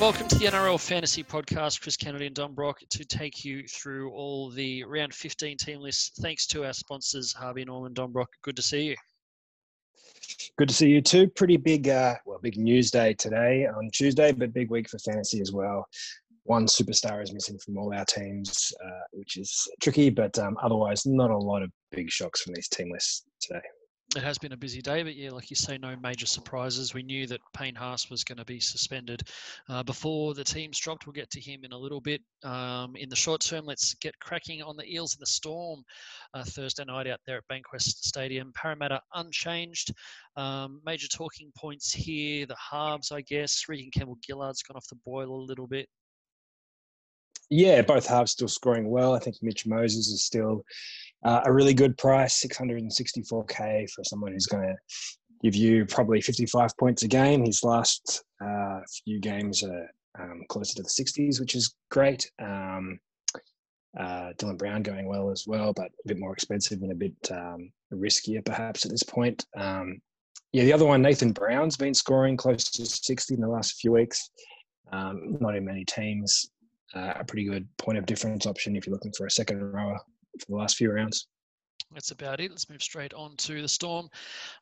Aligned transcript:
Welcome 0.00 0.28
to 0.28 0.38
the 0.38 0.44
NRL 0.44 0.78
Fantasy 0.78 1.24
Podcast. 1.24 1.80
Chris 1.80 1.96
Kennedy 1.96 2.26
and 2.26 2.34
Don 2.34 2.54
Brock 2.54 2.78
to 2.90 3.04
take 3.04 3.44
you 3.44 3.64
through 3.64 4.12
all 4.12 4.48
the 4.48 4.84
round 4.84 5.12
15 5.12 5.56
team 5.56 5.80
lists. 5.80 6.12
Thanks 6.22 6.46
to 6.48 6.64
our 6.64 6.72
sponsors, 6.72 7.32
Harvey 7.32 7.64
Norman, 7.64 7.94
Don 7.94 8.12
Brock. 8.12 8.28
Good 8.42 8.54
to 8.54 8.62
see 8.62 8.82
you. 8.82 8.96
Good 10.56 10.68
to 10.68 10.74
see 10.74 10.88
you 10.88 11.02
too. 11.02 11.26
Pretty 11.26 11.56
big, 11.56 11.88
uh, 11.88 12.14
well, 12.24 12.38
big 12.40 12.56
news 12.56 12.92
day 12.92 13.14
today 13.14 13.66
on 13.66 13.90
Tuesday, 13.92 14.30
but 14.30 14.52
big 14.52 14.70
week 14.70 14.88
for 14.88 15.00
fantasy 15.00 15.40
as 15.40 15.50
well. 15.50 15.84
One 16.44 16.66
superstar 16.66 17.20
is 17.20 17.32
missing 17.32 17.58
from 17.58 17.76
all 17.76 17.92
our 17.92 18.04
teams, 18.04 18.72
uh, 18.80 19.04
which 19.10 19.36
is 19.36 19.66
tricky, 19.82 20.10
but 20.10 20.38
um, 20.38 20.56
otherwise, 20.62 21.06
not 21.06 21.32
a 21.32 21.36
lot 21.36 21.64
of 21.64 21.72
big 21.90 22.08
shocks 22.08 22.42
from 22.42 22.54
these 22.54 22.68
team 22.68 22.92
lists 22.92 23.24
today 23.40 23.62
it 24.16 24.22
has 24.22 24.38
been 24.38 24.52
a 24.52 24.56
busy 24.56 24.80
day, 24.80 25.02
but 25.02 25.14
yeah, 25.14 25.30
like 25.30 25.50
you 25.50 25.56
say, 25.56 25.76
no 25.76 25.94
major 26.02 26.24
surprises. 26.24 26.94
We 26.94 27.02
knew 27.02 27.26
that 27.26 27.40
Payne 27.54 27.74
Haas 27.74 28.08
was 28.08 28.24
going 28.24 28.38
to 28.38 28.44
be 28.44 28.58
suspended 28.58 29.22
uh, 29.68 29.82
before 29.82 30.32
the 30.32 30.44
teams 30.44 30.78
dropped. 30.78 31.06
We'll 31.06 31.12
get 31.12 31.30
to 31.30 31.40
him 31.40 31.60
in 31.62 31.72
a 31.72 31.78
little 31.78 32.00
bit. 32.00 32.22
Um, 32.42 32.96
in 32.96 33.10
the 33.10 33.16
short 33.16 33.42
term, 33.42 33.66
let's 33.66 33.92
get 33.94 34.18
cracking 34.18 34.62
on 34.62 34.76
the 34.76 34.90
Eels 34.90 35.14
in 35.14 35.20
the 35.20 35.26
Storm 35.26 35.84
uh, 36.32 36.42
Thursday 36.42 36.84
night 36.86 37.06
out 37.06 37.20
there 37.26 37.36
at 37.38 37.48
Bankwest 37.52 38.02
Stadium. 38.02 38.50
Parramatta 38.54 39.02
unchanged. 39.14 39.92
Um, 40.36 40.80
major 40.86 41.08
talking 41.08 41.52
points 41.54 41.92
here: 41.92 42.46
the 42.46 42.56
halves, 42.56 43.12
I 43.12 43.20
guess. 43.20 43.64
Reagan 43.68 43.90
Campbell 43.90 44.18
Gillard's 44.26 44.62
gone 44.62 44.78
off 44.78 44.88
the 44.88 44.98
boil 45.04 45.30
a 45.30 45.44
little 45.44 45.66
bit. 45.66 45.86
Yeah, 47.50 47.82
both 47.82 48.06
halves 48.06 48.32
still 48.32 48.48
scoring 48.48 48.90
well. 48.90 49.14
I 49.14 49.18
think 49.18 49.36
Mitch 49.42 49.66
Moses 49.66 50.08
is 50.08 50.22
still 50.22 50.64
uh, 51.24 51.40
a 51.44 51.52
really 51.52 51.74
good 51.74 51.96
price, 51.98 52.44
664k 52.44 53.90
for 53.90 54.04
someone 54.04 54.32
who's 54.32 54.46
going 54.46 54.68
to 54.68 54.76
give 55.42 55.54
you 55.54 55.84
probably 55.86 56.20
55 56.20 56.76
points 56.78 57.02
a 57.02 57.08
game. 57.08 57.44
His 57.44 57.62
last 57.62 58.22
uh, 58.44 58.80
few 59.04 59.20
games 59.20 59.62
are 59.62 59.88
um, 60.20 60.42
closer 60.48 60.74
to 60.76 60.82
the 60.82 60.88
60s, 60.88 61.40
which 61.40 61.54
is 61.54 61.74
great. 61.90 62.30
Um, 62.40 62.98
uh, 63.98 64.32
Dylan 64.36 64.58
Brown 64.58 64.82
going 64.82 65.08
well 65.08 65.30
as 65.30 65.44
well, 65.46 65.72
but 65.72 65.86
a 65.86 66.08
bit 66.08 66.18
more 66.18 66.32
expensive 66.32 66.82
and 66.82 66.92
a 66.92 66.94
bit 66.94 67.14
um, 67.30 67.70
riskier 67.92 68.44
perhaps 68.44 68.84
at 68.84 68.90
this 68.90 69.02
point. 69.02 69.44
Um, 69.56 70.00
yeah, 70.52 70.64
the 70.64 70.72
other 70.72 70.86
one, 70.86 71.02
Nathan 71.02 71.32
Brown's 71.32 71.76
been 71.76 71.94
scoring 71.94 72.36
close 72.36 72.64
to 72.64 72.86
60 72.86 73.34
in 73.34 73.40
the 73.40 73.48
last 73.48 73.80
few 73.80 73.92
weeks. 73.92 74.30
Um, 74.92 75.36
not 75.40 75.56
in 75.56 75.64
many 75.64 75.84
teams. 75.84 76.50
Uh, 76.94 77.12
a 77.16 77.24
pretty 77.24 77.44
good 77.44 77.68
point 77.76 77.98
of 77.98 78.06
difference 78.06 78.46
option 78.46 78.74
if 78.74 78.86
you're 78.86 78.94
looking 78.94 79.12
for 79.12 79.26
a 79.26 79.30
second 79.30 79.60
rower 79.72 79.98
for 80.40 80.46
the 80.52 80.56
last 80.56 80.76
few 80.76 80.92
rounds 80.92 81.26
that's 81.92 82.10
about 82.10 82.40
it. 82.40 82.50
Let's 82.50 82.68
move 82.68 82.82
straight 82.82 83.14
on 83.14 83.34
to 83.38 83.62
the 83.62 83.68
Storm. 83.68 84.08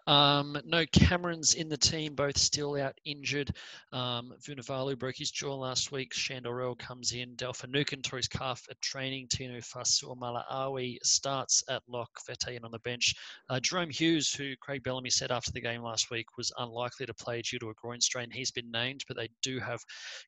Um, 0.06 0.56
no 0.64 0.86
Camerons 0.86 1.54
in 1.54 1.68
the 1.68 1.76
team, 1.76 2.14
both 2.14 2.38
still 2.38 2.76
out 2.76 2.94
injured. 3.04 3.50
Um, 3.92 4.32
Vunivalu 4.40 4.96
broke 4.96 5.16
his 5.16 5.32
jaw 5.32 5.54
last 5.54 5.90
week. 5.90 6.14
Shandorel 6.14 6.78
comes 6.78 7.12
in. 7.12 7.34
Dale 7.34 7.52
Finucane 7.52 8.02
tore 8.02 8.18
his 8.18 8.28
calf 8.28 8.64
at 8.70 8.80
training. 8.80 9.26
Tino 9.28 9.58
Fa'asuamaleaui 9.60 10.98
starts 11.02 11.64
at 11.68 11.82
lock. 11.88 12.10
Vetein 12.26 12.64
on 12.64 12.70
the 12.70 12.78
bench. 12.80 13.14
Uh, 13.50 13.58
Jahrome 13.58 13.90
Hughes, 13.92 14.32
who 14.32 14.54
Craig 14.60 14.84
Bellamy 14.84 15.10
said 15.10 15.32
after 15.32 15.50
the 15.50 15.60
game 15.60 15.82
last 15.82 16.10
week 16.10 16.36
was 16.36 16.52
unlikely 16.58 17.06
to 17.06 17.14
play 17.14 17.42
due 17.42 17.58
to 17.58 17.70
a 17.70 17.74
groin 17.74 18.00
strain, 18.00 18.30
he's 18.30 18.52
been 18.52 18.70
named, 18.70 19.02
but 19.08 19.16
they 19.16 19.28
do 19.42 19.58
have 19.58 19.80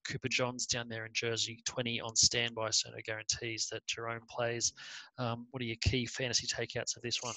Cooper 0.07 0.29
Johns 0.29 0.67
down 0.67 0.89
there 0.89 1.07
in 1.07 1.13
Jersey 1.13 1.61
20 1.65 2.01
on 2.01 2.17
standby, 2.17 2.71
so 2.71 2.91
no 2.91 2.99
guarantees 3.05 3.69
that 3.71 3.87
Jahrome 3.87 4.27
plays. 4.29 4.73
Um, 5.19 5.47
what 5.51 5.63
are 5.63 5.67
your 5.67 5.77
key 5.81 6.07
fantasy 6.07 6.47
takeouts? 6.47 6.88
Of 6.97 7.03
this 7.03 7.23
one? 7.23 7.35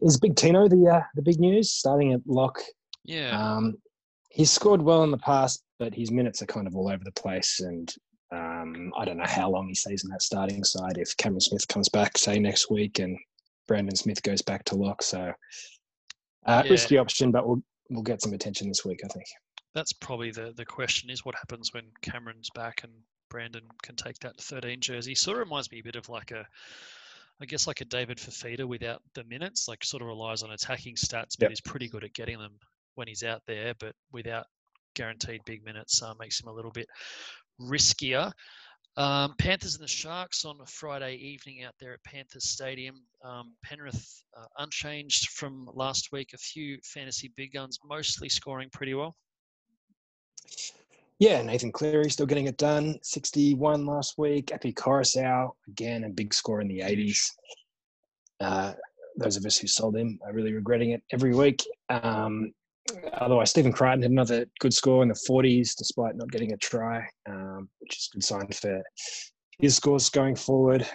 Is 0.00 0.18
Big 0.18 0.36
Tino 0.36 0.68
the 0.68 0.88
uh, 0.88 1.02
the 1.14 1.22
big 1.22 1.38
news? 1.38 1.72
Starting 1.72 2.12
at 2.12 2.20
lock. 2.26 2.58
Yeah. 3.04 3.30
Um, 3.30 3.76
he's 4.30 4.50
scored 4.50 4.82
well 4.82 5.04
in 5.04 5.10
the 5.10 5.18
past, 5.18 5.62
but 5.78 5.94
his 5.94 6.10
minutes 6.10 6.42
are 6.42 6.46
kind 6.46 6.66
of 6.66 6.74
all 6.74 6.88
over 6.88 7.02
the 7.04 7.12
place, 7.12 7.60
and 7.60 7.92
um, 8.32 8.92
I 8.96 9.04
don't 9.04 9.16
know 9.16 9.24
how 9.26 9.50
long 9.50 9.68
he 9.68 9.74
stays 9.74 10.04
in 10.04 10.10
that 10.10 10.22
starting 10.22 10.64
side. 10.64 10.98
If 10.98 11.16
Cameron 11.16 11.40
Smith 11.40 11.66
comes 11.68 11.88
back, 11.88 12.18
say 12.18 12.38
next 12.38 12.70
week, 12.70 12.98
and 12.98 13.18
Brandon 13.68 13.96
Smith 13.96 14.22
goes 14.22 14.42
back 14.42 14.64
to 14.64 14.76
lock, 14.76 15.02
so 15.02 15.32
uh, 16.46 16.62
yeah. 16.64 16.70
risky 16.70 16.98
option, 16.98 17.30
but 17.30 17.46
we'll 17.46 17.62
we'll 17.90 18.02
get 18.02 18.22
some 18.22 18.32
attention 18.32 18.68
this 18.68 18.84
week, 18.84 19.00
I 19.04 19.08
think. 19.08 19.26
That's 19.74 19.92
probably 19.92 20.30
the 20.30 20.52
the 20.56 20.64
question: 20.64 21.10
is 21.10 21.24
what 21.24 21.34
happens 21.36 21.72
when 21.72 21.84
Cameron's 22.02 22.50
back 22.54 22.82
and 22.82 22.92
Brandon 23.30 23.62
can 23.82 23.96
take 23.96 24.18
that 24.18 24.36
13 24.38 24.80
jersey. 24.80 25.14
Sort 25.14 25.38
of 25.38 25.46
reminds 25.46 25.70
me 25.70 25.78
a 25.78 25.84
bit 25.84 25.96
of 25.96 26.08
like 26.08 26.32
a 26.32 26.46
I 27.40 27.46
guess 27.46 27.66
like 27.66 27.80
a 27.80 27.86
David 27.86 28.18
Fifita 28.18 28.66
without 28.66 29.02
the 29.14 29.24
minutes, 29.24 29.66
like 29.66 29.82
sort 29.84 30.02
of 30.02 30.08
relies 30.08 30.42
on 30.42 30.50
attacking 30.50 30.96
stats, 30.96 31.36
but 31.38 31.42
yep. 31.42 31.50
he's 31.50 31.60
pretty 31.60 31.88
good 31.88 32.04
at 32.04 32.12
getting 32.12 32.38
them 32.38 32.52
when 32.96 33.08
he's 33.08 33.22
out 33.22 33.42
there, 33.46 33.74
but 33.78 33.94
without 34.12 34.46
guaranteed 34.94 35.40
big 35.46 35.64
minutes, 35.64 36.02
uh, 36.02 36.12
makes 36.18 36.40
him 36.40 36.48
a 36.48 36.52
little 36.52 36.70
bit 36.70 36.86
riskier. 37.60 38.32
Um, 38.96 39.34
Panthers 39.38 39.76
and 39.76 39.84
the 39.84 39.88
Sharks 39.88 40.44
on 40.44 40.58
a 40.60 40.66
Friday 40.66 41.14
evening 41.14 41.62
out 41.64 41.74
there 41.80 41.94
at 41.94 42.04
Panthers 42.04 42.50
Stadium. 42.50 42.96
Um, 43.24 43.54
Penrith 43.64 44.22
uh, 44.36 44.46
unchanged 44.58 45.30
from 45.30 45.70
last 45.72 46.10
week. 46.12 46.32
A 46.34 46.38
few 46.38 46.78
fantasy 46.84 47.32
big 47.36 47.52
guns, 47.52 47.78
mostly 47.84 48.28
scoring 48.28 48.68
pretty 48.70 48.94
well. 48.94 49.16
Yeah, 51.20 51.42
Nathan 51.42 51.70
Cleary 51.70 52.08
still 52.08 52.24
getting 52.24 52.46
it 52.46 52.56
done. 52.56 52.98
61 53.02 53.84
last 53.84 54.16
week. 54.16 54.52
Api 54.52 54.72
Koroisau, 54.72 55.50
again, 55.68 56.04
a 56.04 56.08
big 56.08 56.32
score 56.32 56.62
in 56.62 56.68
the 56.68 56.80
80s. 56.80 57.28
Uh, 58.40 58.72
those 59.18 59.36
of 59.36 59.44
us 59.44 59.58
who 59.58 59.66
sold 59.66 59.96
him 59.96 60.18
are 60.24 60.32
really 60.32 60.54
regretting 60.54 60.92
it 60.92 61.02
every 61.12 61.34
week. 61.34 61.62
Um, 61.90 62.52
otherwise, 63.12 63.50
Stephen 63.50 63.70
Crichton 63.70 64.00
had 64.00 64.10
another 64.10 64.46
good 64.60 64.72
score 64.72 65.02
in 65.02 65.10
the 65.10 65.26
40s 65.28 65.76
despite 65.76 66.16
not 66.16 66.30
getting 66.30 66.54
a 66.54 66.56
try, 66.56 67.06
um, 67.28 67.68
which 67.80 67.98
is 67.98 68.08
a 68.10 68.16
good 68.16 68.24
sign 68.24 68.48
for 68.48 68.82
his 69.58 69.76
scores 69.76 70.08
going 70.08 70.36
forward. 70.36 70.86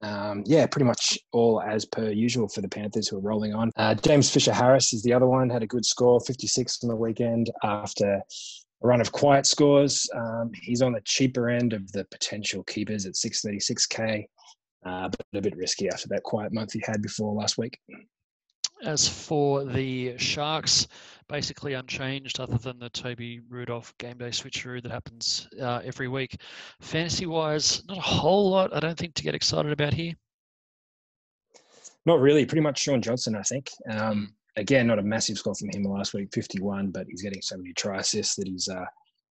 Um, 0.00 0.44
yeah, 0.46 0.66
pretty 0.66 0.86
much 0.86 1.18
all 1.32 1.60
as 1.60 1.84
per 1.84 2.10
usual 2.10 2.48
for 2.48 2.62
the 2.62 2.68
Panthers 2.68 3.08
who 3.08 3.18
are 3.18 3.20
rolling 3.20 3.52
on. 3.52 3.70
Uh, 3.76 3.94
James 3.94 4.30
Fisher 4.30 4.54
Harris 4.54 4.94
is 4.94 5.02
the 5.02 5.12
other 5.12 5.26
one, 5.26 5.50
had 5.50 5.62
a 5.62 5.66
good 5.66 5.84
score, 5.84 6.20
56 6.20 6.78
on 6.84 6.88
the 6.88 6.96
weekend 6.96 7.50
after 7.62 8.22
a 8.82 8.86
run 8.86 9.00
of 9.00 9.12
quiet 9.12 9.46
scores. 9.46 10.08
Um, 10.14 10.50
he's 10.54 10.82
on 10.82 10.92
the 10.92 11.00
cheaper 11.02 11.48
end 11.48 11.72
of 11.72 11.90
the 11.92 12.04
potential 12.10 12.62
keepers 12.64 13.06
at 13.06 13.14
636k, 13.14 14.24
uh, 14.84 15.08
but 15.08 15.20
a 15.34 15.40
bit 15.40 15.56
risky 15.56 15.88
after 15.88 16.08
that 16.08 16.22
quiet 16.22 16.52
month 16.52 16.72
he 16.72 16.82
had 16.84 17.02
before 17.02 17.34
last 17.34 17.58
week. 17.58 17.78
As 18.84 19.08
for 19.08 19.64
the 19.64 20.18
Sharks, 20.18 20.86
basically 21.28 21.72
unchanged 21.72 22.40
other 22.40 22.58
than 22.58 22.78
the 22.78 22.90
Toby 22.90 23.40
Rudolph 23.48 23.96
game 23.98 24.18
day 24.18 24.28
switcheroo 24.28 24.82
that 24.82 24.92
happens 24.92 25.48
uh, 25.60 25.80
every 25.82 26.08
week. 26.08 26.36
Fantasy 26.80 27.24
wise, 27.24 27.82
not 27.88 27.96
a 27.96 28.02
whole 28.02 28.50
lot, 28.50 28.74
I 28.74 28.80
don't 28.80 28.98
think, 28.98 29.14
to 29.14 29.22
get 29.22 29.34
excited 29.34 29.72
about 29.72 29.94
here. 29.94 30.12
Not 32.04 32.20
really. 32.20 32.44
Pretty 32.44 32.60
much 32.60 32.78
Shaun 32.78 33.02
Johnson, 33.02 33.34
I 33.34 33.42
think. 33.42 33.70
Um, 33.90 34.34
again, 34.56 34.86
not 34.86 34.98
a 34.98 35.02
massive 35.02 35.38
score 35.38 35.54
from 35.54 35.70
him 35.70 35.84
last 35.84 36.14
week, 36.14 36.28
51, 36.32 36.90
but 36.90 37.06
he's 37.08 37.22
getting 37.22 37.42
so 37.42 37.56
many 37.56 37.72
try 37.74 37.98
assists 37.98 38.36
that 38.36 38.48
he's 38.48 38.68
uh, 38.68 38.84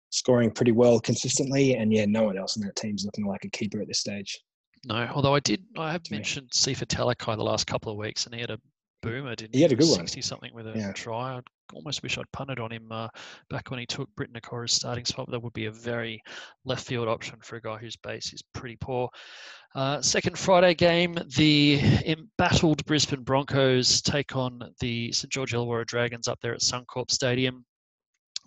scoring 0.09 0.51
pretty 0.51 0.71
well 0.71 0.99
consistently. 0.99 1.75
And 1.75 1.91
yeah, 1.93 2.05
no 2.05 2.23
one 2.23 2.37
else 2.37 2.55
in 2.55 2.63
that 2.63 2.75
team's 2.75 3.05
looking 3.05 3.25
like 3.25 3.45
a 3.45 3.49
keeper 3.49 3.81
at 3.81 3.87
this 3.87 3.99
stage. 3.99 4.39
No, 4.85 5.09
although 5.13 5.33
I 5.33 5.39
did, 5.39 5.63
I 5.77 5.91
have 5.91 6.09
mentioned 6.11 6.51
Sifa 6.51 6.85
Talakai 6.85 7.37
the 7.37 7.43
last 7.43 7.65
couple 7.65 7.91
of 7.91 7.97
weeks, 7.97 8.25
and 8.25 8.35
he 8.35 8.41
had 8.41 8.51
a 8.51 8.59
boomer, 9.01 9.35
didn't 9.35 9.53
he? 9.53 9.59
He 9.59 9.61
had 9.63 9.71
a 9.71 9.75
good 9.75 9.87
60 9.87 10.21
something 10.21 10.53
with 10.53 10.67
a 10.67 10.73
yeah. 10.75 10.91
try. 10.91 11.37
I 11.37 11.41
almost 11.73 12.03
wish 12.03 12.17
I'd 12.17 12.31
punted 12.31 12.59
on 12.59 12.71
him 12.71 12.91
uh, 12.91 13.07
back 13.49 13.71
when 13.71 13.79
he 13.79 13.87
took 13.87 14.09
Briton 14.15 14.33
Nikora's 14.33 14.73
starting 14.73 15.05
spot. 15.05 15.29
That 15.31 15.41
would 15.41 15.53
be 15.53 15.65
a 15.65 15.71
very 15.71 16.21
left 16.65 16.85
field 16.85 17.07
option 17.07 17.39
for 17.41 17.55
a 17.55 17.61
guy 17.61 17.77
whose 17.77 17.95
base 17.95 18.33
is 18.33 18.43
pretty 18.53 18.77
poor. 18.79 19.09
Uh, 19.75 20.01
second 20.01 20.37
Friday 20.37 20.73
game, 20.73 21.17
the 21.35 21.77
embattled 22.05 22.85
Brisbane 22.85 23.23
Broncos 23.23 24.01
take 24.01 24.33
on 24.33 24.73
the 24.79 25.11
St 25.11 25.29
George 25.29 25.51
Illawarra 25.51 25.85
Dragons 25.85 26.29
up 26.29 26.39
there 26.41 26.53
at 26.53 26.61
Suncorp 26.61 27.11
Stadium. 27.11 27.65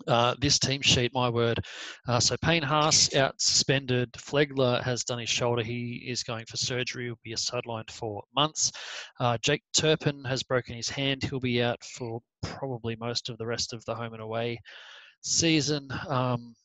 Uh, 0.07 0.33
this 0.39 0.57
team 0.57 0.81
sheet, 0.81 1.13
my 1.13 1.29
word. 1.29 1.63
Uh, 2.07 2.19
so 2.19 2.35
Payne 2.41 2.63
Haas 2.63 3.13
out 3.13 3.39
suspended. 3.39 4.11
Flegler 4.13 4.81
has 4.81 5.03
done 5.03 5.19
his 5.19 5.29
shoulder. 5.29 5.61
He 5.61 6.03
is 6.07 6.23
going 6.23 6.45
for 6.47 6.57
surgery. 6.57 7.05
He'll 7.05 7.19
be 7.23 7.35
sidelined 7.35 7.91
for 7.91 8.23
months. 8.35 8.71
Uh, 9.19 9.37
Jake 9.43 9.61
Turpin 9.77 10.23
has 10.23 10.41
broken 10.41 10.75
his 10.75 10.89
hand. 10.89 11.23
He'll 11.23 11.39
be 11.39 11.61
out 11.61 11.83
for 11.83 12.21
probably 12.41 12.95
most 12.95 13.29
of 13.29 13.37
the 13.37 13.45
rest 13.45 13.71
of 13.71 13.85
the 13.85 13.93
home 13.93 14.13
and 14.13 14.23
away 14.23 14.59
season. 15.21 15.89
Um, 16.07 16.55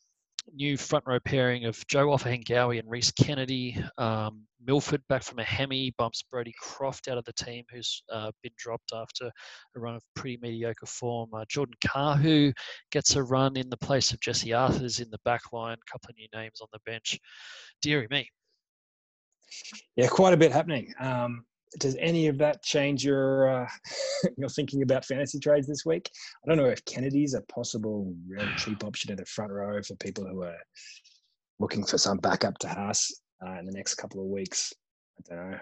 new 0.53 0.77
front 0.77 1.05
row 1.07 1.19
pairing 1.21 1.65
of 1.65 1.85
Joe 1.87 2.09
Ofahengaue 2.09 2.79
and 2.79 2.89
Rhys 2.89 3.13
Kennedy. 3.13 3.83
Um, 3.99 4.47
Milford 4.67 5.03
back 5.09 5.23
from 5.23 5.39
a 5.39 5.45
hemi 5.45 5.93
bumps 5.99 6.23
Brodie 6.23 6.55
Croft 6.59 7.09
out 7.09 7.19
of 7.19 7.25
the 7.25 7.33
team, 7.35 7.65
who's 7.71 8.03
uh, 8.11 8.31
been 8.43 8.53
dropped 8.57 8.93
after 8.95 9.31
a 9.77 9.81
run 9.81 9.95
of 9.95 10.03
pretty 10.17 10.39
mediocre 10.41 10.87
form. 10.87 11.31
Uh, 11.35 11.45
Jordan 11.49 11.75
Kahu 11.85 12.53
gets 12.91 13.17
a 13.17 13.23
run 13.23 13.57
in 13.57 13.69
the 13.69 13.77
place 13.77 14.13
of 14.13 14.21
Jesse 14.21 14.53
Arthurs 14.53 15.01
in 15.01 15.11
the 15.11 15.21
back 15.25 15.53
line. 15.53 15.77
A 15.77 15.93
couple 15.93 16.11
of 16.11 16.17
new 16.17 16.29
names 16.35 16.61
on 16.61 16.69
the 16.73 16.81
bench. 16.87 17.19
Deary 17.83 18.07
me. 18.11 18.29
Yeah, 19.97 20.09
quite 20.09 20.35
a 20.35 20.39
bit 20.39 20.53
happening. 20.53 20.93
Um, 20.99 21.45
does 21.79 21.97
any 21.99 22.29
of 22.29 22.39
that 22.39 22.63
change 22.63 23.05
your 23.05 23.63
uh, 23.63 23.69
your 24.39 24.49
thinking 24.49 24.83
about 24.83 25.05
fantasy 25.05 25.39
trades 25.39 25.67
this 25.67 25.85
week? 25.85 26.11
I 26.45 26.49
don't 26.49 26.59
know 26.59 26.71
if 26.71 26.85
Kennedy's 26.85 27.35
a 27.35 27.43
possible 27.43 28.15
real 28.29 28.49
cheap 28.57 28.85
option 28.85 29.11
in 29.11 29.17
the 29.17 29.27
front 29.27 29.53
row 29.53 29.81
for 29.83 29.95
people 29.97 30.27
who 30.27 30.43
are 30.43 30.59
looking 31.59 31.85
for 31.85 31.99
some 31.99 32.19
backup 32.19 32.59
to 32.59 32.69
Haas 32.69 33.13
uh, 33.47 33.59
in 33.59 33.67
the 33.67 33.73
next 33.73 33.95
couple 33.95 34.21
of 34.21 34.27
weeks. 34.27 34.73
I 35.31 35.35
don't 35.35 35.51
know. 35.51 35.59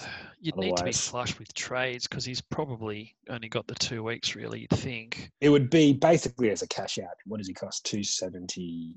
You'd 0.40 0.56
need 0.56 0.76
to 0.76 0.84
be 0.84 0.92
flush 0.92 1.38
with 1.38 1.52
trades 1.54 2.06
because 2.06 2.24
he's 2.24 2.40
probably 2.40 3.14
only 3.28 3.48
got 3.48 3.66
the 3.66 3.74
two 3.74 4.02
weeks, 4.02 4.34
really. 4.36 4.60
You'd 4.60 4.70
think 4.70 5.30
it 5.40 5.48
would 5.48 5.70
be 5.70 5.92
basically 5.92 6.50
as 6.50 6.62
a 6.62 6.68
cash 6.68 6.98
out. 6.98 7.14
What 7.26 7.38
does 7.38 7.48
he 7.48 7.54
cost? 7.54 7.84
270, 7.86 8.94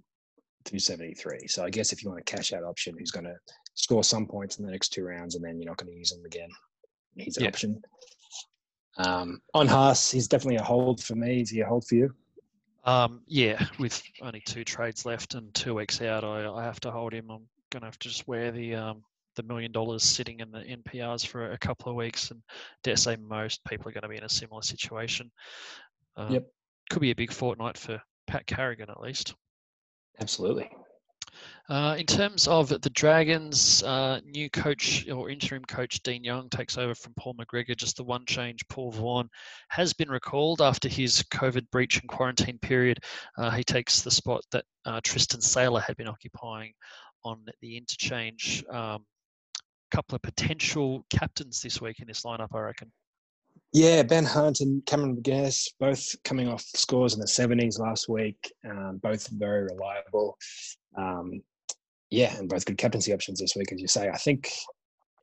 273. 0.65 1.47
So 1.47 1.63
I 1.63 1.69
guess 1.69 1.91
if 1.91 2.03
you 2.03 2.09
want 2.09 2.21
a 2.21 2.23
cash 2.23 2.53
out 2.53 2.63
option, 2.63 2.95
he's 2.97 3.11
going 3.11 3.25
to 3.25 3.35
score 3.73 4.03
some 4.03 4.25
points 4.25 4.57
in 4.57 4.65
the 4.65 4.71
next 4.71 4.89
two 4.89 5.05
rounds, 5.05 5.35
and 5.35 5.43
then 5.43 5.59
you're 5.59 5.69
not 5.69 5.77
going 5.77 5.91
to 5.91 5.97
use 5.97 6.11
him 6.11 6.25
again. 6.25 6.49
He's 7.15 7.37
an 7.37 7.43
yeah. 7.43 7.49
option. 7.49 7.81
Um, 8.97 9.41
on 9.53 9.67
Haas, 9.67 10.11
he's 10.11 10.27
definitely 10.27 10.57
a 10.57 10.63
hold 10.63 11.01
for 11.01 11.15
me. 11.15 11.41
Is 11.41 11.49
he 11.49 11.61
a 11.61 11.65
hold 11.65 11.85
for 11.87 11.95
you? 11.95 12.13
Um, 12.83 13.21
yeah, 13.27 13.63
with 13.79 14.01
only 14.21 14.41
two 14.41 14.63
trades 14.63 15.05
left 15.05 15.35
and 15.35 15.53
two 15.53 15.75
weeks 15.75 16.01
out, 16.01 16.23
I, 16.23 16.47
I 16.49 16.63
have 16.63 16.79
to 16.81 16.91
hold 16.91 17.13
him. 17.13 17.29
I'm 17.29 17.47
going 17.69 17.81
to 17.81 17.87
have 17.87 17.99
to 17.99 18.09
just 18.09 18.27
wear 18.27 18.51
the 18.51 18.75
um, 18.75 19.03
the 19.35 19.43
million 19.43 19.71
dollars 19.71 20.03
sitting 20.03 20.39
in 20.39 20.51
the 20.51 20.59
NPRs 20.59 21.25
for 21.25 21.51
a 21.51 21.57
couple 21.57 21.89
of 21.89 21.95
weeks, 21.95 22.31
and 22.31 22.41
dare 22.83 22.97
say 22.97 23.15
most 23.15 23.63
people 23.65 23.87
are 23.87 23.93
going 23.93 24.01
to 24.01 24.09
be 24.09 24.17
in 24.17 24.23
a 24.23 24.29
similar 24.29 24.61
situation. 24.61 25.31
Um, 26.17 26.33
yep, 26.33 26.47
could 26.89 27.01
be 27.01 27.11
a 27.11 27.15
big 27.15 27.31
fortnight 27.31 27.77
for 27.77 28.01
Pat 28.27 28.45
Carrigan 28.47 28.89
at 28.89 28.99
least. 28.99 29.35
Absolutely. 30.19 30.69
Uh, 31.69 31.95
in 31.97 32.05
terms 32.05 32.47
of 32.47 32.67
the 32.67 32.89
Dragons, 32.89 33.81
uh, 33.83 34.19
new 34.25 34.49
coach 34.49 35.07
or 35.09 35.29
interim 35.29 35.63
coach 35.63 36.01
Dean 36.03 36.23
Young 36.23 36.49
takes 36.49 36.77
over 36.77 36.93
from 36.93 37.13
Paul 37.17 37.35
McGregor. 37.35 37.77
Just 37.77 37.97
the 37.97 38.03
one 38.03 38.25
change, 38.25 38.67
Paul 38.67 38.91
Vaughan 38.91 39.29
has 39.69 39.93
been 39.93 40.09
recalled 40.09 40.61
after 40.61 40.89
his 40.89 41.23
COVID 41.31 41.69
breach 41.71 41.99
and 41.99 42.09
quarantine 42.09 42.59
period. 42.59 42.99
Uh, 43.37 43.51
he 43.51 43.63
takes 43.63 44.01
the 44.01 44.11
spot 44.11 44.41
that 44.51 44.65
uh, 44.85 44.99
Tristan 45.03 45.41
Sailor 45.41 45.79
had 45.79 45.95
been 45.97 46.07
occupying 46.07 46.73
on 47.23 47.45
the 47.61 47.77
interchange. 47.77 48.63
Um, 48.69 49.05
couple 49.91 50.15
of 50.15 50.21
potential 50.21 51.05
captains 51.09 51.61
this 51.61 51.81
week 51.81 51.99
in 51.99 52.07
this 52.07 52.23
lineup, 52.23 52.47
I 52.53 52.59
reckon. 52.59 52.91
Yeah, 53.73 54.03
Ben 54.03 54.25
Hunt 54.25 54.59
and 54.59 54.85
Cameron 54.85 55.15
McInnes, 55.15 55.67
both 55.79 56.15
coming 56.23 56.49
off 56.49 56.63
scores 56.75 57.13
in 57.13 57.21
the 57.21 57.25
70s 57.25 57.79
last 57.79 58.09
week, 58.09 58.51
um, 58.69 58.99
both 59.01 59.27
very 59.29 59.63
reliable. 59.63 60.37
Um, 60.97 61.41
yeah, 62.09 62.35
and 62.37 62.49
both 62.49 62.65
good 62.65 62.77
captaincy 62.77 63.13
options 63.13 63.39
this 63.39 63.55
week, 63.55 63.71
as 63.71 63.79
you 63.79 63.87
say. 63.87 64.09
I 64.09 64.17
think, 64.17 64.51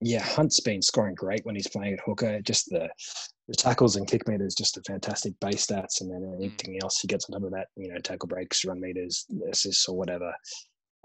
yeah, 0.00 0.22
Hunt's 0.22 0.60
been 0.60 0.80
scoring 0.80 1.14
great 1.14 1.44
when 1.44 1.56
he's 1.56 1.68
playing 1.68 1.92
at 1.92 2.00
hooker. 2.00 2.40
Just 2.40 2.70
the, 2.70 2.88
the 3.48 3.54
tackles 3.54 3.96
and 3.96 4.08
kick 4.08 4.26
meters, 4.26 4.54
just 4.54 4.78
a 4.78 4.82
fantastic 4.82 5.38
base 5.40 5.66
stats, 5.66 6.00
and 6.00 6.10
then 6.10 6.22
mm. 6.22 6.36
anything 6.36 6.78
else 6.82 7.00
he 7.00 7.08
gets 7.08 7.28
on 7.28 7.38
top 7.38 7.46
of 7.46 7.52
that, 7.52 7.66
you 7.76 7.92
know, 7.92 7.98
tackle 7.98 8.28
breaks, 8.28 8.64
run 8.64 8.80
meters, 8.80 9.26
assists, 9.50 9.86
or 9.88 9.96
whatever 9.96 10.32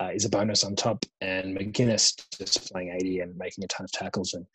uh, 0.03 0.09
is 0.13 0.25
a 0.25 0.29
bonus 0.29 0.63
on 0.63 0.75
top. 0.75 1.05
And 1.21 1.57
McInnes 1.57 2.13
just 2.37 2.71
playing 2.71 2.95
80 2.95 3.19
and 3.21 3.37
making 3.37 3.63
a 3.63 3.67
ton 3.67 3.85
of 3.85 3.91
tackles 3.91 4.33
and 4.33 4.45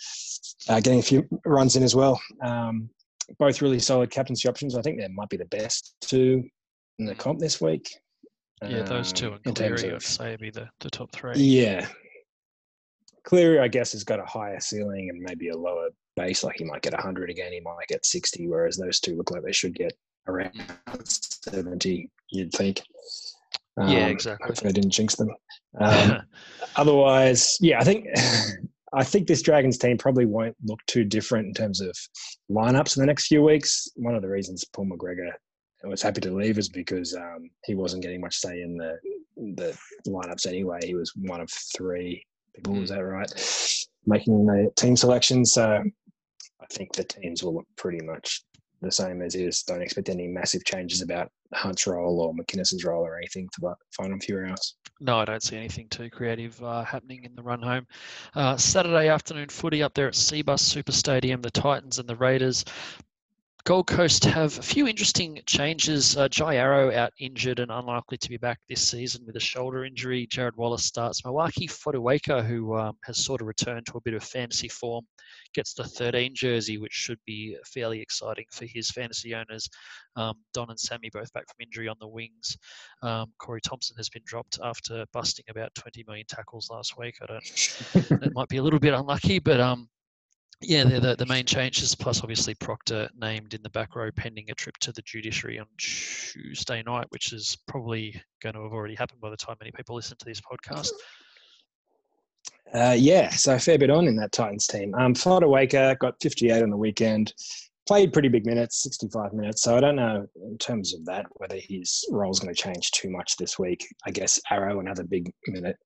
uh, 0.68 0.80
getting 0.80 0.98
a 0.98 1.02
few 1.02 1.26
runs 1.44 1.76
in 1.76 1.82
as 1.82 1.94
well. 1.94 2.20
Um, 2.42 2.90
both 3.38 3.60
really 3.60 3.78
solid 3.78 4.10
captaincy 4.10 4.48
options. 4.48 4.74
I 4.74 4.82
think 4.82 4.98
they 4.98 5.08
might 5.08 5.28
be 5.28 5.36
the 5.36 5.44
best 5.46 5.94
two 6.00 6.44
in 6.98 7.06
the 7.06 7.14
comp 7.14 7.38
this 7.38 7.60
week. 7.60 7.90
Yeah, 8.62 8.82
those 8.82 9.12
two 9.12 9.34
um, 9.34 9.38
and 9.44 9.54
Cleary, 9.54 9.94
I'd 9.94 10.02
say, 10.02 10.36
be 10.36 10.50
the, 10.50 10.68
the 10.80 10.90
top 10.90 11.12
three. 11.12 11.34
Yeah. 11.36 11.86
Cleary, 13.24 13.60
I 13.60 13.68
guess, 13.68 13.92
has 13.92 14.02
got 14.02 14.18
a 14.18 14.24
higher 14.24 14.58
ceiling 14.58 15.10
and 15.10 15.22
maybe 15.22 15.50
a 15.50 15.56
lower 15.56 15.90
base. 16.16 16.42
Like 16.42 16.56
he 16.58 16.64
might 16.64 16.82
get 16.82 16.92
100 16.92 17.30
again, 17.30 17.52
he 17.52 17.60
might 17.60 17.86
get 17.88 18.04
60, 18.04 18.48
whereas 18.48 18.76
those 18.76 18.98
two 18.98 19.16
look 19.16 19.30
like 19.30 19.44
they 19.44 19.52
should 19.52 19.74
get 19.74 19.92
around 20.26 20.52
70, 21.04 22.10
you'd 22.30 22.52
think. 22.52 22.82
Um, 23.80 23.88
yeah, 23.88 24.06
exactly. 24.06 24.68
I 24.68 24.72
didn't 24.72 24.90
jinx 24.90 25.14
them. 25.16 25.30
Um, 25.80 26.22
otherwise, 26.76 27.56
yeah, 27.60 27.78
I 27.80 27.84
think 27.84 28.06
I 28.92 29.04
think 29.04 29.26
this 29.26 29.42
Dragons 29.42 29.76
team 29.78 29.98
probably 29.98 30.24
won't 30.24 30.56
look 30.64 30.80
too 30.86 31.04
different 31.04 31.48
in 31.48 31.54
terms 31.54 31.80
of 31.80 31.94
lineups 32.50 32.96
in 32.96 33.02
the 33.02 33.06
next 33.06 33.26
few 33.26 33.42
weeks. 33.42 33.88
One 33.96 34.14
of 34.14 34.22
the 34.22 34.28
reasons 34.28 34.64
Paul 34.64 34.86
McGregor 34.86 35.32
was 35.84 36.02
happy 36.02 36.20
to 36.22 36.34
leave 36.34 36.58
is 36.58 36.68
because 36.68 37.14
um, 37.14 37.50
he 37.64 37.74
wasn't 37.74 38.02
getting 38.02 38.20
much 38.20 38.36
say 38.36 38.62
in 38.62 38.76
the 38.76 38.98
the 39.36 39.78
lineups 40.06 40.46
anyway. 40.46 40.80
He 40.82 40.94
was 40.94 41.12
one 41.16 41.40
of 41.40 41.50
three 41.76 42.24
people. 42.54 42.74
Was 42.74 42.90
that 42.90 43.00
right? 43.00 43.30
Making 44.06 44.46
the 44.46 44.70
team 44.76 44.96
selection. 44.96 45.44
So 45.44 45.82
I 46.60 46.66
think 46.72 46.94
the 46.94 47.04
teams 47.04 47.42
will 47.42 47.54
look 47.54 47.66
pretty 47.76 48.04
much 48.04 48.42
the 48.80 48.92
same 48.92 49.22
as 49.22 49.34
is. 49.34 49.62
Don't 49.62 49.82
expect 49.82 50.08
any 50.08 50.26
massive 50.26 50.64
changes 50.64 51.02
about 51.02 51.30
Hunt's 51.54 51.86
role 51.86 52.20
or 52.20 52.34
McInnes's 52.34 52.84
role 52.84 53.04
or 53.04 53.16
anything 53.16 53.48
for 53.54 53.60
the 53.60 53.74
final 53.90 54.18
few 54.20 54.38
hours. 54.38 54.76
No, 55.00 55.18
I 55.18 55.24
don't 55.24 55.42
see 55.42 55.56
anything 55.56 55.88
too 55.88 56.10
creative 56.10 56.62
uh, 56.62 56.84
happening 56.84 57.24
in 57.24 57.34
the 57.34 57.42
run 57.42 57.62
home. 57.62 57.86
Uh, 58.34 58.56
Saturday 58.56 59.08
afternoon 59.08 59.48
footy 59.48 59.82
up 59.82 59.94
there 59.94 60.08
at 60.08 60.14
Cbus 60.14 60.60
Super 60.60 60.92
Stadium, 60.92 61.40
the 61.40 61.50
Titans 61.50 61.98
and 61.98 62.08
the 62.08 62.16
Raiders. 62.16 62.64
Gold 63.64 63.86
Coast 63.86 64.24
have 64.24 64.58
a 64.58 64.62
few 64.62 64.88
interesting 64.88 65.40
changes. 65.44 66.16
Uh, 66.16 66.26
Jai 66.28 66.56
Arrow 66.56 66.90
out 66.94 67.12
injured 67.18 67.58
and 67.58 67.70
unlikely 67.70 68.16
to 68.16 68.28
be 68.30 68.38
back 68.38 68.58
this 68.68 68.88
season 68.88 69.26
with 69.26 69.36
a 69.36 69.40
shoulder 69.40 69.84
injury. 69.84 70.26
Jarrod 70.26 70.56
Wallace 70.56 70.84
starts. 70.84 71.20
Moeaki 71.22 71.68
Fotuaika, 71.68 72.42
who 72.46 72.76
um, 72.76 72.96
has 73.04 73.22
sort 73.22 73.42
of 73.42 73.46
returned 73.46 73.84
to 73.86 73.98
a 73.98 74.00
bit 74.00 74.14
of 74.14 74.22
fantasy 74.22 74.68
form, 74.68 75.04
gets 75.54 75.74
the 75.74 75.84
13 75.84 76.34
jersey, 76.34 76.78
which 76.78 76.94
should 76.94 77.18
be 77.26 77.56
fairly 77.66 78.00
exciting 78.00 78.46
for 78.50 78.64
his 78.64 78.90
fantasy 78.90 79.34
owners. 79.34 79.68
Um, 80.16 80.34
Don 80.54 80.70
and 80.70 80.80
Sammy 80.80 81.10
both 81.12 81.30
back 81.34 81.44
from 81.46 81.60
injury 81.60 81.88
on 81.88 81.96
the 82.00 82.08
wings. 82.08 82.56
Um, 83.02 83.32
Corey 83.38 83.60
Thompson 83.60 83.96
has 83.98 84.08
been 84.08 84.22
dropped 84.24 84.58
after 84.62 85.04
busting 85.12 85.44
about 85.50 85.74
20 85.74 86.04
million 86.06 86.26
tackles 86.26 86.70
last 86.70 86.96
week. 86.96 87.16
I 87.20 87.26
don't. 87.26 88.22
it 88.22 88.32
might 88.34 88.48
be 88.48 88.56
a 88.56 88.62
little 88.62 88.80
bit 88.80 88.94
unlucky, 88.94 89.40
but 89.40 89.60
um, 89.60 89.90
yeah, 90.60 90.84
the, 90.84 91.14
the 91.16 91.26
main 91.26 91.44
changes, 91.44 91.94
plus 91.94 92.22
obviously 92.22 92.54
Proctor 92.54 93.08
named 93.16 93.54
in 93.54 93.62
the 93.62 93.70
back 93.70 93.94
row 93.94 94.10
pending 94.10 94.50
a 94.50 94.54
trip 94.54 94.76
to 94.78 94.92
the 94.92 95.02
judiciary 95.02 95.58
on 95.58 95.66
Tuesday 95.78 96.82
night, 96.82 97.06
which 97.10 97.32
is 97.32 97.56
probably 97.68 98.20
going 98.42 98.54
to 98.54 98.62
have 98.62 98.72
already 98.72 98.96
happened 98.96 99.20
by 99.20 99.30
the 99.30 99.36
time 99.36 99.56
many 99.60 99.70
people 99.70 99.94
listen 99.94 100.16
to 100.18 100.24
this 100.24 100.40
podcast. 100.40 100.90
Uh, 102.74 102.96
yeah, 102.98 103.30
so 103.30 103.54
a 103.54 103.58
fair 103.58 103.78
bit 103.78 103.90
on 103.90 104.08
in 104.08 104.16
that 104.16 104.32
Titans 104.32 104.66
team. 104.66 104.94
Um, 104.96 105.14
Fotuaika 105.14 105.96
got 105.98 106.14
58 106.20 106.62
on 106.62 106.70
the 106.70 106.76
weekend, 106.76 107.32
played 107.86 108.12
pretty 108.12 108.28
big 108.28 108.44
minutes, 108.44 108.82
65 108.82 109.32
minutes. 109.32 109.62
So 109.62 109.76
I 109.76 109.80
don't 109.80 109.96
know 109.96 110.26
in 110.44 110.58
terms 110.58 110.92
of 110.92 111.04
that 111.06 111.26
whether 111.36 111.56
his 111.56 112.04
role 112.10 112.32
is 112.32 112.40
going 112.40 112.52
to 112.52 112.60
change 112.60 112.90
too 112.90 113.10
much 113.10 113.36
this 113.36 113.60
week. 113.60 113.86
I 114.06 114.10
guess 114.10 114.40
Arrow, 114.50 114.80
another 114.80 115.04
big 115.04 115.30
minute 115.46 115.76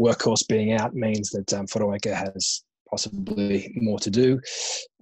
workhorse 0.00 0.48
being 0.48 0.72
out, 0.72 0.94
means 0.94 1.28
that 1.30 1.52
um, 1.52 1.66
Fotuaika 1.66 2.14
has 2.14 2.64
possibly 2.94 3.72
more 3.74 3.98
to 3.98 4.08
do 4.10 4.40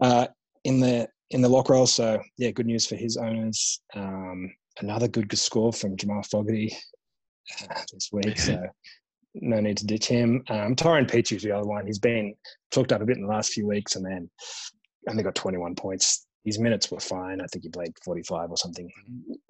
uh, 0.01 0.27
in 0.65 0.81
the 0.81 1.07
in 1.31 1.43
the 1.43 1.49
lock 1.49 1.69
roll. 1.69 1.87
So 1.87 2.19
yeah, 2.39 2.51
good 2.51 2.67
news 2.67 2.87
for 2.87 2.97
his 2.97 3.19
owners. 3.19 3.83
Um, 3.95 4.51
another 4.81 5.09
good 5.09 5.37
score 5.37 5.75
from 5.75 5.97
Jamal 5.99 6.23
Fogarty 6.23 6.75
uh, 7.71 7.83
this 7.93 8.09
week. 8.11 8.39
So 8.39 8.63
no 9.35 9.61
need 9.61 9.77
to 9.79 9.87
ditch 9.87 10.07
him. 10.07 10.43
Um, 10.49 10.75
Peachey 10.75 11.37
is 11.37 11.43
the 11.43 11.53
other 11.53 11.69
one. 11.69 11.87
He's 11.87 11.99
been 11.99 12.35
talked 12.71 12.93
up 12.93 13.03
a 13.03 13.05
bit 13.05 13.19
in 13.19 13.25
the 13.25 13.29
last 13.29 13.53
few 13.53 13.67
weeks, 13.67 13.97
and 13.97 14.05
then 14.05 14.31
only 15.11 15.23
got 15.23 15.35
21 15.35 15.75
points. 15.75 16.27
His 16.45 16.59
minutes 16.59 16.91
were 16.91 17.01
fine. 17.01 17.43
I 17.43 17.47
think 17.47 17.65
he 17.65 17.69
played 17.69 17.93
45 18.05 18.51
or 18.51 18.57
something. 18.57 18.91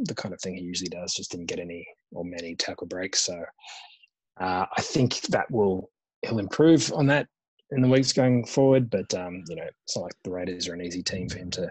The 0.01 0.15
kind 0.15 0.35
of 0.35 0.41
thing 0.41 0.57
he 0.57 0.63
usually 0.63 0.91
does. 0.91 1.15
Just 1.15 1.31
didn't 1.31 1.47
get 1.47 1.61
any 1.61 1.87
or 2.11 2.25
many 2.25 2.57
tackle 2.57 2.89
breaks. 2.89 3.21
So 3.21 3.41
uh, 4.41 4.67
I 4.77 4.83
think 4.83 5.21
that 5.29 5.49
will 5.49 5.91
he'll 6.23 6.39
improve 6.39 6.93
on 6.93 7.07
that 7.07 7.27
in 7.73 7.83
the 7.83 7.89
weeks 7.89 8.13
going 8.13 8.45
forward. 8.45 8.91
But 8.91 9.13
um, 9.15 9.45
you 9.49 9.57
know, 9.57 9.67
it's 9.85 9.97
not 9.97 10.05
like 10.05 10.15
the 10.25 10.31
Raiders 10.31 10.69
are 10.69 10.75
an 10.75 10.83
easy 10.83 11.03
team 11.03 11.29
for 11.29 11.39
him 11.39 11.51
to 11.53 11.69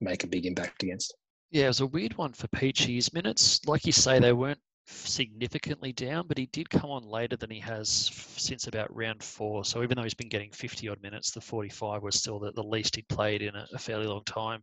make 0.00 0.24
a 0.24 0.26
big 0.26 0.46
impact 0.46 0.82
against. 0.82 1.14
Yeah, 1.50 1.64
it 1.64 1.68
was 1.68 1.80
a 1.80 1.86
weird 1.86 2.16
one 2.16 2.32
for 2.32 2.48
Peachey's 2.48 3.12
minutes. 3.12 3.60
Like 3.66 3.84
you 3.84 3.92
say, 3.92 4.18
they 4.18 4.32
weren't 4.32 4.58
significantly 4.86 5.92
down, 5.92 6.26
but 6.26 6.38
he 6.38 6.46
did 6.46 6.68
come 6.68 6.90
on 6.90 7.04
later 7.04 7.36
than 7.36 7.50
he 7.50 7.60
has 7.60 7.88
since 8.36 8.66
about 8.66 8.94
round 8.94 9.22
four. 9.22 9.64
So 9.64 9.82
even 9.82 9.96
though 9.96 10.02
he's 10.02 10.14
been 10.14 10.28
getting 10.28 10.50
50 10.50 10.88
odd 10.88 11.02
minutes, 11.02 11.30
the 11.30 11.40
45 11.40 12.02
was 12.02 12.16
still 12.16 12.38
the, 12.38 12.52
the 12.52 12.62
least 12.62 12.96
he'd 12.96 13.08
played 13.08 13.42
in 13.42 13.54
a, 13.54 13.66
a, 13.74 13.78
fairly 13.78 14.06
long 14.06 14.24
time. 14.24 14.62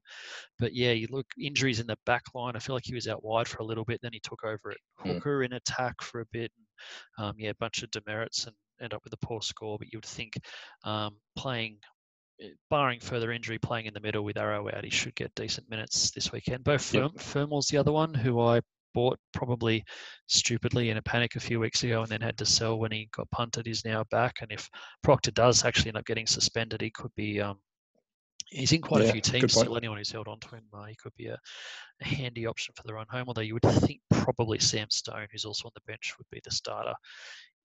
But 0.57 0.73
yeah, 0.73 0.91
you 0.91 1.07
look 1.09 1.27
injuries 1.39 1.79
in 1.79 1.87
the 1.87 1.97
back 2.05 2.23
line. 2.33 2.55
I 2.55 2.59
feel 2.59 2.75
like 2.75 2.85
he 2.85 2.95
was 2.95 3.07
out 3.07 3.23
wide 3.23 3.47
for 3.47 3.59
a 3.59 3.65
little 3.65 3.85
bit. 3.85 4.01
Then 4.01 4.13
he 4.13 4.19
took 4.19 4.43
over 4.43 4.71
at 4.71 4.77
hmm. 4.97 5.11
hooker 5.11 5.43
in 5.43 5.53
attack 5.53 6.01
for 6.01 6.21
a 6.21 6.25
bit. 6.31 6.51
Um, 7.17 7.35
yeah, 7.37 7.51
a 7.51 7.55
bunch 7.55 7.83
of 7.83 7.91
demerits 7.91 8.47
and 8.47 8.55
end 8.81 8.93
up 8.93 9.03
with 9.03 9.13
a 9.13 9.25
poor 9.25 9.41
score. 9.41 9.77
But 9.77 9.91
you 9.91 9.97
would 9.97 10.05
think 10.05 10.33
um, 10.83 11.15
playing 11.37 11.77
eh, 12.41 12.49
barring 12.69 12.99
further 12.99 13.31
injury, 13.31 13.57
playing 13.57 13.85
in 13.85 13.93
the 13.93 13.99
middle 13.99 14.23
with 14.23 14.37
Arrow 14.37 14.69
out, 14.69 14.83
he 14.83 14.89
should 14.89 15.15
get 15.15 15.33
decent 15.35 15.69
minutes 15.69 16.11
this 16.11 16.31
weekend. 16.31 16.63
Both 16.63 16.83
Firm, 16.83 17.11
yep. 17.13 17.21
Fermal's 17.21 17.67
the 17.67 17.77
other 17.77 17.91
one 17.91 18.13
who 18.13 18.39
I 18.39 18.61
bought 18.93 19.19
probably 19.33 19.83
stupidly 20.27 20.89
in 20.89 20.97
a 20.97 21.01
panic 21.01 21.35
a 21.35 21.39
few 21.39 21.59
weeks 21.59 21.83
ago 21.83 22.01
and 22.01 22.09
then 22.09 22.21
had 22.21 22.37
to 22.37 22.45
sell 22.45 22.79
when 22.79 22.91
he 22.91 23.07
got 23.15 23.29
punted 23.31 23.67
is 23.67 23.85
now 23.85 24.03
back. 24.11 24.37
And 24.41 24.51
if 24.51 24.69
Proctor 25.03 25.31
does 25.31 25.63
actually 25.63 25.89
end 25.89 25.97
up 25.97 26.05
getting 26.05 26.27
suspended, 26.27 26.81
he 26.81 26.89
could 26.89 27.13
be 27.15 27.39
um, 27.39 27.59
He's 28.51 28.71
in 28.71 28.81
quite 28.81 29.03
Yeah, 29.03 29.09
a 29.09 29.11
few 29.11 29.21
teams 29.21 29.53
point. 29.53 29.65
still. 29.67 29.77
Anyone 29.77 29.97
who's 29.97 30.11
held 30.11 30.27
on 30.27 30.39
to 30.39 30.49
him, 30.49 30.63
uh, 30.73 30.85
he 30.85 30.95
could 30.95 31.13
be 31.15 31.27
a, 31.27 31.37
a 32.01 32.05
handy 32.07 32.47
option 32.47 32.73
for 32.75 32.83
their 32.87 32.97
own 32.97 33.05
home. 33.09 33.25
Although 33.27 33.41
you 33.41 33.53
would 33.53 33.63
think 33.81 34.01
probably 34.11 34.59
Sam 34.59 34.87
Stone, 34.89 35.27
who's 35.31 35.45
also 35.45 35.67
on 35.67 35.71
the 35.75 35.81
bench, 35.87 36.15
would 36.17 36.27
be 36.31 36.41
the 36.43 36.51
starter 36.51 36.93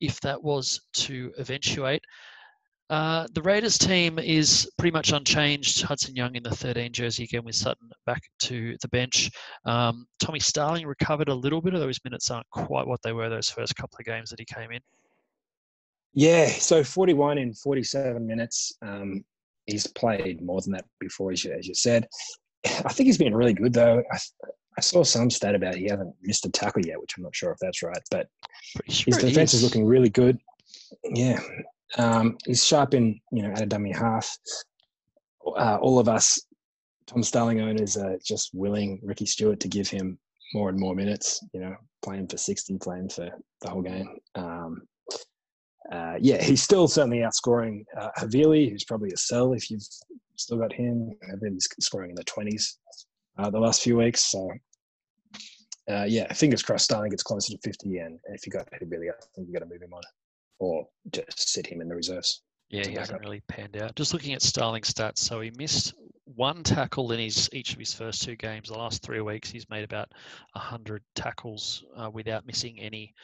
if 0.00 0.20
that 0.20 0.42
was 0.42 0.80
to 0.94 1.32
eventuate. 1.38 2.02
Uh, 2.90 3.26
the 3.32 3.40
Raiders 3.40 3.78
team 3.78 4.18
is 4.18 4.70
pretty 4.76 4.92
much 4.92 5.12
unchanged. 5.12 5.80
Hudson 5.82 6.14
Young 6.14 6.34
in 6.36 6.42
the 6.42 6.50
13 6.54 6.92
jersey 6.92 7.24
again 7.24 7.42
with 7.44 7.54
Sutton 7.54 7.88
back 8.04 8.22
to 8.40 8.76
the 8.82 8.88
bench. 8.88 9.30
Um, 9.64 10.06
Tommy 10.20 10.38
Starling 10.38 10.86
recovered 10.86 11.28
a 11.30 11.34
little 11.34 11.62
bit, 11.62 11.72
although 11.72 11.88
his 11.88 12.04
minutes 12.04 12.30
aren't 12.30 12.48
quite 12.50 12.86
what 12.86 13.00
they 13.02 13.12
were 13.12 13.30
those 13.30 13.48
first 13.48 13.74
couple 13.76 13.96
of 13.98 14.04
games 14.04 14.28
that 14.30 14.38
he 14.38 14.44
came 14.44 14.70
in. 14.70 14.80
Yeah, 16.12 16.46
so 16.46 16.84
41 16.84 17.38
in 17.38 17.54
47 17.54 18.24
minutes. 18.26 18.76
Um, 18.82 19.24
he's 19.66 19.86
played 19.86 20.42
more 20.42 20.60
than 20.60 20.72
that 20.72 20.86
before, 21.00 21.32
as 21.32 21.44
you, 21.44 21.52
as 21.52 21.66
you 21.66 21.74
said. 21.74 22.08
I 22.66 22.92
think 22.92 23.06
he's 23.06 23.18
been 23.18 23.34
really 23.34 23.54
good, 23.54 23.72
though. 23.72 24.02
I, 24.10 24.18
I 24.76 24.80
saw 24.80 25.04
some 25.04 25.30
stat 25.30 25.54
about 25.54 25.76
he 25.76 25.84
hasn't 25.84 26.14
missed 26.22 26.46
a 26.46 26.50
tackle 26.50 26.84
yet, 26.84 27.00
which 27.00 27.14
I'm 27.16 27.22
not 27.22 27.36
sure 27.36 27.52
if 27.52 27.58
that's 27.60 27.82
right, 27.82 28.02
but 28.10 28.28
sure 28.88 29.14
his 29.14 29.18
defense 29.18 29.54
is 29.54 29.62
looking 29.62 29.86
really 29.86 30.10
good. 30.10 30.38
Yeah, 31.04 31.40
um, 31.96 32.36
he's 32.44 32.64
sharp 32.64 32.94
in 32.94 33.20
you 33.30 33.42
know 33.42 33.52
at 33.52 33.62
a 33.62 33.66
dummy 33.66 33.92
half. 33.92 34.36
Uh, 35.46 35.78
all 35.80 35.98
of 35.98 36.08
us 36.08 36.40
Tom 37.06 37.22
Starling 37.22 37.60
owners 37.60 37.96
are 37.96 38.18
just 38.24 38.50
willing 38.54 39.00
Ricky 39.02 39.26
Stuart 39.26 39.60
to 39.60 39.68
give 39.68 39.88
him 39.88 40.18
more 40.54 40.68
and 40.68 40.78
more 40.78 40.94
minutes. 40.94 41.40
You 41.52 41.60
know, 41.60 41.76
playing 42.02 42.28
for 42.28 42.36
sixty, 42.36 42.78
playing 42.78 43.10
for 43.10 43.30
the 43.60 43.70
whole 43.70 43.82
game. 43.82 44.16
Um, 44.34 44.82
uh, 45.92 46.14
yeah, 46.20 46.42
he's 46.42 46.62
still 46.62 46.88
certainly 46.88 47.18
outscoring 47.18 47.84
uh, 47.98 48.10
Havili, 48.18 48.70
who's 48.70 48.84
probably 48.84 49.10
a 49.12 49.16
sell 49.16 49.52
if 49.52 49.70
you've 49.70 49.86
still 50.36 50.58
got 50.58 50.72
him. 50.72 51.10
Havili's 51.30 51.68
scoring 51.80 52.10
in 52.10 52.16
the 52.16 52.24
twenties 52.24 52.78
uh, 53.38 53.50
the 53.50 53.58
last 53.58 53.82
few 53.82 53.96
weeks. 53.96 54.30
So, 54.30 54.50
uh, 55.90 56.04
yeah, 56.04 56.32
fingers 56.32 56.62
crossed 56.62 56.84
Starling 56.84 57.10
gets 57.10 57.22
closer 57.22 57.52
to 57.52 57.58
50. 57.62 57.98
And 57.98 58.18
if 58.26 58.46
you've 58.46 58.54
got 58.54 58.68
Havili, 58.70 59.10
I 59.10 59.14
think 59.34 59.48
you've 59.48 59.52
got 59.52 59.60
to 59.60 59.66
move 59.66 59.82
him 59.82 59.92
on 59.92 60.02
or 60.58 60.86
just 61.10 61.50
sit 61.50 61.66
him 61.66 61.80
in 61.80 61.88
the 61.88 61.94
reserves. 61.96 62.42
Yeah, 62.70 62.86
he 62.86 62.94
hasn't 62.94 63.16
up. 63.16 63.22
really 63.22 63.42
panned 63.48 63.76
out. 63.76 63.94
Just 63.94 64.12
looking 64.14 64.32
at 64.32 64.42
Starling's 64.42 64.92
stats, 64.92 65.18
so 65.18 65.40
he 65.40 65.50
missed 65.56 65.94
one 66.24 66.62
tackle 66.62 67.12
in 67.12 67.20
his 67.20 67.48
each 67.52 67.74
of 67.74 67.78
his 67.78 67.92
first 67.92 68.22
two 68.22 68.36
games. 68.36 68.68
The 68.68 68.78
last 68.78 69.02
three 69.02 69.20
weeks, 69.20 69.50
he's 69.50 69.68
made 69.68 69.84
about 69.84 70.10
hundred 70.54 71.02
tackles 71.14 71.84
uh, 71.96 72.10
without 72.10 72.46
missing 72.46 72.80
any. 72.80 73.14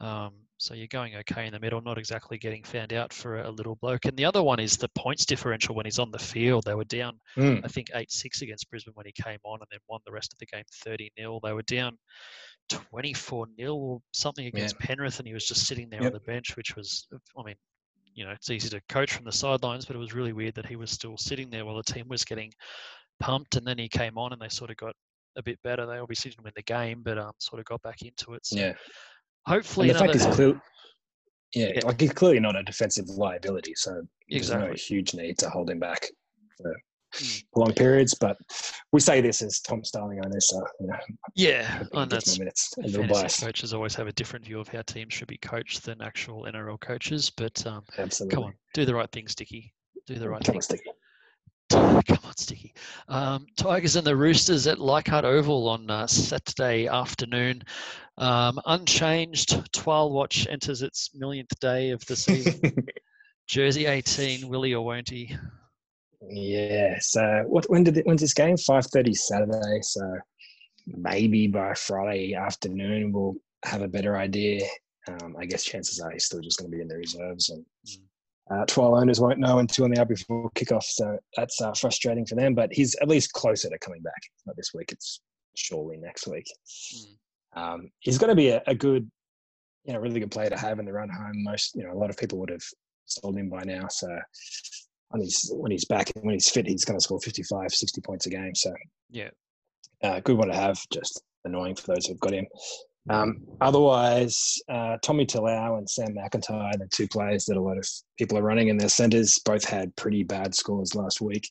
Um, 0.00 0.32
so 0.60 0.74
you're 0.74 0.86
going 0.86 1.16
okay 1.16 1.46
in 1.46 1.52
the 1.52 1.58
middle, 1.58 1.80
not 1.80 1.96
exactly 1.98 2.36
getting 2.38 2.62
found 2.62 2.92
out 2.92 3.12
for 3.12 3.40
a 3.40 3.50
little 3.50 3.76
bloke. 3.76 4.04
And 4.04 4.16
the 4.16 4.26
other 4.26 4.42
one 4.42 4.60
is 4.60 4.76
the 4.76 4.88
points 4.90 5.24
differential 5.24 5.74
when 5.74 5.86
he's 5.86 5.98
on 5.98 6.10
the 6.10 6.18
field. 6.18 6.64
They 6.64 6.74
were 6.74 6.84
down, 6.84 7.18
Mm, 7.36 7.64
I 7.64 7.68
think, 7.68 7.88
eight 7.94 8.12
six 8.12 8.42
against 8.42 8.68
Brisbane 8.70 8.94
when 8.94 9.06
he 9.06 9.12
came 9.12 9.38
on, 9.44 9.60
and 9.60 9.66
then 9.70 9.80
won 9.88 10.00
the 10.04 10.12
rest 10.12 10.32
of 10.32 10.38
the 10.38 10.46
game 10.46 10.64
thirty 10.84 11.10
0 11.18 11.40
They 11.42 11.52
were 11.52 11.62
down. 11.62 11.96
24 12.68 13.46
0 13.58 13.74
or 13.74 14.00
something 14.12 14.46
against 14.46 14.78
Penrith, 14.78 15.18
and 15.18 15.26
he 15.26 15.34
was 15.34 15.46
just 15.46 15.66
sitting 15.66 15.90
there 15.90 16.02
Yep. 16.02 16.06
on 16.08 16.12
the 16.12 16.20
bench, 16.20 16.56
which 16.56 16.76
was, 16.76 17.08
I 17.36 17.42
mean, 17.42 17.56
you 18.14 18.24
know, 18.24 18.30
it's 18.30 18.50
easy 18.50 18.68
to 18.68 18.80
coach 18.88 19.12
from 19.12 19.24
the 19.24 19.32
sidelines, 19.32 19.86
but 19.86 19.96
it 19.96 19.98
was 19.98 20.14
really 20.14 20.32
weird 20.32 20.54
that 20.54 20.66
he 20.66 20.76
was 20.76 20.90
still 20.90 21.16
sitting 21.16 21.50
there 21.50 21.64
while 21.64 21.76
the 21.76 21.82
team 21.82 22.06
was 22.08 22.24
getting 22.24 22.52
pumped, 23.18 23.56
and 23.56 23.66
then 23.66 23.78
he 23.78 23.88
came 23.88 24.18
on 24.18 24.32
and 24.32 24.40
they 24.40 24.48
sort 24.48 24.70
of 24.70 24.76
got 24.76 24.94
a 25.36 25.42
bit 25.42 25.58
better. 25.62 25.86
They 25.86 25.98
obviously 25.98 26.30
didn't 26.30 26.44
win 26.44 26.52
the 26.54 26.62
game, 26.62 27.02
but 27.02 27.18
um, 27.18 27.32
sort 27.38 27.60
of 27.60 27.64
got 27.66 27.82
back 27.82 28.02
into 28.02 28.34
it. 28.34 28.44
So 28.46 28.56
yeah. 28.58 28.74
Hopefully, 29.46 29.88
And 29.90 29.96
the 29.96 30.00
fact 30.00 30.14
is 30.14 30.26
clear. 30.26 30.60
Yeah, 31.54 31.72
Yeah. 31.74 31.80
like 31.86 32.00
he's 32.00 32.12
clearly 32.12 32.40
not 32.40 32.54
a 32.56 32.62
defensive 32.62 33.08
liability, 33.08 33.74
so 33.74 34.02
there's 34.28 34.50
no 34.50 34.72
huge 34.72 35.14
need 35.14 35.38
to 35.38 35.50
hold 35.50 35.68
him 35.70 35.78
back 35.80 36.08
for 36.56 36.76
Mm. 37.14 37.44
long 37.56 37.72
periods. 37.74 38.14
But 38.14 38.36
we 38.92 39.00
say 39.00 39.20
this 39.20 39.42
as 39.42 39.58
Tom 39.58 39.82
Starling 39.82 40.24
owners, 40.24 40.48
so 40.48 40.64
you 40.78 40.86
know, 40.86 40.98
yeah, 41.34 41.82
and 41.92 42.08
that's 42.08 42.38
minutes. 42.38 42.72
A 42.78 42.82
little 42.82 43.04
biased, 43.08 43.40
coaches 43.40 43.74
always 43.74 43.96
have 43.96 44.06
a 44.06 44.12
different 44.12 44.44
view 44.44 44.60
of 44.60 44.68
how 44.68 44.82
teams 44.82 45.12
should 45.12 45.26
be 45.26 45.38
coached 45.38 45.82
than 45.84 46.00
actual 46.00 46.44
NRL 46.46 46.78
coaches. 46.78 47.28
But 47.28 47.66
um, 47.66 47.82
absolutely. 47.98 48.34
come 48.36 48.44
on, 48.44 48.54
do 48.74 48.84
the 48.84 48.94
right 48.94 49.10
thing, 49.10 49.26
Sticky. 49.26 49.74
Do 50.06 50.14
the 50.14 50.28
right 50.28 50.38
Come 50.44 50.52
thing. 50.52 50.56
on, 50.58 50.62
Sticky. 50.62 50.90
Come 52.06 52.18
on, 52.24 52.36
Sticky. 52.36 52.74
Um, 53.08 53.46
Tigers 53.56 53.96
and 53.96 54.06
the 54.06 54.16
Roosters 54.16 54.66
at 54.66 54.78
Leichhardt 54.80 55.24
Oval 55.24 55.68
on 55.68 55.90
uh, 55.90 56.06
Saturday 56.06 56.86
afternoon. 56.88 57.62
Um, 58.18 58.60
unchanged, 58.66 59.50
Twile 59.72 60.10
Watch 60.10 60.46
enters 60.50 60.82
its 60.82 61.10
millionth 61.14 61.58
day 61.60 61.90
of 61.90 62.04
the 62.06 62.16
season. 62.16 62.60
Jersey 63.48 63.86
18, 63.86 64.48
Willie 64.48 64.74
or 64.74 64.84
won't 64.84 65.08
he? 65.08 65.34
yeah. 66.28 66.96
So 67.00 67.44
what? 67.46 67.68
When 67.70 67.82
did 67.84 67.96
it, 67.96 68.06
when's 68.06 68.20
this 68.20 68.34
game? 68.34 68.56
Five 68.56 68.86
thirty 68.86 69.14
Saturday. 69.14 69.80
So 69.82 70.02
maybe 70.86 71.46
by 71.46 71.74
Friday 71.74 72.34
afternoon 72.34 73.12
we'll 73.12 73.36
have 73.64 73.82
a 73.82 73.88
better 73.88 74.16
idea. 74.16 74.60
Um, 75.08 75.34
I 75.38 75.46
guess 75.46 75.64
chances 75.64 75.98
are 76.00 76.10
he's 76.10 76.26
still 76.26 76.40
just 76.40 76.58
going 76.58 76.70
to 76.70 76.76
be 76.76 76.82
in 76.82 76.88
the 76.88 76.96
reserves, 76.96 77.48
and 77.50 77.64
Mm. 77.88 78.02
Uh, 78.50 78.64
Twile 78.66 79.00
owners 79.00 79.20
won't 79.20 79.38
know 79.38 79.58
until 79.60 79.84
an 79.84 79.96
hour 79.96 80.04
before 80.04 80.50
kickoff. 80.56 80.82
So 80.82 81.16
that's 81.36 81.60
uh, 81.60 81.72
frustrating 81.72 82.26
for 82.26 82.34
them. 82.34 82.54
But 82.54 82.72
he's 82.72 82.94
at 83.00 83.08
least 83.08 83.32
closer 83.32 83.68
to 83.70 83.78
coming 83.78 84.02
back. 84.02 84.20
Not 84.46 84.56
this 84.56 84.72
week. 84.74 84.90
It's 84.92 85.20
surely 85.56 85.96
next 85.98 86.26
week. 86.26 86.46
Mm. 86.96 87.62
Um, 87.62 87.90
he's 88.00 88.18
going 88.18 88.30
to 88.30 88.34
be 88.36 88.48
a, 88.48 88.62
a 88.66 88.74
good, 88.74 89.08
you 89.84 89.92
know, 89.92 89.98
really 90.00 90.20
good 90.20 90.30
player 90.30 90.50
to 90.50 90.58
have 90.58 90.78
in 90.78 90.84
the 90.84 90.92
run 90.92 91.08
home. 91.08 91.42
Most, 91.44 91.74
you 91.76 91.84
know, 91.84 91.92
a 91.92 91.98
lot 91.98 92.10
of 92.10 92.16
people 92.16 92.38
would 92.38 92.50
have 92.50 92.62
sold 93.06 93.36
him 93.36 93.48
by 93.48 93.62
now. 93.64 93.86
So 93.88 94.08
when 95.10 95.22
he's 95.22 95.50
when 95.54 95.70
he's 95.72 95.84
back 95.84 96.10
and 96.14 96.24
when 96.24 96.34
he's 96.34 96.48
fit, 96.48 96.66
he's 96.66 96.84
going 96.84 96.98
to 96.98 97.02
score 97.02 97.20
55, 97.20 97.70
60 97.72 98.00
points 98.00 98.26
a 98.26 98.30
game. 98.30 98.54
So 98.54 98.72
Yeah. 99.10 99.30
uh, 100.02 100.20
good 100.20 100.36
one 100.36 100.48
to 100.48 100.54
have. 100.54 100.78
Just 100.92 101.22
annoying 101.44 101.74
for 101.76 101.94
those 101.94 102.06
who've 102.06 102.20
got 102.20 102.32
him. 102.32 102.46
Um, 103.08 103.38
otherwise, 103.60 104.60
uh, 104.68 104.98
Tommy 105.02 105.24
Talau 105.24 105.78
and 105.78 105.88
Sam 105.88 106.14
McIntyre, 106.14 106.78
the 106.78 106.88
two 106.92 107.08
players 107.08 107.46
that 107.46 107.56
a 107.56 107.60
lot 107.60 107.78
of 107.78 107.88
people 108.18 108.36
are 108.36 108.42
running 108.42 108.68
in 108.68 108.76
their 108.76 108.88
centres, 108.88 109.38
both 109.44 109.64
had 109.64 109.94
pretty 109.96 110.22
bad 110.22 110.54
scores 110.54 110.94
last 110.94 111.20
week. 111.20 111.50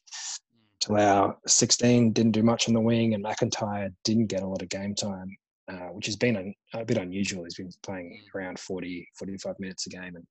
Talau 0.83 1.35
16 1.47 2.13
didn't 2.13 2.31
do 2.31 2.43
much 2.43 2.67
on 2.67 2.73
the 2.73 2.79
wing, 2.81 3.13
and 3.13 3.23
McIntyre 3.23 3.93
didn't 4.03 4.27
get 4.27 4.43
a 4.43 4.47
lot 4.47 4.61
of 4.61 4.69
game 4.69 4.95
time, 4.95 5.35
uh, 5.67 5.87
which 5.87 6.05
has 6.05 6.15
been 6.15 6.53
a 6.73 6.85
bit 6.85 6.97
unusual. 6.97 7.43
He's 7.43 7.55
been 7.55 7.71
playing 7.83 8.21
around 8.35 8.59
40, 8.59 9.07
45 9.17 9.59
minutes 9.59 9.87
a 9.87 9.89
game 9.89 10.15
and 10.15 10.25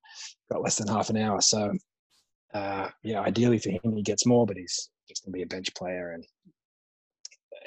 got 0.50 0.62
less 0.62 0.76
than 0.76 0.88
half 0.88 1.10
an 1.10 1.16
hour. 1.16 1.40
So, 1.40 1.72
uh, 2.54 2.88
yeah, 3.02 3.20
ideally 3.20 3.58
for 3.58 3.70
him, 3.70 3.96
he 3.96 4.02
gets 4.02 4.24
more, 4.24 4.46
but 4.46 4.56
he's 4.56 4.88
just 5.08 5.24
going 5.24 5.32
to 5.32 5.36
be 5.36 5.42
a 5.42 5.46
bench 5.46 5.74
player. 5.74 6.12
And 6.12 6.24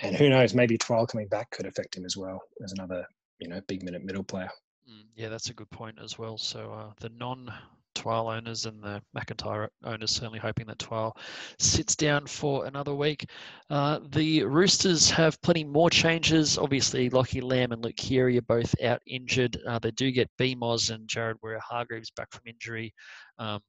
and 0.01 0.15
who 0.15 0.29
knows, 0.29 0.53
maybe 0.53 0.77
Twile 0.77 1.07
coming 1.07 1.27
back 1.27 1.49
could 1.51 1.65
affect 1.67 1.95
him 1.95 2.05
as 2.05 2.17
well 2.17 2.41
as 2.63 2.71
another, 2.71 3.05
you 3.41 3.47
know, 3.47 3.61
big 3.67 3.83
minute 3.83 4.03
middle 4.03 4.23
player. 4.23 4.49
Mm, 4.89 5.05
Yeah, 5.15 5.29
that's 5.29 5.49
a 5.49 5.53
good 5.53 5.69
point 5.71 5.97
as 6.01 6.17
well. 6.17 6.37
So 6.37 6.71
uh, 6.71 6.93
the 6.99 7.09
non 7.09 7.51
Twile 7.93 8.33
owners 8.35 8.65
and 8.65 8.81
the 8.81 9.01
McIntyre 9.15 9.67
owners 9.83 10.11
certainly 10.11 10.39
hoping 10.39 10.65
that 10.67 10.77
Twile 10.79 11.11
sits 11.59 11.93
down 11.95 12.25
for 12.25 12.65
another 12.65 12.95
week. 12.95 13.29
Uh, 13.69 13.99
the 14.11 14.43
Roosters 14.43 15.09
have 15.11 15.41
plenty 15.41 15.65
more 15.65 15.89
changes. 15.89 16.57
Obviously, 16.57 17.09
Lockie 17.09 17.41
Lam 17.41 17.73
and 17.73 17.83
Luke 17.83 17.97
Keary 17.97 18.37
are 18.37 18.43
both 18.43 18.73
out 18.81 19.01
injured. 19.07 19.57
Uh, 19.67 19.77
they 19.79 19.91
do 19.91 20.09
get 20.11 20.29
BMOS 20.39 20.89
and 20.91 21.07
Jared 21.07 21.37
Waerea 21.43 21.59
Hargreaves 21.59 22.11
back 22.11 22.31
from 22.31 22.43
injury. 22.45 22.93
Um, 23.39 23.59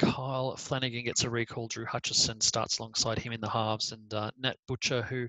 Kyle 0.00 0.56
Flanagan 0.56 1.04
gets 1.04 1.24
a 1.24 1.30
recall. 1.30 1.68
Drew 1.68 1.84
Hutchison 1.84 2.40
starts 2.40 2.78
alongside 2.78 3.18
him 3.18 3.32
in 3.32 3.40
the 3.40 3.50
halves, 3.50 3.92
and 3.92 4.14
uh, 4.14 4.30
Nat 4.38 4.56
Butcher, 4.66 5.02
who 5.02 5.28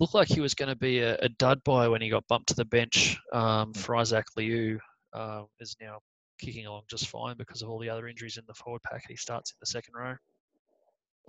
looked 0.00 0.14
like 0.14 0.26
he 0.26 0.40
was 0.40 0.54
going 0.54 0.68
to 0.68 0.76
be 0.76 0.98
a, 0.98 1.16
a 1.18 1.28
dud 1.28 1.62
buy 1.62 1.86
when 1.86 2.02
he 2.02 2.08
got 2.08 2.26
bumped 2.26 2.48
to 2.48 2.54
the 2.54 2.64
bench 2.64 3.16
um, 3.32 3.72
for 3.74 3.94
Isaac 3.94 4.26
Liu, 4.36 4.80
uh, 5.12 5.42
is 5.60 5.76
now 5.80 5.98
kicking 6.40 6.66
along 6.66 6.82
just 6.90 7.06
fine 7.06 7.36
because 7.36 7.62
of 7.62 7.70
all 7.70 7.78
the 7.78 7.88
other 7.88 8.08
injuries 8.08 8.38
in 8.38 8.44
the 8.48 8.54
forward 8.54 8.82
pack. 8.82 9.04
He 9.08 9.14
starts 9.14 9.52
in 9.52 9.56
the 9.60 9.66
second 9.66 9.94
row. 9.94 10.16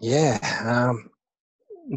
Yeah, 0.02 0.40
um, 0.66 1.12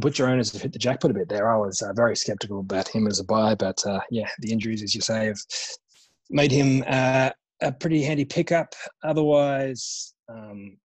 Butcher 0.00 0.28
owners 0.28 0.52
have 0.52 0.60
hit 0.60 0.74
the 0.74 0.78
jackpot 0.78 1.10
a 1.10 1.14
bit 1.14 1.28
there. 1.28 1.50
I 1.50 1.56
was 1.56 1.80
uh, 1.80 1.94
very 1.94 2.16
skeptical 2.16 2.60
about 2.60 2.88
him 2.88 3.06
as 3.06 3.18
a 3.18 3.24
buy, 3.24 3.54
but 3.54 3.82
uh, 3.86 4.00
yeah, 4.10 4.28
the 4.40 4.52
injuries, 4.52 4.82
as 4.82 4.94
you 4.94 5.00
say, 5.00 5.26
have 5.26 5.40
made 6.28 6.52
him 6.52 6.84
uh, 6.86 7.30
a 7.62 7.72
pretty 7.72 8.02
handy 8.02 8.26
pickup. 8.26 8.74
Otherwise, 9.02 10.11
um, 10.28 10.76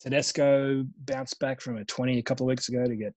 Tedesco 0.00 0.84
bounced 1.04 1.38
back 1.38 1.60
from 1.60 1.78
a 1.78 1.84
20 1.84 2.18
a 2.18 2.22
couple 2.22 2.46
of 2.46 2.48
weeks 2.48 2.68
ago 2.68 2.84
to 2.84 2.96
get 2.96 3.14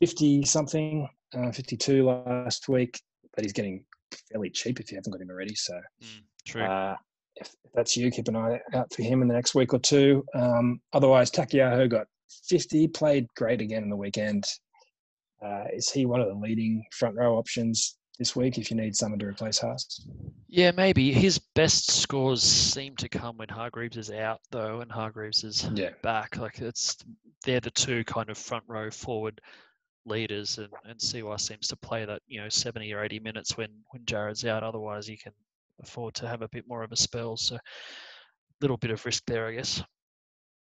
50 0.00 0.44
something, 0.44 1.08
uh, 1.34 1.50
52 1.52 2.04
last 2.04 2.68
week, 2.68 3.00
but 3.34 3.44
he's 3.44 3.52
getting 3.52 3.84
fairly 4.30 4.50
cheap 4.50 4.78
if 4.80 4.90
you 4.90 4.96
haven't 4.96 5.12
got 5.12 5.20
him 5.20 5.30
already. 5.30 5.54
So 5.54 5.80
True. 6.46 6.62
uh, 6.62 6.96
if, 7.36 7.48
if 7.64 7.72
that's 7.74 7.96
you, 7.96 8.10
keep 8.10 8.28
an 8.28 8.36
eye 8.36 8.60
out 8.74 8.92
for 8.92 9.02
him 9.02 9.22
in 9.22 9.28
the 9.28 9.34
next 9.34 9.54
week 9.54 9.72
or 9.72 9.78
two. 9.78 10.24
Um, 10.34 10.80
otherwise, 10.92 11.30
Taukeiaho 11.30 11.88
got 11.88 12.06
50, 12.48 12.88
played 12.88 13.26
great 13.36 13.60
again 13.60 13.82
in 13.82 13.90
the 13.90 13.96
weekend. 13.96 14.44
Uh, 15.44 15.64
is 15.72 15.90
he 15.90 16.06
one 16.06 16.20
of 16.20 16.28
the 16.28 16.34
leading 16.34 16.84
front 16.92 17.14
row 17.14 17.36
options? 17.36 17.96
This 18.18 18.34
week 18.34 18.58
if 18.58 18.70
you 18.70 18.76
need 18.76 18.96
someone 18.96 19.18
to 19.18 19.26
replace 19.26 19.58
Haas. 19.58 20.06
Yeah, 20.48 20.70
maybe 20.70 21.12
his 21.12 21.38
best 21.54 21.90
scores 21.90 22.42
seem 22.42 22.96
to 22.96 23.08
come 23.08 23.36
when 23.36 23.48
Hargreaves 23.48 23.96
is 23.96 24.10
out, 24.10 24.40
though, 24.50 24.80
and 24.80 24.90
Hargreaves 24.90 25.44
is 25.44 25.64
Yeah. 25.74 25.90
back. 26.02 26.36
Like 26.36 26.60
it's 26.60 26.96
they're 27.44 27.60
the 27.60 27.70
two 27.70 28.04
kind 28.04 28.30
of 28.30 28.38
front 28.38 28.64
row 28.66 28.90
forward 28.90 29.40
leaders, 30.04 30.58
and 30.58 30.72
and 30.84 31.00
CY 31.00 31.36
seems 31.36 31.68
to 31.68 31.76
play 31.76 32.04
that 32.04 32.22
you 32.26 32.40
know 32.40 32.48
seventy 32.48 32.92
or 32.92 33.02
eighty 33.04 33.18
minutes 33.18 33.56
when 33.56 33.70
when 33.90 34.04
Jared's 34.06 34.44
out. 34.44 34.62
Otherwise, 34.62 35.06
he 35.06 35.16
can 35.16 35.32
afford 35.82 36.14
to 36.14 36.26
have 36.28 36.42
a 36.42 36.48
bit 36.48 36.66
more 36.66 36.82
of 36.82 36.92
a 36.92 36.96
spell. 36.96 37.36
So, 37.36 37.58
little 38.60 38.78
bit 38.78 38.90
of 38.90 39.04
risk 39.04 39.24
there, 39.26 39.46
I 39.48 39.54
guess. 39.54 39.82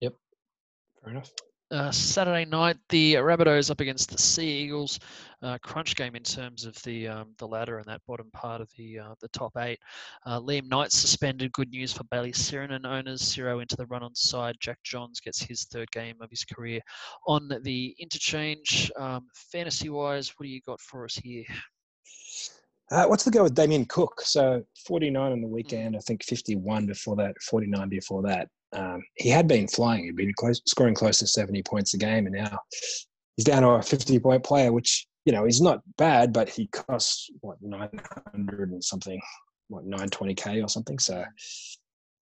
Yep. 0.01 0.15
Fair 1.03 1.13
enough. 1.13 1.31
Uh, 1.73 1.91
Saturday 1.91 2.45
night, 2.45 2.77
the 2.91 3.15
Rabbitohs 3.15 3.71
up 3.71 3.81
against 3.81 4.11
the 4.11 4.19
Sea 4.19 4.49
Eagles. 4.49 5.01
Uh, 5.43 5.59
crunch 5.59 5.97
game 5.97 6.15
in 6.15 6.23
terms 6.23 6.65
of 6.65 6.81
the 6.85 7.09
um, 7.09 7.35
the 7.39 7.47
ladder 7.47 7.79
and 7.79 7.87
that 7.87 8.01
bottom 8.07 8.31
part 8.33 8.61
of 8.61 8.71
the 8.77 9.01
uh, 9.01 9.15
the 9.21 9.29
top 9.29 9.53
eight. 9.59 9.79
Uh, 10.25 10.41
Liam 10.41 10.69
Knight 10.69 10.93
suspended. 10.93 11.53
Good 11.53 11.71
news 11.71 11.93
for 11.93 12.05
Bailey 12.05 12.33
Sironen 12.33 12.87
owners. 12.87 13.21
Zero 13.21 13.59
into 13.59 13.77
the 13.77 13.87
run 13.87 14.05
on 14.05 14.15
side. 14.15 14.57
Jack 14.61 14.79
Johns 14.85 15.21
gets 15.21 15.43
his 15.43 15.65
third 15.65 15.91
game 15.91 16.17
of 16.21 16.31
his 16.31 16.45
career 16.45 16.81
on 17.27 17.51
the 17.63 17.97
interchange. 17.99 18.91
Um, 18.97 19.27
fantasy 19.35 19.89
wise, 19.89 20.33
what 20.37 20.45
do 20.45 20.51
you 20.51 20.61
got 20.63 20.81
for 20.81 21.05
us 21.05 21.17
here? 21.17 21.45
Uh, 22.93 23.07
what's 23.07 23.25
the 23.25 23.31
go 23.31 23.43
with 23.43 23.55
Damien 23.55 23.85
Cook? 23.87 24.21
So 24.21 24.63
49 24.87 25.33
on 25.33 25.41
the 25.41 25.49
weekend, 25.49 25.97
I 25.97 25.99
think 26.01 26.23
51 26.23 26.87
before 26.87 27.17
that, 27.17 27.35
49 27.43 27.89
before 27.89 28.23
that. 28.23 28.49
Um, 28.77 29.03
he 29.15 29.31
had 29.31 29.49
been 29.49 29.67
flying. 29.67 30.05
He'd 30.05 30.17
been 30.17 30.35
close, 30.35 30.61
scoring 30.67 30.95
close 30.95 31.19
to 31.21 31.27
70 31.27 31.63
points 31.63 31.95
a 31.95 31.99
game, 31.99 32.27
and 32.27 32.35
now 32.35 32.59
he's 33.37 33.45
down 33.45 33.63
to 33.63 33.71
a 33.71 33.83
50 33.83 34.19
point 34.19 34.45
player, 34.45 34.73
which 34.73 35.07
you 35.25 35.33
know 35.33 35.47
is 35.47 35.61
not 35.61 35.81
bad, 35.97 36.33
but 36.33 36.49
he 36.49 36.67
costs 36.69 37.31
what 37.41 37.57
900 37.63 38.71
and 38.71 38.85
something, 38.85 39.21
what 39.69 39.87
920k 39.87 40.63
or 40.63 40.69
something. 40.69 40.99
So 40.99 41.25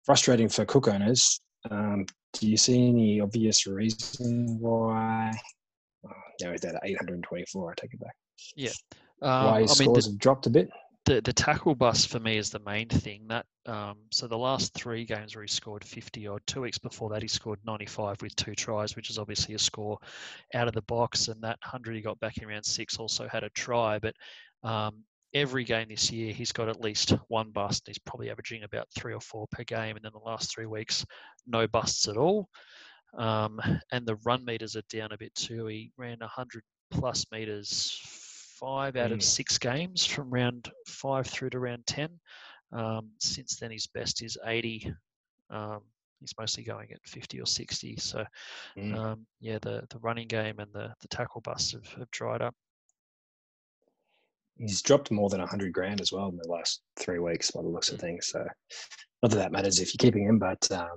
frustrating 0.05 0.49
for 0.49 0.65
Cook 0.65 0.87
owners. 0.87 1.41
Um, 1.69 2.05
do 2.33 2.49
you 2.49 2.57
see 2.57 2.87
any 2.87 3.19
obvious 3.19 3.67
reason 3.67 4.57
why? 4.59 5.31
Oh, 6.05 6.11
no, 6.41 6.51
he's 6.51 6.63
at 6.63 6.79
824. 6.83 7.71
I 7.71 7.73
take 7.75 7.93
it 7.93 7.99
back. 7.99 8.15
Um, 9.21 9.45
why 9.45 9.61
his 9.61 9.71
I 9.71 9.83
mean, 9.83 9.89
scores 9.89 10.05
the, 10.05 10.11
have 10.11 10.19
dropped 10.19 10.47
a 10.47 10.49
bit? 10.49 10.69
The 11.09 11.21
the 11.21 11.33
tackle 11.33 11.73
bust 11.73 12.07
for 12.09 12.19
me 12.19 12.37
is 12.37 12.51
the 12.51 12.59
main 12.59 12.87
thing. 12.87 13.25
That 13.29 13.45
um, 13.65 13.97
so 14.11 14.27
the 14.27 14.37
last 14.37 14.75
three 14.75 15.05
games 15.05 15.35
where 15.35 15.43
he 15.43 15.47
scored 15.47 15.83
50 15.83 16.27
odd. 16.27 16.41
Two 16.45 16.61
weeks 16.61 16.77
before 16.77 17.09
that, 17.09 17.23
he 17.23 17.27
scored 17.27 17.59
95 17.65 18.21
with 18.21 18.35
two 18.35 18.53
tries, 18.53 18.95
which 18.95 19.09
is 19.09 19.17
obviously 19.17 19.55
a 19.55 19.59
score 19.59 19.97
out 20.53 20.67
of 20.67 20.75
the 20.75 20.83
box. 20.83 21.27
And 21.27 21.41
that 21.41 21.57
hundred 21.63 21.95
he 21.95 22.01
got 22.01 22.19
back 22.19 22.37
in 22.37 22.47
round 22.47 22.63
six 22.63 22.97
also 22.97 23.27
had 23.27 23.43
a 23.43 23.49
try. 23.49 23.97
But 23.97 24.13
um, 24.61 25.03
every 25.33 25.63
game 25.63 25.87
this 25.89 26.11
year, 26.11 26.31
he's 26.31 26.51
got 26.51 26.69
at 26.69 26.79
least 26.79 27.15
one 27.27 27.49
bust. 27.49 27.87
He's 27.87 27.97
probably 27.97 28.29
averaging 28.29 28.61
about 28.61 28.87
three 28.95 29.15
or 29.15 29.21
four 29.21 29.47
per 29.51 29.63
game. 29.63 29.95
And 29.95 30.05
then 30.05 30.11
the 30.13 30.29
last 30.29 30.53
three 30.53 30.67
weeks, 30.67 31.03
no 31.47 31.67
busts 31.67 32.07
at 32.07 32.17
all. 32.17 32.47
Um, 33.17 33.59
and 33.91 34.05
the 34.05 34.17
run 34.25 34.45
meters 34.45 34.75
are 34.75 34.83
down 34.91 35.11
a 35.11 35.17
bit 35.17 35.33
too. 35.33 35.65
He 35.65 35.91
ran 35.97 36.19
100 36.19 36.61
plus 36.91 37.25
meters 37.31 37.99
five 38.59 38.95
out 38.97 39.11
of 39.11 39.19
Mm. 39.19 39.23
six 39.23 39.57
games 39.57 40.05
from 40.05 40.29
round 40.29 40.71
five 40.87 41.25
through 41.27 41.51
to 41.51 41.59
round 41.59 41.85
10. 41.87 42.19
Um, 42.71 43.11
since 43.19 43.57
then, 43.57 43.71
his 43.71 43.87
best 43.87 44.21
is 44.21 44.37
80. 44.45 44.93
Um, 45.49 45.81
he's 46.19 46.33
mostly 46.37 46.63
going 46.63 46.91
at 46.91 46.99
50 47.07 47.39
or 47.41 47.45
60. 47.45 47.95
So, 47.97 48.25
Mm. 48.77 48.95
um, 48.95 49.27
yeah, 49.39 49.57
the, 49.61 49.85
the 49.89 49.99
running 49.99 50.27
game 50.27 50.59
and 50.59 50.71
the, 50.73 50.93
the 50.99 51.07
tackle 51.07 51.41
busts 51.41 51.71
have, 51.71 51.87
have 51.93 52.11
dried 52.11 52.41
up. 52.41 52.55
he's 54.57 54.81
dropped 54.81 55.09
more 55.09 55.29
than 55.29 55.39
100 55.39 55.71
grand 55.71 56.01
as 56.01 56.11
well 56.11 56.27
in 56.27 56.35
the 56.35 56.47
last 56.49 56.81
three 56.97 57.19
weeks 57.19 57.49
by 57.51 57.61
the 57.61 57.67
looks 57.69 57.91
of 57.93 57.99
things. 57.99 58.27
So, 58.27 58.45
not 59.23 59.31
that 59.31 59.37
that 59.37 59.51
matters 59.53 59.79
if 59.79 59.93
you're 59.93 60.05
keeping 60.05 60.27
him, 60.27 60.37
but 60.37 60.69
um, 60.71 60.89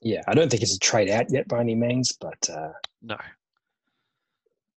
yeah, 0.00 0.22
I 0.26 0.32
don't 0.34 0.50
think 0.50 0.62
it's 0.62 0.74
a 0.76 0.78
trade 0.78 1.10
out 1.10 1.26
yet 1.30 1.46
by 1.48 1.60
any 1.60 1.74
means, 1.74 2.12
but, 2.12 2.48
uh, 2.50 2.72
No. 3.02 3.18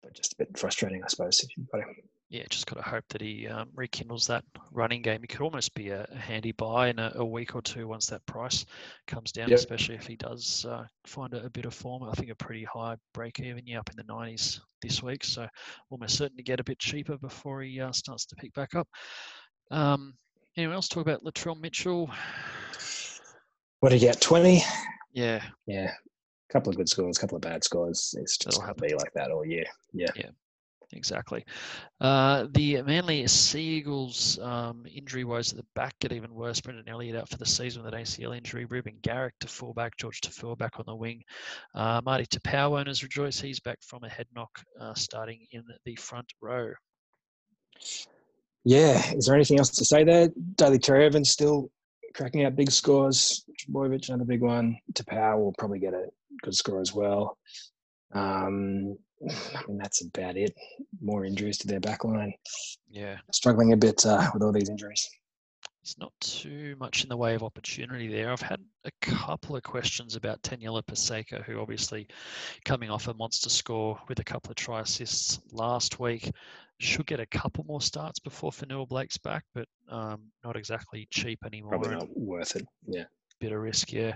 But 0.03 0.13
just 0.13 0.33
a 0.33 0.35
bit 0.37 0.57
frustrating, 0.57 1.01
I 1.03 1.07
suppose, 1.07 1.39
if 1.39 1.49
you've 1.57 1.69
got 1.71 1.81
him. 1.81 1.95
Yeah, 2.29 2.43
just 2.49 2.65
got 2.65 2.77
to 2.77 2.81
hope 2.89 3.03
that 3.09 3.21
he 3.21 3.47
um, 3.47 3.69
rekindles 3.75 4.25
that 4.27 4.43
running 4.71 5.03
game. 5.03 5.21
He 5.21 5.27
could 5.27 5.41
almost 5.41 5.75
be 5.75 5.89
a, 5.89 6.07
a 6.11 6.17
handy 6.17 6.51
buy 6.51 6.87
in 6.89 6.97
a, 6.97 7.11
a 7.15 7.25
week 7.25 7.53
or 7.55 7.61
two 7.61 7.87
once 7.87 8.07
that 8.07 8.25
price 8.25 8.65
comes 9.05 9.31
down, 9.31 9.49
Yep. 9.49 9.59
especially 9.59 9.95
if 9.95 10.07
he 10.07 10.15
does 10.15 10.65
uh, 10.67 10.83
find 11.05 11.33
a, 11.35 11.45
a 11.45 11.49
bit 11.51 11.65
of 11.65 11.75
form. 11.75 12.03
I 12.03 12.13
think 12.13 12.31
a 12.31 12.35
pretty 12.35 12.63
high 12.63 12.95
break 13.13 13.39
even, 13.39 13.67
yeah, 13.67 13.79
up 13.79 13.89
in 13.91 13.95
the 13.97 14.11
90s 14.11 14.59
this 14.81 15.03
week. 15.03 15.23
So 15.23 15.47
almost 15.91 16.17
certain 16.17 16.37
to 16.37 16.43
get 16.43 16.59
a 16.59 16.63
bit 16.63 16.79
cheaper 16.79 17.17
before 17.17 17.61
he 17.61 17.79
uh, 17.79 17.91
starts 17.91 18.25
to 18.25 18.35
pick 18.35 18.53
back 18.55 18.73
up. 18.73 18.87
Um, 19.69 20.15
anyone 20.57 20.73
else 20.75 20.87
talk 20.87 21.03
about 21.05 21.23
Latrell 21.23 21.59
Mitchell? 21.59 22.09
What 23.81 23.89
do 23.89 23.95
you 23.95 24.01
get? 24.01 24.19
20? 24.21 24.63
Yeah, 25.13 25.43
Yeah. 25.67 25.91
A 26.53 26.59
couple 26.59 26.69
of 26.69 26.77
good 26.77 26.87
scores, 26.87 27.17
a 27.17 27.19
couple 27.19 27.35
of 27.35 27.41
bad 27.41 27.63
scores. 27.63 28.13
It's 28.19 28.37
just 28.37 28.61
going 28.61 28.75
to 28.75 28.79
be 28.79 28.93
like 28.93 29.11
that 29.15 29.31
all 29.31 29.43
year. 29.43 29.65
Yeah. 29.91 30.11
exactly. 30.91 31.43
Uh, 31.99 32.45
the 32.51 32.83
Manly 32.83 33.25
Sea 33.25 33.59
Eagles 33.59 34.37
um, 34.37 34.85
injury 34.93 35.23
woes 35.23 35.51
at 35.51 35.57
the 35.57 35.65
back 35.73 35.97
get 35.99 36.11
even 36.11 36.31
worse. 36.31 36.61
Brendan 36.61 36.87
Elliott 36.87 37.15
out 37.15 37.27
for 37.27 37.37
the 37.37 37.45
season 37.45 37.83
with 37.83 37.91
an 37.91 37.99
ACL 37.99 38.37
injury. 38.37 38.65
Reuben 38.65 38.99
Garrick 39.01 39.33
to 39.39 39.47
fullback. 39.47 39.97
George 39.97 40.21
Tafua 40.21 40.55
back 40.55 40.77
on 40.77 40.85
the 40.85 40.95
wing. 40.95 41.23
Uh, 41.73 42.01
Marty 42.05 42.27
Taupau 42.27 42.79
owners 42.79 43.01
rejoice. 43.01 43.39
He's 43.39 43.59
back 43.59 43.79
from 43.81 44.03
a 44.03 44.09
head 44.09 44.27
knock 44.35 44.51
uh, 44.79 44.93
starting 44.93 45.47
in 45.53 45.63
the 45.85 45.95
front 45.95 46.31
row. 46.39 46.71
Yeah. 48.63 49.01
Is 49.13 49.25
there 49.25 49.33
anything 49.35 49.57
else 49.57 49.71
to 49.71 49.85
say 49.85 50.03
there? 50.03 50.29
Daly 50.53 50.77
Cherry 50.77 51.07
Evans 51.07 51.31
still 51.31 51.71
cracking 52.13 52.45
out 52.45 52.55
big 52.55 52.71
scores. 52.71 53.45
Boyovich, 53.71 54.09
another 54.09 54.25
big 54.25 54.41
one. 54.41 54.77
Taupau 54.93 55.37
will 55.37 55.53
probably 55.57 55.79
get 55.79 55.93
a 55.93 56.07
good 56.41 56.55
score 56.55 56.81
as 56.81 56.93
well. 56.93 57.37
Um, 58.13 58.97
I 59.29 59.61
mean, 59.67 59.77
that's 59.77 60.05
about 60.05 60.37
it. 60.37 60.53
More 61.01 61.25
injuries 61.25 61.57
to 61.59 61.67
their 61.67 61.79
back 61.79 62.03
line. 62.03 62.33
Yeah, 62.89 63.17
Struggling 63.31 63.73
a 63.73 63.77
bit 63.77 64.05
uh, 64.05 64.29
with 64.33 64.43
all 64.43 64.51
these 64.51 64.69
injuries. 64.69 65.09
There's 65.83 65.97
not 65.99 66.13
too 66.21 66.77
much 66.79 67.03
in 67.03 67.09
the 67.09 67.17
way 67.17 67.35
of 67.35 67.43
opportunity 67.43 68.07
there. 68.07 68.31
I've 68.31 68.41
had 68.41 68.61
a 68.85 68.91
couple 69.01 69.57
of 69.57 69.63
questions 69.63 70.15
about 70.15 70.41
Taniela 70.41 70.81
Paseka, 70.81 71.43
who 71.43 71.59
obviously 71.59 72.07
coming 72.63 72.89
off 72.89 73.09
a 73.09 73.13
monster 73.15 73.49
score 73.49 73.99
with 74.07 74.19
a 74.19 74.23
couple 74.23 74.51
of 74.51 74.55
try 74.55 74.79
assists 74.79 75.41
last 75.51 75.99
week. 75.99 76.31
Should 76.83 77.05
get 77.05 77.19
a 77.19 77.25
couple 77.25 77.63
more 77.63 77.81
starts 77.81 78.19
before 78.19 78.51
Fonua 78.51 78.87
Blake's 78.87 79.17
back, 79.17 79.43
but 79.53 79.67
um, 79.89 80.21
not 80.43 80.55
exactly 80.55 81.07
cheap 81.11 81.39
anymore. 81.45 81.71
Probably 81.71 81.95
not 81.95 82.17
worth 82.17 82.55
it. 82.55 82.65
Yeah. 82.87 83.05
bit 83.39 83.51
of 83.51 83.59
risk, 83.59 83.91
yeah. 83.91 84.15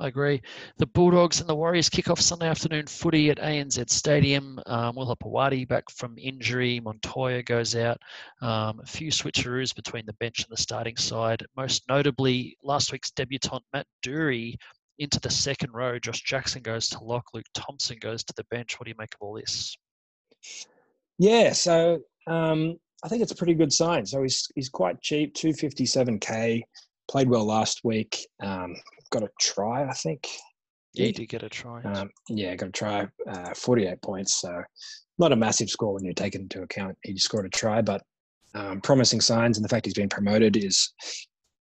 I 0.00 0.08
agree. 0.08 0.42
The 0.78 0.86
Bulldogs 0.86 1.38
and 1.38 1.48
the 1.48 1.54
Warriors 1.54 1.88
kick 1.88 2.10
off 2.10 2.20
Sunday 2.20 2.48
afternoon 2.48 2.86
footy 2.88 3.30
at 3.30 3.38
ANZ 3.38 3.88
Stadium. 3.90 4.58
Um, 4.66 4.96
Will 4.96 5.06
Hopoate 5.06 5.68
back 5.68 5.88
from 5.88 6.18
injury. 6.18 6.80
Montoya 6.80 7.44
goes 7.44 7.76
out. 7.76 7.98
Um, 8.42 8.80
a 8.80 8.86
few 8.86 9.10
switcheroos 9.12 9.74
between 9.74 10.04
the 10.04 10.12
bench 10.14 10.40
and 10.40 10.50
the 10.50 10.60
starting 10.60 10.96
side. 10.96 11.46
Most 11.56 11.84
notably, 11.88 12.56
last 12.62 12.90
week's 12.90 13.12
debutant 13.12 13.62
Matt 13.72 13.86
Doorey 14.02 14.58
into 14.98 15.20
the 15.20 15.30
second 15.30 15.72
row. 15.72 15.98
Josh 16.00 16.22
Jackson 16.22 16.62
goes 16.62 16.88
to 16.88 17.02
lock. 17.02 17.26
Luke 17.32 17.46
Thompson 17.54 17.98
goes 18.00 18.24
to 18.24 18.34
the 18.36 18.44
bench. 18.50 18.78
What 18.78 18.86
do 18.86 18.90
you 18.90 18.96
make 18.98 19.14
of 19.14 19.22
all 19.22 19.34
this? 19.34 19.76
Yeah, 21.18 21.52
so 21.52 22.00
um, 22.26 22.76
I 23.04 23.08
think 23.08 23.22
it's 23.22 23.32
a 23.32 23.36
pretty 23.36 23.54
good 23.54 23.72
sign. 23.72 24.04
So 24.06 24.22
he's 24.22 24.48
he's 24.54 24.68
quite 24.68 25.00
cheap, 25.00 25.34
two 25.34 25.52
fifty 25.52 25.86
seven 25.86 26.18
k. 26.18 26.64
Played 27.08 27.28
well 27.28 27.44
last 27.44 27.80
week. 27.84 28.26
Um, 28.42 28.74
got 29.10 29.22
a 29.22 29.28
try, 29.40 29.84
I 29.88 29.92
think. 29.92 30.26
Yeah, 30.94 31.06
you 31.06 31.12
did 31.12 31.28
get 31.28 31.42
a 31.42 31.48
try. 31.48 31.82
Um, 31.82 32.08
yeah, 32.28 32.54
got 32.56 32.68
a 32.70 32.72
try. 32.72 33.06
Uh, 33.28 33.54
forty 33.54 33.86
eight 33.86 34.00
points. 34.02 34.40
So 34.40 34.62
not 35.18 35.32
a 35.32 35.36
massive 35.36 35.68
score 35.70 35.94
when 35.94 36.04
you 36.04 36.14
take 36.14 36.34
it 36.34 36.40
into 36.40 36.62
account. 36.62 36.96
He 37.04 37.16
scored 37.18 37.46
a 37.46 37.50
try, 37.50 37.82
but 37.82 38.02
um, 38.54 38.80
promising 38.80 39.20
signs, 39.20 39.58
and 39.58 39.64
the 39.64 39.68
fact 39.68 39.86
he's 39.86 39.94
been 39.94 40.08
promoted 40.08 40.56
is 40.56 40.92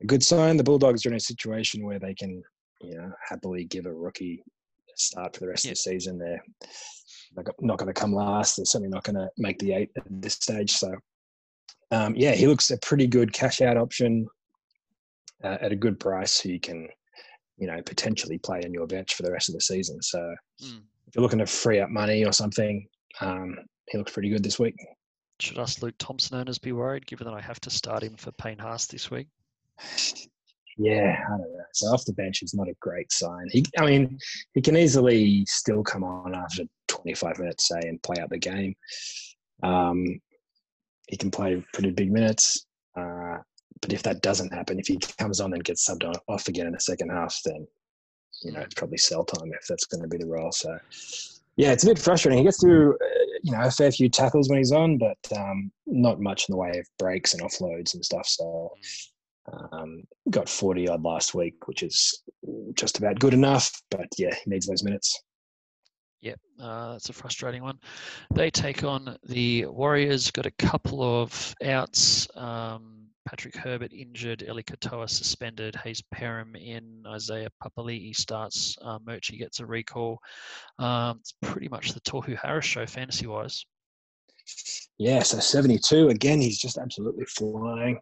a 0.01 0.05
good 0.05 0.23
sign. 0.23 0.57
The 0.57 0.63
Bulldogs 0.63 1.05
are 1.05 1.09
in 1.09 1.15
a 1.15 1.19
situation 1.19 1.85
where 1.85 1.99
they 1.99 2.13
can, 2.13 2.41
you 2.81 2.97
know, 2.97 3.11
happily 3.27 3.65
give 3.65 3.85
a 3.85 3.93
rookie 3.93 4.43
a 4.45 4.91
start 4.95 5.33
for 5.35 5.41
the 5.41 5.47
rest 5.47 5.65
Yeah. 5.65 5.71
of 5.71 5.75
the 5.75 5.81
season. 5.81 6.17
They're 6.17 6.43
not 7.35 7.45
go- 7.45 7.53
not 7.61 7.77
going 7.77 7.93
to 7.93 7.99
come 7.99 8.13
last. 8.13 8.55
They're 8.57 8.65
certainly 8.65 8.89
not 8.89 9.03
going 9.03 9.15
to 9.15 9.29
make 9.37 9.59
the 9.59 9.73
eight 9.73 9.91
at 9.97 10.03
this 10.09 10.33
stage. 10.35 10.71
So, 10.71 10.93
um, 11.91 12.15
yeah, 12.15 12.31
he 12.33 12.47
looks 12.47 12.71
a 12.71 12.77
pretty 12.77 13.07
good 13.07 13.33
cash 13.33 13.61
out 13.61 13.77
option 13.77 14.27
uh, 15.43 15.57
at 15.61 15.71
a 15.71 15.75
good 15.75 15.99
price. 15.99 16.39
Who 16.39 16.49
you 16.49 16.59
can, 16.59 16.87
you 17.57 17.67
know, 17.67 17.81
potentially 17.83 18.37
play 18.39 18.61
in 18.63 18.73
your 18.73 18.87
bench 18.87 19.15
for 19.15 19.23
the 19.23 19.31
rest 19.31 19.49
of 19.49 19.55
the 19.55 19.61
season. 19.61 20.01
So, 20.01 20.19
Mm. 20.63 20.81
if 21.07 21.15
you're 21.15 21.21
looking 21.23 21.39
to 21.39 21.45
free 21.45 21.79
up 21.79 21.89
money 21.89 22.25
or 22.25 22.31
something, 22.31 22.87
um, 23.21 23.57
he 23.89 23.97
looks 23.97 24.11
pretty 24.13 24.29
good 24.29 24.43
this 24.43 24.59
week. 24.59 24.75
Should 25.39 25.57
us 25.57 25.81
Luke 25.81 25.95
Thompson 25.99 26.37
owners 26.37 26.57
be 26.59 26.71
worried, 26.71 27.05
given 27.07 27.25
that 27.27 27.33
I 27.33 27.41
have 27.41 27.59
to 27.61 27.69
start 27.69 28.03
him 28.03 28.15
for 28.15 28.31
Payne 28.33 28.59
Haas 28.59 28.85
this 28.85 29.11
week? 29.11 29.27
Yeah, 30.77 31.15
I 31.27 31.29
don't 31.29 31.39
know. 31.39 31.63
So 31.73 31.87
off 31.87 32.05
the 32.05 32.13
bench 32.13 32.41
is 32.41 32.53
not 32.53 32.67
a 32.67 32.73
great 32.79 33.11
sign. 33.11 33.47
He, 33.51 33.63
I 33.77 33.85
mean, 33.85 34.17
he 34.53 34.61
can 34.61 34.75
easily 34.77 35.45
still 35.47 35.83
come 35.83 36.03
on 36.03 36.33
after 36.33 36.63
25 37.03 37.39
minutes, 37.39 37.67
say, 37.67 37.79
and 37.87 38.01
play 38.01 38.15
out 38.21 38.29
the 38.29 38.37
game. 38.37 38.75
Um, 39.61 40.19
he 41.07 41.17
can 41.17 41.31
play 41.31 41.63
pretty 41.73 41.91
big 41.91 42.11
minutes. 42.11 42.65
Uh, 42.97 43.37
but 43.81 43.93
if 43.93 44.03
that 44.03 44.21
doesn't 44.21 44.53
happen, 44.53 44.79
if 44.79 44.87
he 44.87 44.97
comes 45.17 45.39
on 45.41 45.53
and 45.53 45.63
gets 45.63 45.87
subbed 45.87 46.09
off 46.27 46.47
again 46.47 46.67
in 46.67 46.73
the 46.73 46.79
second 46.79 47.09
half, 47.09 47.37
then 47.45 47.67
you 48.41 48.51
know 48.51 48.61
it's 48.61 48.75
probably 48.75 48.97
sell 48.97 49.25
time 49.25 49.51
if 49.53 49.67
that's 49.67 49.85
going 49.85 50.01
to 50.01 50.07
be 50.07 50.17
the 50.17 50.25
role. 50.25 50.51
So 50.51 50.77
yeah, 51.57 51.71
it's 51.71 51.83
a 51.83 51.87
bit 51.87 51.99
frustrating. 51.99 52.37
He 52.37 52.45
gets 52.45 52.61
through 52.61 52.97
you 53.43 53.51
know 53.51 53.61
a 53.61 53.71
fair 53.71 53.91
few 53.91 54.09
tackles 54.09 54.49
when 54.49 54.59
he's 54.59 54.71
on, 54.71 54.97
but 54.97 55.17
um, 55.37 55.71
not 55.85 56.21
much 56.21 56.47
in 56.47 56.53
the 56.53 56.57
way 56.57 56.79
of 56.79 56.87
breaks 56.97 57.33
and 57.33 57.43
offloads 57.43 57.93
and 57.93 58.05
stuff. 58.05 58.25
So 58.25 58.71
um, 59.51 60.03
got 60.29 60.47
40 60.47 60.87
odd 60.87 61.03
last 61.03 61.35
week, 61.35 61.67
which 61.67 61.83
is 61.83 62.23
just 62.75 62.97
about 62.99 63.19
good 63.19 63.33
enough. 63.33 63.69
But 63.91 64.07
yeah, 64.17 64.33
he 64.33 64.49
needs 64.49 64.65
those 64.65 64.83
minutes. 64.83 65.21
Yep, 66.23 66.39
uh, 66.61 66.93
that's 66.93 67.09
a 67.09 67.13
frustrating 67.13 67.63
one. 67.63 67.77
They 68.33 68.49
take 68.49 68.85
on 68.85 69.17
the 69.27 69.65
Warriors. 69.65 70.31
Got 70.31 70.45
a 70.45 70.51
couple 70.51 71.03
of 71.03 71.53
outs. 71.61 72.29
Um, 72.37 73.07
Patrick 73.27 73.57
Herbert 73.57 73.91
injured, 73.91 74.41
Eli 74.41 74.61
Katoa 74.61 75.09
suspended, 75.09 75.75
Hayze 75.75 76.01
Perham 76.15 76.55
in, 76.55 77.03
Isaiah 77.05 77.49
Papali'i 77.61 78.15
starts, 78.15 78.77
uh, 78.81 78.99
Murchie 78.99 79.37
gets 79.37 79.59
a 79.59 79.65
recall. 79.65 80.17
Um, 80.79 81.17
it's 81.19 81.33
pretty 81.41 81.67
much 81.67 81.91
the 81.91 82.01
Tohu 82.01 82.37
Harris 82.41 82.65
show 82.65 82.85
fantasy 82.85 83.27
wise. 83.27 83.65
Yeah, 84.97 85.23
so 85.23 85.39
72 85.39 86.07
again. 86.07 86.39
He's 86.39 86.59
just 86.59 86.77
absolutely 86.77 87.25
flying. 87.25 87.99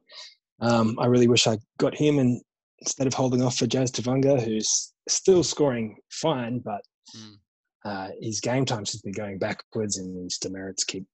Um, 0.59 0.95
I 0.99 1.07
really 1.07 1.27
wish 1.27 1.47
I 1.47 1.57
got 1.79 1.95
him 1.95 2.19
and 2.19 2.39
instead 2.79 3.07
of 3.07 3.15
holding 3.15 3.41
off 3.41 3.57
for 3.57 3.65
Jazz 3.65 3.91
Tevaga, 3.91 4.39
who's 4.39 4.93
still 5.07 5.43
scoring 5.43 5.97
fine, 6.11 6.59
but 6.59 6.81
mm. 7.15 7.37
Uh, 7.83 8.09
his 8.19 8.39
game 8.39 8.65
time 8.65 8.85
seems 8.85 9.01
to 9.01 9.07
be 9.07 9.13
going 9.13 9.39
backwards 9.39 9.97
and 9.97 10.23
his 10.23 10.37
demerits 10.37 10.83
keep 10.83 11.05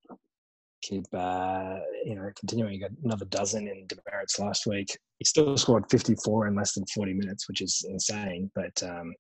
keep 0.82 1.06
uh, 1.14 1.78
you 2.04 2.16
know 2.16 2.30
continuing. 2.38 2.74
He 2.74 2.80
got 2.80 2.92
another 3.04 3.26
dozen 3.26 3.68
in 3.68 3.88
demerits 3.88 4.40
last 4.40 4.68
week. 4.68 4.98
He 5.20 5.26
still 5.26 5.58
scored 5.58 5.90
54 5.90 6.48
in 6.48 6.56
less 6.56 6.74
than 6.74 6.86
40 6.94 7.14
minutes, 7.14 7.48
which 7.48 7.62
is 7.62 7.86
insane. 7.90 8.52
But 8.54 8.82
um, 8.84 9.14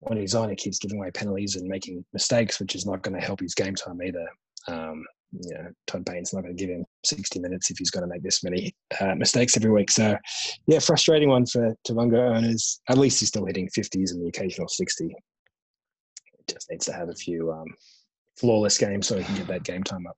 when 0.00 0.18
he's 0.18 0.34
on, 0.34 0.50
he 0.50 0.56
keeps 0.56 0.78
giving 0.78 0.98
away 0.98 1.10
penalties 1.10 1.56
and 1.56 1.68
making 1.68 2.04
mistakes, 2.12 2.60
which 2.60 2.74
is 2.74 2.86
not 2.86 3.02
going 3.02 3.18
to 3.18 3.24
help 3.24 3.40
his 3.40 3.54
game 3.54 3.74
time 3.74 4.02
either. 4.02 4.26
Um, 4.68 5.04
you 5.32 5.54
know, 5.54 5.68
Todd 5.86 6.06
Payten's 6.06 6.32
not 6.32 6.42
going 6.42 6.56
to 6.56 6.62
give 6.62 6.74
him 6.74 6.84
60 7.04 7.40
minutes 7.40 7.70
if 7.70 7.78
he's 7.78 7.90
going 7.90 8.02
to 8.02 8.12
make 8.12 8.22
this 8.22 8.44
many 8.44 8.74
uh, 9.00 9.14
mistakes 9.14 9.56
every 9.56 9.70
week. 9.70 9.90
So, 9.90 10.16
yeah, 10.66 10.78
frustrating 10.78 11.28
one 11.28 11.46
for 11.46 11.74
Tevaga 11.86 12.36
owners. 12.36 12.80
At 12.88 12.98
least 12.98 13.20
he's 13.20 13.28
still 13.28 13.44
hitting 13.44 13.68
50s 13.76 14.12
and 14.12 14.22
the 14.22 14.28
occasional 14.28 14.68
60. 14.68 15.14
Just 16.48 16.70
needs 16.70 16.84
to 16.86 16.92
have 16.92 17.08
a 17.08 17.14
few 17.14 17.52
um, 17.52 17.66
flawless 18.36 18.78
games 18.78 19.08
so 19.08 19.18
he 19.18 19.24
can 19.24 19.36
get 19.36 19.46
that 19.48 19.62
game 19.62 19.82
time 19.82 20.06
up. 20.06 20.16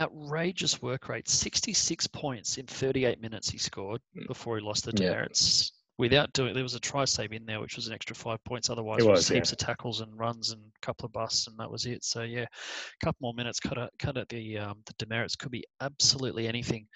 Outrageous 0.00 0.80
work 0.80 1.08
rate. 1.08 1.28
66 1.28 2.06
points 2.08 2.56
in 2.56 2.66
38 2.66 3.20
minutes 3.20 3.50
he 3.50 3.58
scored 3.58 4.00
hmm. 4.14 4.26
before 4.26 4.56
he 4.56 4.64
lost 4.64 4.84
the 4.84 4.92
demerits 4.92 5.72
without 6.00 6.32
doing 6.32 6.54
there 6.54 6.62
was 6.62 6.74
a 6.74 6.80
try 6.80 7.04
save 7.04 7.32
in 7.32 7.44
there 7.44 7.60
which 7.60 7.76
was 7.76 7.86
an 7.86 7.92
extra 7.92 8.16
five 8.16 8.42
points 8.44 8.70
otherwise 8.70 9.04
it 9.04 9.06
was, 9.06 9.18
was 9.18 9.28
heaps 9.28 9.50
yeah. 9.50 9.54
of 9.54 9.58
tackles 9.58 10.00
and 10.00 10.18
runs 10.18 10.50
and 10.50 10.62
a 10.62 10.86
couple 10.86 11.04
of 11.04 11.12
busts 11.12 11.46
and 11.46 11.58
that 11.58 11.70
was 11.70 11.84
it 11.84 12.02
so 12.02 12.22
yeah 12.22 12.44
a 12.44 13.04
couple 13.04 13.18
more 13.20 13.34
minutes 13.34 13.60
cut 13.60 13.76
at 13.76 13.90
cut 13.98 14.16
at 14.16 14.26
the 14.30 14.56
um, 14.56 14.78
the 14.86 14.94
demerits 14.98 15.36
could 15.36 15.50
be 15.50 15.62
absolutely 15.82 16.48
anything 16.48 16.86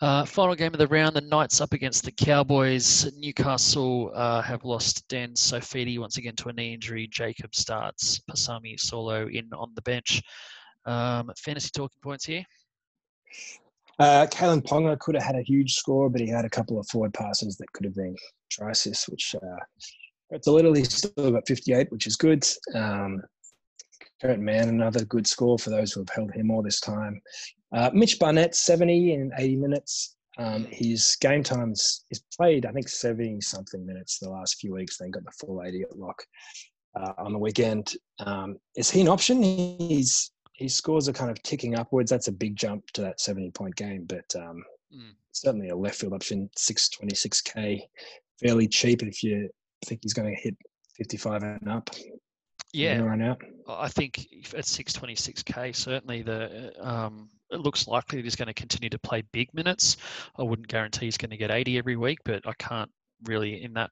uh, 0.00 0.24
final 0.24 0.54
game 0.54 0.74
of 0.74 0.78
the 0.78 0.86
round, 0.88 1.16
the 1.16 1.22
Knights 1.22 1.60
up 1.60 1.72
against 1.72 2.04
the 2.04 2.12
Cowboys. 2.12 3.10
Newcastle 3.16 4.12
uh, 4.14 4.42
have 4.42 4.64
lost 4.64 5.08
Dan 5.08 5.32
Saifiti 5.32 5.98
once 5.98 6.18
again 6.18 6.36
to 6.36 6.50
a 6.50 6.52
knee 6.52 6.74
injury. 6.74 7.08
Jacob 7.10 7.54
starts. 7.54 8.20
Pasami 8.30 8.76
Saulo 8.78 9.32
in 9.32 9.48
on 9.54 9.72
the 9.74 9.82
bench. 9.82 10.22
Um, 10.84 11.30
fantasy 11.38 11.70
talking 11.74 11.98
points 12.02 12.26
here. 12.26 12.44
Uh, 13.98 14.26
Kalyn 14.30 14.62
Ponga 14.62 14.98
could 14.98 15.14
have 15.14 15.24
had 15.24 15.36
a 15.36 15.42
huge 15.42 15.72
score, 15.72 16.10
but 16.10 16.20
he 16.20 16.28
had 16.28 16.44
a 16.44 16.50
couple 16.50 16.78
of 16.78 16.86
forward 16.88 17.14
passes 17.14 17.56
that 17.56 17.72
could 17.72 17.86
have 17.86 17.94
been 17.94 18.14
try 18.50 18.68
which 19.08 19.34
uh, 19.34 19.84
it's 20.30 20.46
a 20.46 20.52
little. 20.52 20.74
He's 20.74 20.92
still 20.92 21.32
got 21.32 21.46
58, 21.46 21.90
which 21.90 22.06
is 22.06 22.16
good. 22.16 22.46
Um, 22.74 23.22
Kurt 24.20 24.40
Mann, 24.40 24.68
another 24.68 25.04
good 25.04 25.26
score 25.26 25.58
for 25.58 25.70
those 25.70 25.92
who 25.92 26.00
have 26.00 26.08
held 26.08 26.32
him 26.32 26.50
all 26.50 26.62
this 26.62 26.80
time. 26.80 27.20
Uh, 27.72 27.90
Mitch 27.92 28.18
Barnett, 28.18 28.54
70 28.54 29.12
in 29.12 29.32
80 29.36 29.56
minutes. 29.56 30.16
Um, 30.38 30.66
his 30.70 31.16
game 31.20 31.42
times 31.42 32.04
is 32.10 32.22
played, 32.36 32.66
I 32.66 32.72
think, 32.72 32.88
70 32.88 33.40
something 33.40 33.84
minutes 33.84 34.18
the 34.18 34.30
last 34.30 34.56
few 34.58 34.74
weeks. 34.74 34.98
Then 34.98 35.10
got 35.10 35.24
the 35.24 35.32
full 35.32 35.62
80 35.62 35.82
at 35.82 35.98
lock 35.98 36.22
uh, 36.94 37.12
on 37.18 37.32
the 37.32 37.38
weekend. 37.38 37.94
Um, 38.18 38.58
is 38.76 38.90
he 38.90 39.00
an 39.00 39.08
option? 39.08 39.42
He's 39.42 40.30
his 40.56 40.74
scores 40.74 41.08
are 41.08 41.12
kind 41.12 41.30
of 41.30 41.42
ticking 41.42 41.78
upwards. 41.78 42.10
That's 42.10 42.28
a 42.28 42.32
big 42.32 42.56
jump 42.56 42.86
to 42.92 43.02
that 43.02 43.20
70 43.20 43.50
point 43.50 43.76
game, 43.76 44.06
but 44.06 44.24
um, 44.36 44.64
mm. 44.94 45.12
certainly 45.32 45.68
a 45.68 45.76
left 45.76 45.96
field 45.96 46.14
option, 46.14 46.48
626k, 46.58 47.82
fairly 48.42 48.66
cheap 48.66 49.02
if 49.02 49.22
you 49.22 49.50
think 49.84 50.00
he's 50.02 50.14
going 50.14 50.34
to 50.34 50.40
hit 50.40 50.56
55 50.96 51.42
and 51.42 51.68
up. 51.68 51.90
Yeah, 52.76 53.00
run 53.00 53.22
out. 53.22 53.42
I 53.68 53.88
think 53.88 54.26
at 54.54 54.64
626k, 54.64 55.74
certainly 55.74 56.22
the 56.22 56.72
um, 56.80 57.28
it 57.50 57.60
looks 57.60 57.86
likely 57.86 58.18
that 58.18 58.24
he's 58.24 58.36
going 58.36 58.48
to 58.48 58.54
continue 58.54 58.90
to 58.90 58.98
play 58.98 59.22
big 59.32 59.52
minutes. 59.54 59.96
I 60.38 60.42
wouldn't 60.42 60.68
guarantee 60.68 61.06
he's 61.06 61.16
going 61.16 61.30
to 61.30 61.36
get 61.36 61.50
80 61.50 61.78
every 61.78 61.96
week, 61.96 62.18
but 62.24 62.46
I 62.46 62.52
can't 62.58 62.90
really 63.24 63.62
in 63.62 63.72
that, 63.74 63.90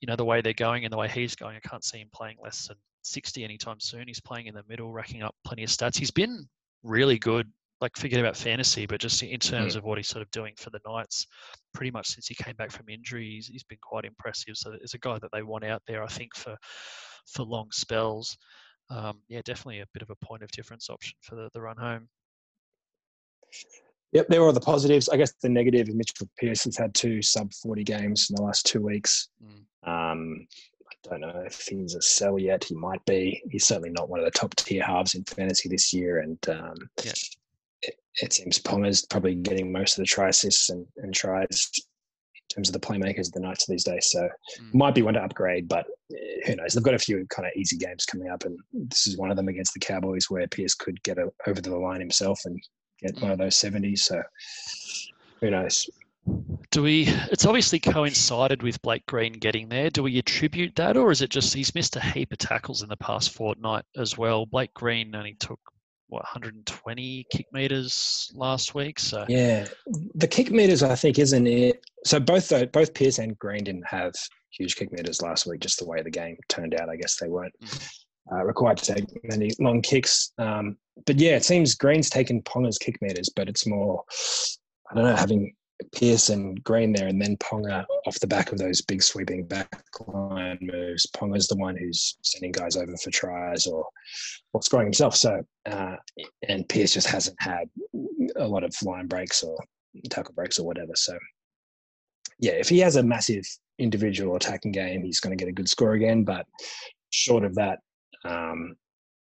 you 0.00 0.06
know, 0.06 0.16
the 0.16 0.24
way 0.24 0.40
they're 0.40 0.52
going 0.52 0.84
and 0.84 0.92
the 0.92 0.96
way 0.96 1.08
he's 1.08 1.36
going, 1.36 1.56
I 1.56 1.68
can't 1.68 1.84
see 1.84 1.98
him 1.98 2.08
playing 2.12 2.36
less 2.42 2.68
than 2.68 2.76
60 3.02 3.44
anytime 3.44 3.80
soon. 3.80 4.08
He's 4.08 4.20
playing 4.20 4.46
in 4.46 4.54
the 4.54 4.64
middle, 4.68 4.92
racking 4.92 5.22
up 5.22 5.34
plenty 5.44 5.64
of 5.64 5.70
stats. 5.70 5.96
He's 5.96 6.10
been 6.10 6.48
really 6.82 7.18
good, 7.18 7.50
like 7.80 7.96
forget 7.96 8.20
about 8.20 8.36
fantasy, 8.36 8.86
but 8.86 9.00
just 9.00 9.22
in 9.22 9.38
terms 9.38 9.74
mm. 9.74 9.76
of 9.78 9.84
what 9.84 9.98
he's 9.98 10.08
sort 10.08 10.22
of 10.22 10.30
doing 10.30 10.54
for 10.56 10.70
the 10.70 10.80
Knights, 10.86 11.26
pretty 11.74 11.90
much 11.90 12.08
since 12.08 12.26
he 12.26 12.34
came 12.34 12.56
back 12.56 12.70
from 12.70 12.88
injury, 12.88 13.30
he's, 13.30 13.46
he's 13.46 13.64
been 13.64 13.78
quite 13.82 14.04
impressive. 14.04 14.56
So 14.56 14.70
there's 14.70 14.94
a 14.94 14.98
guy 14.98 15.18
that 15.18 15.30
they 15.32 15.42
want 15.42 15.64
out 15.64 15.82
there, 15.86 16.02
I 16.02 16.08
think, 16.08 16.34
for 16.34 16.56
for 17.26 17.42
long 17.42 17.68
spells. 17.72 18.36
Um, 18.88 19.20
yeah, 19.28 19.40
definitely 19.44 19.80
a 19.80 19.86
bit 19.92 20.02
of 20.02 20.10
a 20.10 20.24
point 20.24 20.42
of 20.42 20.50
difference 20.50 20.88
option 20.90 21.16
for 21.20 21.34
the, 21.34 21.50
the 21.52 21.60
run 21.60 21.76
home. 21.76 22.08
Yep, 24.12 24.28
there 24.28 24.42
are 24.42 24.52
the 24.52 24.60
positives. 24.60 25.08
I 25.08 25.16
guess 25.16 25.32
the 25.42 25.48
negative 25.48 25.88
is 25.88 25.94
Mitchell 25.94 26.28
Pearce 26.38 26.64
has 26.64 26.76
had 26.76 26.94
two 26.94 27.20
sub 27.20 27.52
40 27.52 27.84
games 27.84 28.28
in 28.30 28.36
the 28.36 28.42
last 28.42 28.64
two 28.66 28.80
weeks. 28.80 29.28
Mm. 29.44 29.90
Um, 30.12 30.46
I 30.88 31.08
don't 31.08 31.20
know 31.20 31.42
if 31.44 31.66
he's 31.68 31.94
a 31.94 32.02
sell 32.02 32.38
yet. 32.38 32.64
He 32.64 32.74
might 32.74 33.04
be. 33.04 33.42
He's 33.50 33.66
certainly 33.66 33.90
not 33.90 34.08
one 34.08 34.20
of 34.20 34.24
the 34.24 34.30
top 34.30 34.54
tier 34.56 34.82
halves 34.82 35.14
in 35.14 35.24
fantasy 35.24 35.68
this 35.68 35.92
year. 35.92 36.20
And 36.20 36.38
um, 36.48 36.74
yeah. 37.04 37.12
it, 37.82 37.94
it, 38.22 38.32
seems 38.32 38.58
Ponga's 38.58 39.04
probably 39.04 39.34
getting 39.34 39.72
most 39.72 39.98
of 39.98 40.02
the 40.02 40.06
try 40.06 40.28
assists 40.28 40.70
and, 40.70 40.86
and 40.96 41.12
tries 41.12 41.70
terms 42.56 42.68
of 42.68 42.72
the 42.72 42.80
playmakers 42.80 43.26
of 43.26 43.32
the 43.32 43.40
Knights 43.40 43.66
these 43.66 43.84
days. 43.84 44.08
So 44.10 44.28
mm. 44.60 44.74
might 44.74 44.94
be 44.94 45.02
one 45.02 45.14
to 45.14 45.22
upgrade, 45.22 45.68
but 45.68 45.86
eh, 46.12 46.46
who 46.46 46.56
knows? 46.56 46.72
They've 46.74 46.82
got 46.82 46.94
a 46.94 46.98
few 46.98 47.26
kind 47.28 47.46
of 47.46 47.52
easy 47.54 47.76
games 47.76 48.04
coming 48.06 48.28
up, 48.28 48.44
and 48.44 48.58
this 48.72 49.06
is 49.06 49.16
one 49.16 49.30
of 49.30 49.36
them 49.36 49.48
against 49.48 49.74
the 49.74 49.80
Cowboys 49.80 50.30
where 50.30 50.46
Pearce 50.48 50.74
could 50.74 51.02
get 51.02 51.18
a, 51.18 51.30
over 51.46 51.60
the 51.60 51.76
line 51.76 52.00
himself 52.00 52.40
and 52.44 52.60
get 53.00 53.16
mm. 53.16 53.22
one 53.22 53.30
of 53.30 53.38
those 53.38 53.56
70s. 53.56 53.98
So 54.00 54.22
who 55.40 55.50
knows? 55.50 55.88
Do 56.72 56.82
we? 56.82 57.06
It's 57.30 57.46
obviously 57.46 57.78
coincided 57.78 58.62
with 58.62 58.82
Blake 58.82 59.06
Green 59.06 59.34
getting 59.34 59.68
there. 59.68 59.90
Do 59.90 60.02
we 60.02 60.18
attribute 60.18 60.74
that, 60.74 60.96
or 60.96 61.12
is 61.12 61.22
it 61.22 61.30
just 61.30 61.54
he's 61.54 61.74
missed 61.74 61.94
a 61.94 62.00
heap 62.00 62.32
of 62.32 62.38
tackles 62.38 62.82
in 62.82 62.88
the 62.88 62.96
past 62.96 63.30
fortnight 63.30 63.84
as 63.96 64.18
well? 64.18 64.44
Blake 64.44 64.74
Green 64.74 65.14
only 65.14 65.34
took 65.34 65.60
what 66.08 66.22
120 66.22 67.26
kick 67.30 67.46
meters 67.52 68.30
last 68.34 68.74
week. 68.74 68.98
So 68.98 69.24
yeah, 69.28 69.66
the 70.14 70.28
kick 70.28 70.50
meters 70.50 70.82
I 70.82 70.94
think 70.94 71.18
isn't 71.18 71.46
it. 71.46 71.84
So 72.04 72.20
both 72.20 72.52
both 72.72 72.94
Pearce 72.94 73.18
and 73.18 73.38
Green 73.38 73.64
didn't 73.64 73.86
have 73.86 74.14
huge 74.50 74.76
kick 74.76 74.92
meters 74.92 75.22
last 75.22 75.46
week. 75.46 75.60
Just 75.60 75.78
the 75.78 75.86
way 75.86 76.02
the 76.02 76.10
game 76.10 76.36
turned 76.48 76.74
out, 76.74 76.88
I 76.88 76.96
guess 76.96 77.16
they 77.20 77.28
weren't. 77.28 77.54
Mm. 77.62 77.90
Uh, 78.32 78.44
required 78.44 78.76
to 78.76 78.94
take 78.94 79.04
many 79.22 79.52
long 79.60 79.80
kicks. 79.80 80.32
Um, 80.38 80.76
but 81.06 81.16
yeah, 81.16 81.36
it 81.36 81.44
seems 81.44 81.76
Green's 81.76 82.10
taken 82.10 82.42
Ponga's 82.42 82.76
kick 82.76 83.00
meters, 83.00 83.30
but 83.36 83.48
it's 83.48 83.68
more, 83.68 84.02
I 84.90 84.96
don't 84.96 85.04
know, 85.04 85.14
having 85.14 85.54
Pearce 85.94 86.30
and 86.30 86.62
Green 86.64 86.92
there, 86.92 87.08
and 87.08 87.20
then 87.20 87.36
Ponga 87.36 87.84
off 88.06 88.20
the 88.20 88.26
back 88.26 88.52
of 88.52 88.58
those 88.58 88.80
big 88.80 89.02
sweeping 89.02 89.46
back 89.46 89.68
line 90.06 90.58
moves. 90.60 91.06
Ponga's 91.14 91.48
the 91.48 91.56
one 91.56 91.76
who's 91.76 92.16
sending 92.22 92.52
guys 92.52 92.76
over 92.76 92.96
for 92.96 93.10
tries 93.10 93.66
or 93.66 93.86
or 94.52 94.62
scoring 94.62 94.86
himself. 94.86 95.14
So 95.16 95.42
uh, 95.66 95.96
and 96.48 96.68
Pearce 96.68 96.92
just 96.92 97.08
hasn't 97.08 97.36
had 97.40 97.68
a 98.36 98.46
lot 98.46 98.64
of 98.64 98.74
line 98.82 99.06
breaks 99.06 99.42
or 99.42 99.56
tackle 100.10 100.34
breaks 100.34 100.58
or 100.58 100.66
whatever. 100.66 100.92
So 100.94 101.16
yeah, 102.38 102.52
if 102.52 102.68
he 102.68 102.78
has 102.80 102.96
a 102.96 103.02
massive 103.02 103.44
individual 103.78 104.36
attacking 104.36 104.72
game, 104.72 105.02
he's 105.02 105.20
going 105.20 105.36
to 105.36 105.42
get 105.42 105.50
a 105.50 105.54
good 105.54 105.68
score 105.68 105.92
again. 105.92 106.24
But 106.24 106.46
short 107.10 107.44
of 107.44 107.54
that, 107.56 107.78
um, 108.24 108.76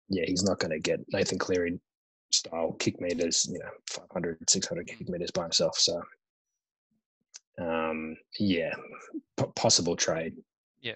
yeah, 0.09 0.25
he's 0.27 0.43
not 0.43 0.59
going 0.59 0.73
to 0.73 0.81
get 0.81 1.01
Nathan 1.13 1.39
Cleary 1.39 1.81
style 2.33 2.73
kick 2.79 3.01
meters, 3.01 3.49
you 3.51 3.59
know, 3.59 3.71
500, 3.91 4.39
600 4.49 4.87
kick 4.87 5.09
meters 5.09 5.31
by 5.31 5.43
himself. 5.43 5.77
So 5.77 6.01
um, 7.61 8.17
yeah, 8.39 8.75
p- 9.37 9.45
possible 9.55 9.97
trade. 9.97 10.35
Yeah. 10.81 10.95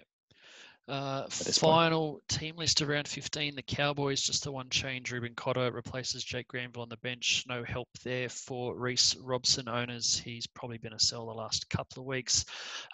Uh, 0.87 1.23
this 1.27 1.59
point. 1.59 1.73
final 1.73 2.23
team 2.29 2.57
list 2.57 2.83
around 2.83 3.09
15. 3.09 3.55
The 3.55 3.63
Cowboys, 3.63 4.21
just 4.21 4.45
the 4.45 4.53
one 4.53 4.69
change. 4.69 5.11
Reuben 5.13 5.35
Cotter 5.35 5.71
replaces 5.73 6.23
Jake 6.25 6.49
Granville 6.49 6.83
on 6.83 6.89
the 6.89 6.97
bench. 6.99 7.45
No 7.49 7.65
help 7.65 7.89
there 8.03 8.29
for 8.29 8.77
Reece 8.77 9.17
Robson 9.17 9.69
owners. 9.69 10.19
He's 10.19 10.47
probably 10.47 10.79
been 10.79 10.93
a 10.93 11.01
sell 11.01 11.27
the 11.27 11.33
last 11.33 11.69
couple 11.71 12.03
of 12.03 12.07
weeks. 12.07 12.45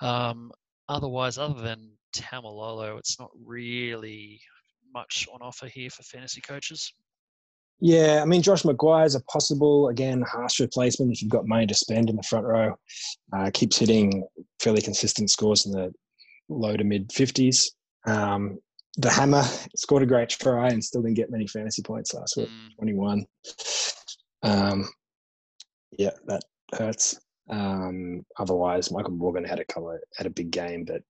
Um, 0.00 0.52
otherwise, 0.88 1.38
other 1.38 1.60
than 1.60 1.90
Taumalolo, 2.14 2.98
it's 2.98 3.18
not 3.18 3.30
really 3.44 4.40
much 4.92 5.26
on 5.32 5.40
offer 5.42 5.66
here 5.66 5.90
for 5.90 6.02
fantasy 6.02 6.40
coaches. 6.40 6.92
Yeah, 7.80 8.20
I 8.22 8.26
mean, 8.26 8.42
Josh 8.42 8.62
McGuire 8.62 9.06
is 9.06 9.14
a 9.14 9.20
possible, 9.22 9.88
again, 9.88 10.22
Haas 10.22 10.60
replacement 10.60 11.12
if 11.12 11.22
you've 11.22 11.30
got 11.30 11.46
money 11.46 11.66
to 11.66 11.74
spend 11.74 12.10
in 12.10 12.16
the 12.16 12.22
front 12.22 12.44
row. 12.46 12.76
Uh, 13.32 13.50
keeps 13.54 13.78
hitting 13.78 14.26
fairly 14.60 14.82
consistent 14.82 15.30
scores 15.30 15.64
in 15.66 15.72
the 15.72 15.92
low 16.50 16.76
to 16.76 16.84
mid 16.84 17.08
50s. 17.08 17.70
Um, 18.06 18.58
the 18.98 19.08
Hammer 19.10 19.42
scored 19.76 20.02
a 20.02 20.06
great 20.06 20.28
try 20.28 20.68
and 20.68 20.84
still 20.84 21.00
didn't 21.02 21.16
get 21.16 21.30
many 21.30 21.46
fantasy 21.46 21.82
points 21.82 22.12
last 22.12 22.36
week, 22.36 22.48
Mm. 22.48 22.76
21. 22.76 23.26
Um, 24.42 24.88
yeah, 25.98 26.10
that 26.26 26.42
hurts. 26.74 27.18
Um, 27.48 28.24
otherwise, 28.38 28.90
Michael 28.92 29.12
Morgan 29.12 29.44
had 29.44 29.58
a 29.60 29.64
couple, 29.64 29.96
had 30.16 30.26
a 30.26 30.30
big 30.30 30.50
game, 30.50 30.84
but 30.84 31.02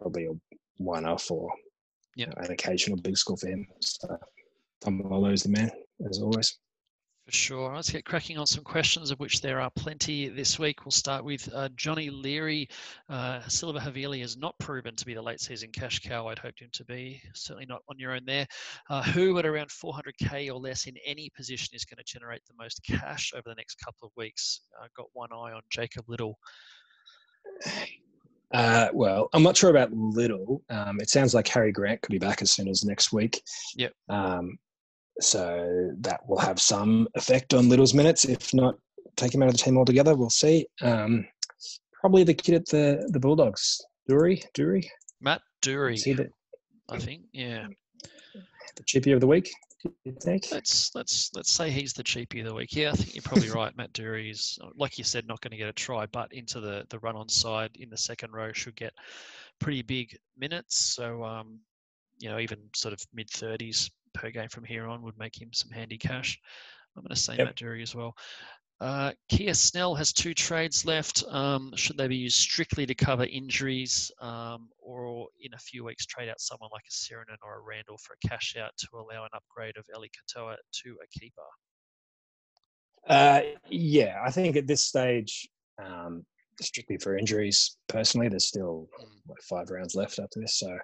probably 0.00 0.26
a 0.26 0.30
one-off 0.78 1.30
or 1.30 1.50
Yeah. 2.16 2.26
you 2.26 2.32
know, 2.32 2.42
an 2.46 2.50
occasional 2.52 2.98
big 3.00 3.16
score 3.16 3.36
for 3.36 3.48
him. 3.48 3.66
So, 3.80 4.18
Taumalolo's 4.82 5.42
the 5.44 5.48
man, 5.50 5.70
as 6.08 6.20
always. 6.20 6.58
For 7.28 7.32
sure. 7.32 7.76
Let's 7.76 7.90
get 7.90 8.06
cracking 8.06 8.38
on 8.38 8.46
some 8.46 8.64
questions, 8.64 9.10
of 9.10 9.20
which 9.20 9.42
there 9.42 9.60
are 9.60 9.70
plenty 9.76 10.28
this 10.28 10.58
week. 10.58 10.86
We'll 10.86 10.92
start 10.92 11.22
with 11.22 11.46
uh, 11.54 11.68
Johnny 11.76 12.08
Leary. 12.08 12.70
Uh, 13.10 13.40
Siliva 13.40 13.80
Havili 13.80 14.22
has 14.22 14.38
not 14.38 14.58
proven 14.58 14.96
to 14.96 15.04
be 15.04 15.12
the 15.12 15.20
late 15.20 15.38
season 15.38 15.70
cash 15.70 15.98
cow 15.98 16.28
I'd 16.28 16.38
hoped 16.38 16.62
him 16.62 16.70
to 16.72 16.86
be. 16.86 17.20
Certainly 17.34 17.66
not 17.66 17.82
on 17.90 17.98
your 17.98 18.12
own 18.12 18.24
there. 18.24 18.46
Uh, 18.88 19.02
who 19.02 19.38
at 19.38 19.44
around 19.44 19.68
400k 19.68 20.48
or 20.48 20.58
less 20.58 20.86
in 20.86 20.94
any 21.04 21.28
position 21.36 21.74
is 21.74 21.84
going 21.84 21.98
to 21.98 22.04
generate 22.04 22.40
the 22.46 22.54
most 22.58 22.80
cash 22.82 23.34
over 23.34 23.44
the 23.44 23.56
next 23.56 23.74
couple 23.84 24.06
of 24.06 24.12
weeks? 24.16 24.62
I've 24.82 24.94
got 24.94 25.08
one 25.12 25.30
eye 25.30 25.52
on 25.52 25.60
Jacob 25.68 26.06
Liddle. 26.08 26.38
Uh, 28.54 28.88
well, 28.94 29.28
I'm 29.34 29.42
not 29.42 29.58
sure 29.58 29.68
about 29.68 29.92
Liddle. 29.92 30.62
Um, 30.70 31.00
it 31.00 31.10
sounds 31.10 31.34
like 31.34 31.46
Harry 31.48 31.70
Grant 31.70 32.00
could 32.00 32.12
be 32.12 32.18
back 32.18 32.40
as 32.40 32.50
soon 32.50 32.66
as 32.66 32.82
next 32.82 33.12
week. 33.12 33.42
Yep. 33.76 33.92
Um, 34.08 34.58
so 35.20 35.90
that 35.98 36.20
will 36.28 36.38
have 36.38 36.60
some 36.60 37.08
effect 37.14 37.54
on 37.54 37.68
Liddle's 37.68 37.94
minutes. 37.94 38.24
If 38.24 38.54
not, 38.54 38.76
take 39.16 39.34
him 39.34 39.42
out 39.42 39.48
of 39.48 39.54
the 39.54 39.58
team 39.58 39.76
altogether. 39.76 40.14
We'll 40.14 40.30
see. 40.30 40.66
Um, 40.80 41.26
probably 42.00 42.24
the 42.24 42.34
kid 42.34 42.54
at 42.54 42.66
the 42.66 43.08
the 43.12 43.20
Bulldogs, 43.20 43.80
Doorey. 44.06 44.42
Doorey. 44.54 44.90
Matt 45.20 45.42
Doorey, 45.62 45.94
Is 45.94 46.04
he 46.04 46.12
the, 46.12 46.30
I 46.88 46.98
think. 46.98 47.22
Yeah. 47.32 47.66
the 48.76 48.82
chippy 48.84 49.12
of 49.12 49.20
the 49.20 49.26
week? 49.26 49.50
You 50.04 50.12
think? 50.20 50.48
Let's 50.50 50.94
let's 50.94 51.30
let's 51.34 51.52
say 51.52 51.70
he's 51.70 51.92
the 51.92 52.02
cheapie 52.02 52.40
of 52.40 52.46
the 52.46 52.54
week. 52.54 52.74
Yeah, 52.74 52.90
I 52.90 52.94
think 52.94 53.14
you're 53.14 53.22
probably 53.22 53.50
right. 53.50 53.76
Matt 53.76 53.92
Doorey 53.92 54.30
is, 54.30 54.58
like 54.74 54.98
you 54.98 55.04
said, 55.04 55.26
not 55.26 55.40
going 55.40 55.52
to 55.52 55.56
get 55.56 55.68
a 55.68 55.72
try, 55.72 56.06
but 56.06 56.32
into 56.32 56.60
the 56.60 56.84
the 56.90 56.98
run 56.98 57.16
on 57.16 57.28
side 57.28 57.70
in 57.76 57.88
the 57.88 57.96
second 57.96 58.32
row 58.32 58.52
should 58.52 58.74
get 58.76 58.92
pretty 59.60 59.82
big 59.82 60.16
minutes. 60.36 60.78
So 60.78 61.22
um, 61.24 61.60
you 62.18 62.28
know, 62.28 62.38
even 62.40 62.58
sort 62.74 62.92
of 62.92 63.00
mid 63.14 63.30
thirties 63.30 63.88
per 64.18 64.30
game 64.30 64.48
from 64.48 64.64
here 64.64 64.86
on 64.86 65.02
would 65.02 65.18
make 65.18 65.40
him 65.40 65.48
some 65.52 65.70
handy 65.70 65.96
cash. 65.98 66.38
I'm 66.96 67.02
going 67.02 67.14
to 67.14 67.16
say 67.16 67.36
Yep. 67.36 67.46
Matt 67.46 67.56
Doorey 67.56 67.82
as 67.82 67.94
well. 67.94 68.14
Uh, 68.80 69.12
Kia 69.28 69.54
Snell 69.54 69.94
has 69.96 70.12
two 70.12 70.34
trades 70.34 70.84
left. 70.84 71.24
Um, 71.28 71.72
should 71.74 71.96
they 71.96 72.06
be 72.06 72.16
used 72.16 72.36
strictly 72.36 72.86
to 72.86 72.94
cover 72.94 73.24
injuries, 73.24 74.10
um, 74.20 74.68
or 74.80 75.26
in 75.40 75.52
a 75.54 75.58
few 75.58 75.84
weeks 75.84 76.06
trade 76.06 76.28
out 76.28 76.40
someone 76.40 76.70
like 76.72 76.84
a 76.88 76.92
Sironen 76.92 77.38
or 77.42 77.58
a 77.58 77.60
Randall 77.60 77.98
for 77.98 78.14
a 78.14 78.28
cash 78.28 78.56
out 78.56 78.70
to 78.78 78.86
allow 78.94 79.24
an 79.24 79.30
upgrade 79.34 79.76
of 79.76 79.84
Eli 79.92 80.06
Katoa 80.06 80.54
to 80.84 80.96
a 81.02 81.18
keeper? 81.18 81.42
Uh, 83.08 83.40
yeah, 83.68 84.20
I 84.24 84.30
think 84.30 84.56
at 84.56 84.66
this 84.68 84.84
stage, 84.84 85.48
um, 85.84 86.24
strictly 86.60 86.98
for 86.98 87.16
injuries, 87.16 87.78
personally, 87.88 88.28
there's 88.28 88.46
still 88.46 88.88
Mm. 89.00 89.20
what, 89.26 89.42
five 89.42 89.70
rounds 89.70 89.94
left 89.96 90.18
after 90.20 90.40
this. 90.40 90.58
So, 90.58 90.78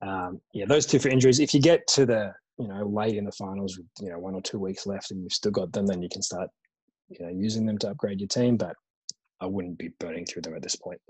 um, 0.00 0.40
yeah, 0.54 0.64
those 0.66 0.86
two 0.86 0.98
for 0.98 1.08
injuries. 1.08 1.40
If 1.40 1.52
you 1.52 1.60
get 1.60 1.86
to 1.88 2.06
the, 2.06 2.32
you 2.58 2.68
know, 2.68 2.84
late 2.86 3.16
in 3.16 3.24
the 3.24 3.32
finals, 3.32 3.76
with, 3.76 3.86
you 4.00 4.10
know, 4.10 4.18
one 4.18 4.34
or 4.34 4.42
two 4.42 4.58
weeks 4.58 4.86
left 4.86 5.10
and 5.10 5.22
you've 5.22 5.32
still 5.32 5.52
got 5.52 5.72
them, 5.72 5.86
then 5.86 6.02
you 6.02 6.08
can 6.10 6.22
start, 6.22 6.48
you 7.08 7.24
know, 7.24 7.32
using 7.32 7.66
them 7.66 7.78
to 7.78 7.90
upgrade 7.90 8.20
your 8.20 8.28
team. 8.28 8.56
But 8.56 8.74
I 9.40 9.46
wouldn't 9.46 9.78
be 9.78 9.90
burning 9.98 10.24
through 10.24 10.42
them 10.42 10.54
at 10.54 10.62
this 10.62 10.76
point. 10.76 11.00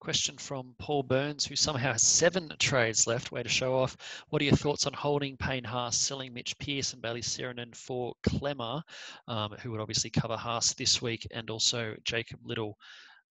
Question 0.00 0.38
from 0.38 0.76
Paul 0.78 1.02
Burns, 1.02 1.44
who 1.44 1.56
somehow 1.56 1.92
has 1.92 2.06
seven 2.06 2.52
trades 2.60 3.08
left. 3.08 3.32
Way 3.32 3.42
to 3.42 3.48
show 3.48 3.74
off. 3.74 3.96
What 4.28 4.40
are 4.40 4.44
your 4.44 4.54
thoughts 4.54 4.86
on 4.86 4.92
holding 4.92 5.36
Payne 5.36 5.64
Haas, 5.64 5.98
selling 5.98 6.32
Mitch 6.32 6.56
Pearce 6.58 6.92
and 6.92 7.02
Bailey 7.02 7.20
Sironen 7.20 7.74
for 7.74 8.14
Klemmer, 8.24 8.80
um, 9.26 9.56
who 9.60 9.72
would 9.72 9.80
obviously 9.80 10.10
cover 10.10 10.36
Haas 10.36 10.72
this 10.74 11.02
week, 11.02 11.26
and 11.32 11.50
also 11.50 11.96
Jacob 12.04 12.38
Liddle? 12.44 12.76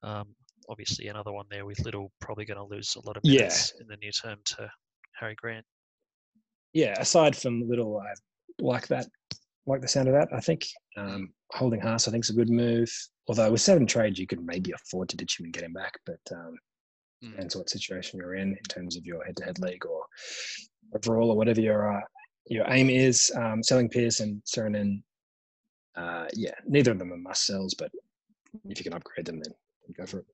Um, 0.04 0.36
obviously, 0.68 1.08
another 1.08 1.32
one 1.32 1.46
there 1.50 1.66
with 1.66 1.80
Liddle 1.86 2.12
probably 2.20 2.44
going 2.44 2.58
to 2.58 2.66
lose 2.66 2.98
a 2.98 3.08
lot 3.08 3.16
of 3.16 3.22
Yeah. 3.24 3.50
in 3.80 3.88
the 3.88 3.96
near 3.98 4.12
term 4.12 4.40
to 4.44 4.70
Harry 5.18 5.36
Grant. 5.36 5.66
Yeah, 6.74 6.94
aside 7.00 7.36
from 7.36 7.68
Liddle, 7.68 8.00
I 8.00 8.14
like 8.60 8.88
that, 8.88 9.08
like 9.66 9.82
the 9.82 9.88
sound 9.88 10.08
of 10.08 10.14
that. 10.14 10.30
I 10.34 10.40
think 10.40 10.66
um, 10.96 11.30
holding 11.52 11.80
Haas, 11.80 12.08
I 12.08 12.12
think, 12.12 12.26
is 12.26 12.30
a 12.30 12.34
good 12.34 12.50
move. 12.50 12.92
Although 13.28 13.52
with 13.52 13.62
seven 13.62 13.86
trades, 13.86 14.20
you 14.20 14.28
could 14.28 14.46
maybe 14.46 14.72
afford 14.72 15.10
to 15.10 15.18
ditch 15.18 15.40
him 15.40 15.46
and 15.46 15.54
get 15.54 15.64
him 15.64 15.74
back, 15.74 16.00
but 16.06 16.20
um, 16.32 16.56
Mm. 17.24 17.32
depends 17.32 17.56
what 17.56 17.68
situation 17.68 18.20
you're 18.20 18.36
in 18.36 18.50
in 18.52 18.64
terms 18.70 18.96
of 18.96 19.04
your 19.04 19.26
head-to-head 19.26 19.58
league 19.58 19.88
or 19.88 20.06
overall 20.94 21.32
or 21.32 21.36
whatever 21.36 21.60
your 21.60 21.98
uh, 21.98 22.02
your 22.46 22.64
aim 22.70 22.92
is. 22.92 23.32
Um, 23.36 23.64
selling 23.64 23.90
Pearce 23.90 24.20
and 24.20 24.40
Sironen, 24.44 25.02
uh, 25.96 26.28
yeah, 26.36 26.54
neither 26.68 26.92
of 26.92 27.00
them 27.00 27.12
are 27.12 27.18
must 27.18 27.48
sells, 27.48 27.74
but 27.74 27.92
if 28.70 28.78
you 28.78 28.84
can 28.84 28.94
upgrade 28.94 29.26
them, 29.26 29.40
then 29.40 29.52
go 29.98 30.06
for 30.06 30.20
it. 30.20 30.26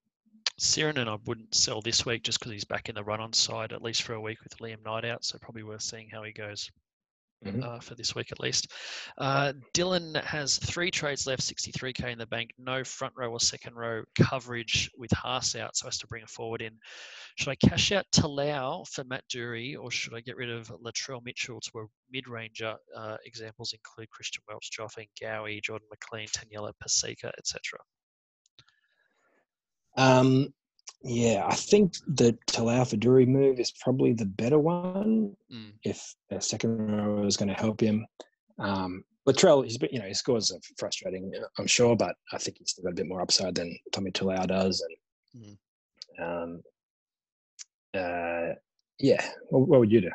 Sironen 0.60 1.08
I 1.08 1.18
wouldn't 1.26 1.56
sell 1.56 1.82
this 1.82 2.06
week 2.06 2.24
just 2.24 2.40
because 2.40 2.52
he's 2.52 2.64
back 2.66 2.90
in 2.90 2.96
the 2.96 3.04
run 3.04 3.20
on 3.20 3.34
side, 3.34 3.74
at 3.74 3.82
least 3.82 4.04
for 4.04 4.14
a 4.14 4.22
week 4.22 4.44
with 4.44 4.58
Liam 4.58 4.84
Knight 4.84 5.06
out. 5.06 5.26
So 5.26 5.38
probably 5.40 5.64
worth 5.64 5.82
seeing 5.82 6.10
how 6.10 6.24
he 6.24 6.32
goes 6.32 6.70
Mhm. 7.44 7.62
uh, 7.62 7.80
for 7.82 7.96
this 7.96 8.16
week 8.16 8.32
at 8.32 8.40
least. 8.40 8.72
Uh, 9.18 9.52
Dylan 9.74 10.16
has 10.24 10.58
three 10.60 10.90
trades 10.90 11.28
left, 11.28 11.44
63k 11.44 12.10
in 12.12 12.18
the 12.18 12.26
bank, 12.26 12.52
no 12.58 12.86
front 12.86 13.14
row 13.18 13.32
or 13.32 13.40
second 13.40 13.76
row 13.76 14.04
coverage 14.16 14.90
with 14.96 15.12
Haas 15.12 15.54
out, 15.56 15.76
so 15.76 15.88
has 15.88 15.98
to 15.98 16.08
bring 16.08 16.24
a 16.24 16.28
forward 16.28 16.62
in. 16.62 16.80
Should 17.36 17.50
I 17.50 17.56
cash 17.56 17.92
out 17.92 18.06
Talau 18.16 18.88
for 18.88 19.04
Matt 19.04 19.28
Doorey, 19.28 19.76
or 19.76 19.92
should 19.92 20.14
I 20.14 20.22
get 20.22 20.38
rid 20.38 20.50
of 20.52 20.68
Latrell 20.70 21.22
Mitchell 21.22 21.60
to 21.60 21.80
a 21.80 21.86
mid-ranger? 22.10 22.78
Uh, 22.96 23.18
examples 23.26 23.74
include 23.74 24.10
Christian 24.10 24.44
Welch, 24.48 24.70
Joffing, 24.72 25.10
Gowie, 25.22 25.62
Jordan 25.62 25.88
McLean, 25.92 26.28
Taniela, 26.28 26.72
Paseka, 26.82 27.30
etc. 27.38 27.78
Um, 29.96 30.54
yeah, 31.04 31.46
I 31.46 31.56
think 31.56 31.96
the 32.08 32.38
Talau 32.48 32.82
Faduri 32.82 33.28
move 33.28 33.60
is 33.60 33.72
probably 33.72 34.14
the 34.14 34.26
better 34.26 34.58
one 34.60 35.36
Mm. 35.52 35.74
if 35.84 36.16
a 36.32 36.40
second 36.42 36.78
row 36.78 37.26
is 37.26 37.38
going 37.38 37.50
to 37.50 37.54
help 37.56 37.82
him. 37.82 38.06
Um, 38.58 39.04
Latrell, 39.28 39.64
he's 39.64 39.78
been, 39.78 39.90
you 39.92 40.00
know, 40.00 40.08
his 40.08 40.20
scores 40.20 40.52
are 40.52 40.60
frustrating, 40.78 41.32
uh, 41.36 41.46
I'm 41.58 41.68
sure, 41.68 41.96
but 41.96 42.16
I 42.32 42.38
think 42.38 42.58
he's 42.58 42.72
still 42.72 42.84
got 42.84 42.92
a 42.92 42.96
bit 42.96 43.08
more 43.08 43.22
upside 43.22 43.56
than 43.56 43.78
Tommy 43.92 44.12
Talau 44.12 44.48
does. 44.48 44.86
And 45.36 45.58
um, 46.20 46.62
uh, 47.94 48.54
yeah, 49.00 49.26
what, 49.50 49.68
what 49.68 49.80
would 49.82 49.92
you 49.92 50.02
do? 50.02 50.12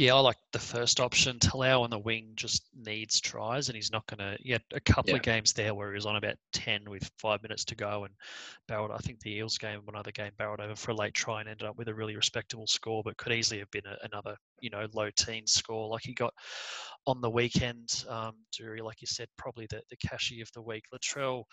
Yeah, 0.00 0.14
I 0.14 0.20
like 0.20 0.38
the 0.54 0.58
first 0.58 0.98
option. 0.98 1.38
Talau 1.38 1.82
on 1.82 1.90
the 1.90 1.98
wing 1.98 2.32
just 2.34 2.62
needs 2.74 3.20
tries, 3.20 3.68
and 3.68 3.76
he's 3.76 3.92
not 3.92 4.06
going 4.06 4.16
to. 4.16 4.42
He 4.42 4.50
had 4.50 4.62
a 4.72 4.80
couple 4.80 5.10
Yeah. 5.10 5.16
of 5.16 5.22
games 5.22 5.52
there 5.52 5.74
where 5.74 5.90
he 5.90 5.94
was 5.94 6.06
on 6.06 6.16
about 6.16 6.36
10 6.54 6.88
with 6.88 7.10
five 7.18 7.42
minutes 7.42 7.66
to 7.66 7.74
go 7.74 8.04
and 8.04 8.14
barreled, 8.66 8.92
I 8.92 8.96
think 8.96 9.20
the 9.20 9.34
Eels 9.34 9.58
game, 9.58 9.84
one 9.84 9.96
other 9.96 10.10
game, 10.10 10.32
barreled 10.38 10.60
over 10.60 10.74
for 10.74 10.92
a 10.92 10.94
late 10.94 11.12
try 11.12 11.40
and 11.40 11.50
ended 11.50 11.68
up 11.68 11.76
with 11.76 11.88
a 11.88 11.94
really 11.94 12.16
respectable 12.16 12.66
score, 12.66 13.02
but 13.02 13.18
could 13.18 13.34
easily 13.34 13.58
have 13.58 13.70
been 13.72 13.84
a, 13.84 13.98
another, 14.02 14.38
you 14.62 14.70
know, 14.70 14.88
low 14.94 15.10
teen 15.10 15.46
score 15.46 15.86
like 15.90 16.04
he 16.04 16.14
got 16.14 16.32
on 17.06 17.20
the 17.20 17.28
weekend. 17.28 18.06
Um, 18.08 18.36
Doorey, 18.58 18.80
like 18.80 19.02
you 19.02 19.06
said, 19.06 19.28
probably 19.36 19.66
the, 19.68 19.82
the 19.90 19.98
cashy 19.98 20.40
of 20.40 20.48
the 20.54 20.62
week. 20.62 20.84
Latrell 20.94 21.44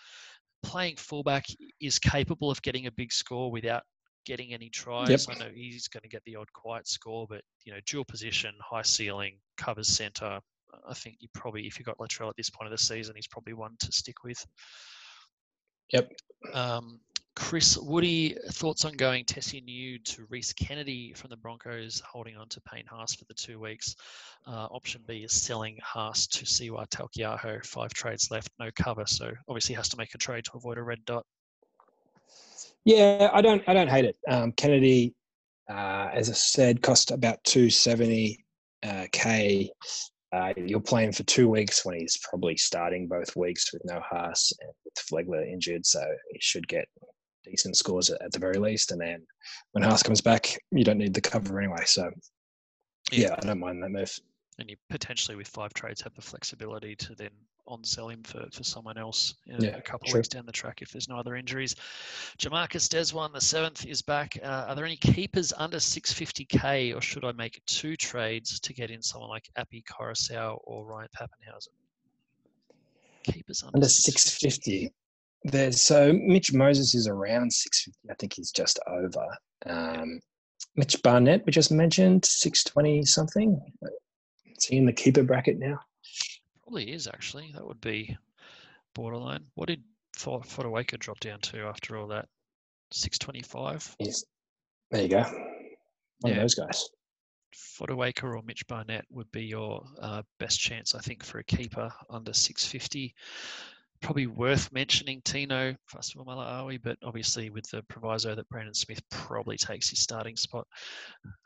playing 0.62 0.96
fullback 0.96 1.44
is 1.82 1.98
capable 1.98 2.50
of 2.50 2.62
getting 2.62 2.86
a 2.86 2.92
big 2.92 3.12
score 3.12 3.50
without 3.50 3.82
getting 4.28 4.52
any 4.52 4.68
tries. 4.68 5.26
I 5.26 5.34
know 5.38 5.48
he's 5.52 5.88
going 5.88 6.02
to 6.02 6.08
get 6.08 6.22
the 6.26 6.36
odd 6.36 6.52
quiet 6.52 6.86
score, 6.86 7.26
but 7.26 7.40
you 7.64 7.72
know, 7.72 7.78
dual 7.86 8.04
position, 8.04 8.54
high 8.60 8.82
ceiling, 8.82 9.38
covers 9.56 9.88
centre. 9.88 10.38
I 10.86 10.92
think 10.92 11.16
you 11.20 11.28
probably, 11.32 11.66
if 11.66 11.78
you 11.78 11.84
got 11.84 11.96
Latrell 11.96 12.28
at 12.28 12.36
this 12.36 12.50
point 12.50 12.70
of 12.70 12.78
the 12.78 12.84
season, 12.84 13.14
he's 13.16 13.26
probably 13.26 13.54
one 13.54 13.74
to 13.80 13.90
stick 13.90 14.22
with. 14.22 14.44
Yep. 15.94 16.12
Um, 16.52 17.00
Chris 17.34 17.78
Woody, 17.78 18.36
thoughts 18.50 18.84
on 18.84 18.92
going 18.94 19.24
Tessie 19.24 19.62
New 19.62 19.98
to 20.00 20.26
Rhys 20.28 20.52
Kennedy 20.52 21.14
from 21.14 21.30
the 21.30 21.36
Broncos, 21.36 22.02
holding 22.06 22.36
on 22.36 22.48
to 22.48 22.60
Payne 22.60 22.84
Haas 22.86 23.14
for 23.14 23.24
the 23.24 23.34
two 23.34 23.58
weeks. 23.58 23.94
Uh, 24.46 24.66
option 24.70 25.00
B 25.06 25.18
is 25.18 25.32
selling 25.32 25.78
Haas 25.82 26.26
to 26.26 26.44
Siwa 26.44 26.86
Taukeiaho. 26.88 27.64
Five 27.64 27.94
trades 27.94 28.30
left, 28.30 28.50
no 28.58 28.70
cover, 28.76 29.06
so 29.06 29.30
obviously 29.48 29.74
has 29.76 29.88
to 29.88 29.96
make 29.96 30.14
a 30.14 30.18
trade 30.18 30.44
to 30.44 30.50
avoid 30.56 30.76
a 30.76 30.82
red 30.82 31.02
dot. 31.06 31.24
Yeah, 32.88 33.28
I 33.34 33.42
don't, 33.42 33.62
I 33.68 33.74
don't 33.74 33.90
hate 33.90 34.06
it. 34.06 34.16
Um, 34.30 34.50
Kennedy, 34.52 35.14
uh, 35.68 36.08
as 36.10 36.30
I 36.30 36.32
said, 36.32 36.80
cost 36.80 37.10
about 37.10 37.44
270 37.44 38.42
uh, 38.82 39.04
k. 39.12 39.70
Uh, 40.32 40.54
you're 40.56 40.80
playing 40.80 41.12
for 41.12 41.22
two 41.24 41.50
weeks 41.50 41.84
when 41.84 41.98
he's 41.98 42.16
probably 42.16 42.56
starting 42.56 43.06
both 43.06 43.36
weeks 43.36 43.74
with 43.74 43.82
no 43.84 44.00
Haas 44.00 44.54
and 44.60 44.70
with 44.86 44.94
Flegler 44.94 45.46
injured, 45.46 45.84
so 45.84 46.00
he 46.32 46.38
should 46.40 46.66
get 46.66 46.86
decent 47.44 47.76
scores 47.76 48.08
at, 48.08 48.22
at 48.22 48.32
the 48.32 48.38
very 48.38 48.58
least. 48.58 48.90
And 48.90 49.02
then 49.02 49.22
when 49.72 49.84
Haas 49.84 50.02
comes 50.02 50.22
back, 50.22 50.58
you 50.70 50.82
don't 50.82 50.96
need 50.96 51.12
the 51.12 51.20
cover 51.20 51.60
anyway. 51.60 51.82
So 51.84 52.10
yeah, 53.12 53.36
I 53.36 53.44
don't 53.44 53.60
mind 53.60 53.82
that 53.82 53.90
move. 53.90 54.18
And 54.58 54.68
you 54.68 54.76
potentially, 54.90 55.36
with 55.36 55.48
five 55.48 55.72
trades, 55.72 56.00
have 56.02 56.14
the 56.14 56.22
flexibility 56.22 56.96
to 56.96 57.14
then 57.14 57.30
on 57.68 57.84
sell 57.84 58.08
him 58.08 58.22
for, 58.22 58.46
for 58.50 58.64
someone 58.64 58.96
else 58.96 59.34
in 59.46 59.62
yeah, 59.62 59.76
a 59.76 59.82
couple 59.82 60.08
of 60.08 60.14
weeks 60.14 60.28
down 60.28 60.46
the 60.46 60.52
track 60.52 60.80
if 60.82 60.90
there's 60.90 61.08
no 61.08 61.16
other 61.16 61.36
injuries. 61.36 61.76
Jamarcus 62.38 62.88
Deswan, 62.88 63.32
the 63.32 63.40
seventh, 63.40 63.86
is 63.86 64.02
back. 64.02 64.38
Uh, 64.42 64.66
are 64.68 64.74
there 64.74 64.86
any 64.86 64.96
keepers 64.96 65.52
under 65.56 65.76
650k, 65.76 66.96
or 66.96 67.00
should 67.00 67.24
I 67.24 67.32
make 67.32 67.60
two 67.66 67.94
trades 67.96 68.58
to 68.60 68.72
get 68.72 68.90
in 68.90 69.02
someone 69.02 69.30
like 69.30 69.48
Api 69.56 69.84
Koroisau 69.88 70.58
or 70.64 70.86
Ryan 70.86 71.08
Papenhuyzen? 71.16 71.68
Keepers 73.24 73.62
under, 73.62 73.76
under 73.76 73.88
650. 73.88 74.92
There's 75.44 75.82
so 75.82 76.12
Mitch 76.12 76.52
Moses 76.52 76.94
is 76.94 77.06
around 77.06 77.52
650. 77.52 78.10
I 78.10 78.14
think 78.14 78.32
he's 78.32 78.50
just 78.50 78.80
over. 78.88 79.26
Um, 79.66 80.20
Mitch 80.74 81.00
Barnett, 81.02 81.44
we 81.44 81.52
just 81.52 81.70
mentioned, 81.70 82.24
620 82.24 83.04
something. 83.04 83.60
Is 84.58 84.64
he 84.64 84.76
in 84.76 84.86
the 84.86 84.92
keeper 84.92 85.22
bracket 85.22 85.58
now? 85.58 85.80
Probably 86.62 86.92
is 86.92 87.06
actually. 87.06 87.52
That 87.54 87.66
would 87.66 87.80
be 87.80 88.16
borderline. 88.94 89.44
What 89.54 89.68
did 89.68 89.82
Fotuaika 90.16 90.98
drop 90.98 91.20
down 91.20 91.40
to 91.40 91.60
after 91.60 91.96
all 91.96 92.08
that? 92.08 92.26
625? 92.90 93.96
Yes. 94.00 94.24
There 94.90 95.02
you 95.02 95.08
go. 95.08 95.22
One 96.20 96.32
yeah. 96.32 96.38
of 96.38 96.42
those 96.42 96.54
guys. 96.54 96.88
Fotuaika 97.54 98.24
or 98.24 98.42
Mitch 98.42 98.66
Barnett 98.66 99.04
would 99.10 99.30
be 99.30 99.44
your 99.44 99.84
uh, 100.00 100.22
best 100.40 100.58
chance, 100.58 100.94
I 100.94 101.00
think, 101.00 101.24
for 101.24 101.38
a 101.38 101.44
keeper 101.44 101.90
under 102.10 102.32
650 102.32 103.14
probably 104.00 104.26
worth 104.26 104.72
mentioning 104.72 105.20
Tino 105.24 105.74
Fa'asuamaleaui, 105.86 106.80
but 106.82 106.96
obviously 107.02 107.50
with 107.50 107.68
the 107.70 107.82
proviso 107.84 108.34
that 108.34 108.48
Brandon 108.48 108.74
Smith 108.74 109.00
probably 109.10 109.56
takes 109.56 109.90
his 109.90 110.00
starting 110.00 110.36
spot 110.36 110.66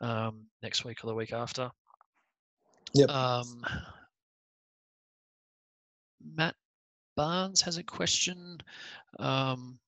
um, 0.01 0.45
next 0.61 0.85
week 0.85 1.03
or 1.03 1.07
the 1.07 1.15
week 1.15 1.33
after. 1.33 1.69
Yep. 2.93 3.09
Um, 3.09 3.65
Matt 6.35 6.55
Barnes 7.15 7.61
has 7.61 7.77
a 7.77 7.83
question. 7.83 8.59
Um, 9.19 9.79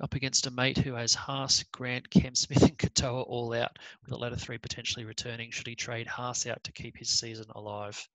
up 0.00 0.14
against 0.14 0.46
a 0.46 0.50
mate 0.50 0.76
who 0.76 0.92
has 0.92 1.14
Haas, 1.14 1.62
Grant, 1.72 2.10
Cam 2.10 2.34
Smith, 2.34 2.62
and 2.62 2.76
Katoa 2.76 3.24
all 3.26 3.54
out, 3.54 3.78
with 4.02 4.10
the 4.10 4.18
latter 4.18 4.36
three 4.36 4.58
potentially 4.58 5.06
returning. 5.06 5.50
Should 5.50 5.66
he 5.66 5.74
trade 5.74 6.06
Haas 6.06 6.46
out 6.46 6.62
to 6.64 6.72
keep 6.72 6.98
his 6.98 7.08
season 7.08 7.46
alive? 7.54 8.06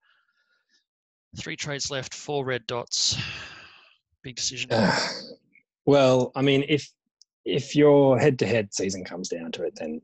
Three 1.36 1.56
trades 1.56 1.90
left, 1.90 2.14
four 2.14 2.44
red 2.44 2.66
dots 2.68 3.16
big 4.22 4.36
decision? 4.36 4.72
Uh, 4.72 4.96
well, 5.84 6.32
I 6.34 6.42
mean, 6.42 6.64
if 6.68 6.90
if 7.44 7.74
your 7.74 8.18
head-to-head 8.18 8.72
season 8.72 9.04
comes 9.04 9.28
down 9.28 9.50
to 9.52 9.64
it, 9.64 9.74
then 9.74 10.00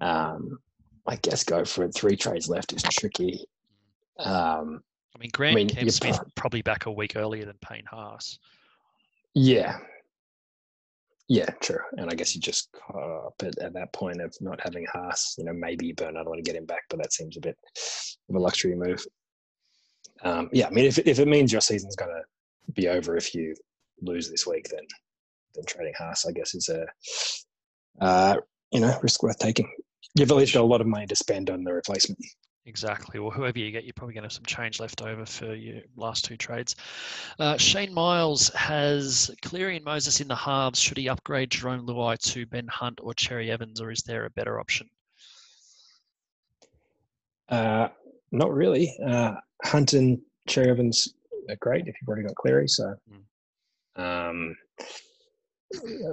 um, 0.00 0.58
I 1.06 1.16
guess 1.16 1.44
go 1.44 1.64
for 1.64 1.84
it. 1.84 1.94
Three 1.94 2.16
trades 2.16 2.48
left 2.48 2.72
is 2.72 2.82
tricky. 2.82 3.44
Um, 4.18 4.82
I 5.14 5.18
mean, 5.18 5.30
Grant 5.32 5.76
I 5.76 5.80
mean, 5.80 5.90
Smith 5.90 6.16
pro- 6.16 6.26
probably 6.34 6.62
back 6.62 6.86
a 6.86 6.92
week 6.92 7.16
earlier 7.16 7.44
than 7.44 7.56
Payne 7.60 7.84
Haas. 7.90 8.38
Yeah, 9.34 9.78
yeah, 11.28 11.50
true. 11.60 11.78
And 11.96 12.10
I 12.10 12.14
guess 12.14 12.34
you 12.34 12.40
just 12.40 12.68
up 12.94 13.34
at, 13.42 13.58
at, 13.58 13.72
that 13.72 13.92
point 13.92 14.20
of 14.20 14.34
not 14.40 14.60
having 14.60 14.86
Haas, 14.92 15.34
you 15.38 15.44
know, 15.44 15.54
maybe 15.54 15.86
you 15.86 15.94
burn 15.94 16.16
out 16.16 16.26
want 16.26 16.44
to 16.44 16.50
get 16.50 16.58
him 16.58 16.66
back, 16.66 16.82
but 16.90 16.98
that 16.98 17.14
seems 17.14 17.36
a 17.36 17.40
bit 17.40 17.56
of 18.28 18.34
a 18.34 18.38
luxury 18.38 18.74
move. 18.74 19.04
Um, 20.22 20.50
yeah, 20.52 20.66
I 20.66 20.70
mean, 20.70 20.84
if 20.84 20.98
if 20.98 21.18
it 21.18 21.28
means 21.28 21.50
your 21.50 21.60
season's 21.60 21.96
going 21.96 22.10
to 22.10 22.72
be 22.72 22.88
over 22.88 23.16
if 23.16 23.34
you 23.34 23.54
lose 24.02 24.30
this 24.30 24.46
week, 24.46 24.68
then 24.68 24.84
then 25.54 25.64
trading 25.66 25.94
Haas, 25.98 26.26
I 26.26 26.32
guess, 26.32 26.54
is 26.54 26.68
a 26.68 26.86
uh, 28.00 28.36
you 28.70 28.80
know 28.80 28.98
risk 29.02 29.22
worth 29.22 29.38
taking. 29.38 29.70
You've 30.14 30.30
at 30.30 30.36
least 30.36 30.54
got 30.54 30.62
a 30.62 30.66
lot 30.66 30.80
of 30.80 30.86
money 30.86 31.06
to 31.06 31.16
spend 31.16 31.50
on 31.50 31.64
the 31.64 31.72
replacement. 31.72 32.18
Exactly. 32.66 33.20
Well, 33.20 33.30
whoever 33.30 33.58
you 33.58 33.70
get, 33.70 33.84
you're 33.84 33.92
probably 33.92 34.14
going 34.14 34.22
to 34.22 34.26
have 34.26 34.32
some 34.32 34.46
change 34.46 34.80
left 34.80 35.02
over 35.02 35.26
for 35.26 35.54
your 35.54 35.82
last 35.96 36.24
two 36.24 36.36
trades. 36.36 36.76
Uh, 37.38 37.58
Shane 37.58 37.92
Miles 37.92 38.48
has 38.50 39.30
Cleary 39.42 39.76
and 39.76 39.84
Moses 39.84 40.20
in 40.20 40.28
the 40.28 40.36
halves. 40.36 40.78
Should 40.78 40.96
he 40.96 41.08
upgrade 41.08 41.50
Jarome 41.50 41.86
Luai 41.86 42.18
to 42.32 42.46
Ben 42.46 42.66
Hunt 42.68 43.00
or 43.02 43.12
Cherry 43.12 43.50
Evans, 43.50 43.82
or 43.82 43.90
is 43.90 44.02
there 44.02 44.24
a 44.24 44.30
better 44.30 44.58
option? 44.58 44.88
Uh, 47.50 47.88
not 48.32 48.52
really. 48.54 48.96
Uh, 49.06 49.34
Hunt 49.62 49.92
and 49.92 50.18
Cherry 50.48 50.70
Evans 50.70 51.14
are 51.50 51.56
great 51.56 51.86
if 51.86 51.94
you've 52.00 52.08
already 52.08 52.26
got 52.26 52.34
Cleary. 52.36 52.68
So, 52.68 52.94
hmm. 53.10 54.02
um, 54.02 54.56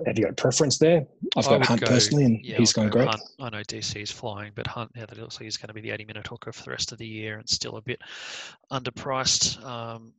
have 0.05 0.17
you 0.17 0.23
got 0.23 0.31
a 0.31 0.35
preference 0.35 0.77
there? 0.77 1.05
I've 1.35 1.45
got 1.45 1.65
Hunt 1.65 1.81
go, 1.81 1.87
personally, 1.87 2.25
and 2.25 2.45
yeah, 2.45 2.57
he's 2.57 2.73
going 2.73 2.89
go 2.89 2.99
great. 2.99 3.09
Hunt. 3.09 3.21
I 3.39 3.49
know 3.49 3.61
DC 3.61 4.01
is 4.01 4.11
flying, 4.11 4.51
but 4.55 4.67
Hunt, 4.67 4.91
yeah, 4.95 5.05
that 5.05 5.17
looks 5.17 5.35
like 5.35 5.43
he's 5.43 5.57
going 5.57 5.67
to 5.67 5.73
be 5.73 5.81
the 5.81 5.91
80 5.91 6.05
minute 6.05 6.27
hooker 6.27 6.51
for 6.51 6.63
the 6.63 6.71
rest 6.71 6.91
of 6.91 6.97
the 6.97 7.07
year 7.07 7.37
and 7.37 7.47
still 7.47 7.77
a 7.77 7.81
bit 7.81 8.01
underpriced. 8.71 9.63
Um, 9.63 10.13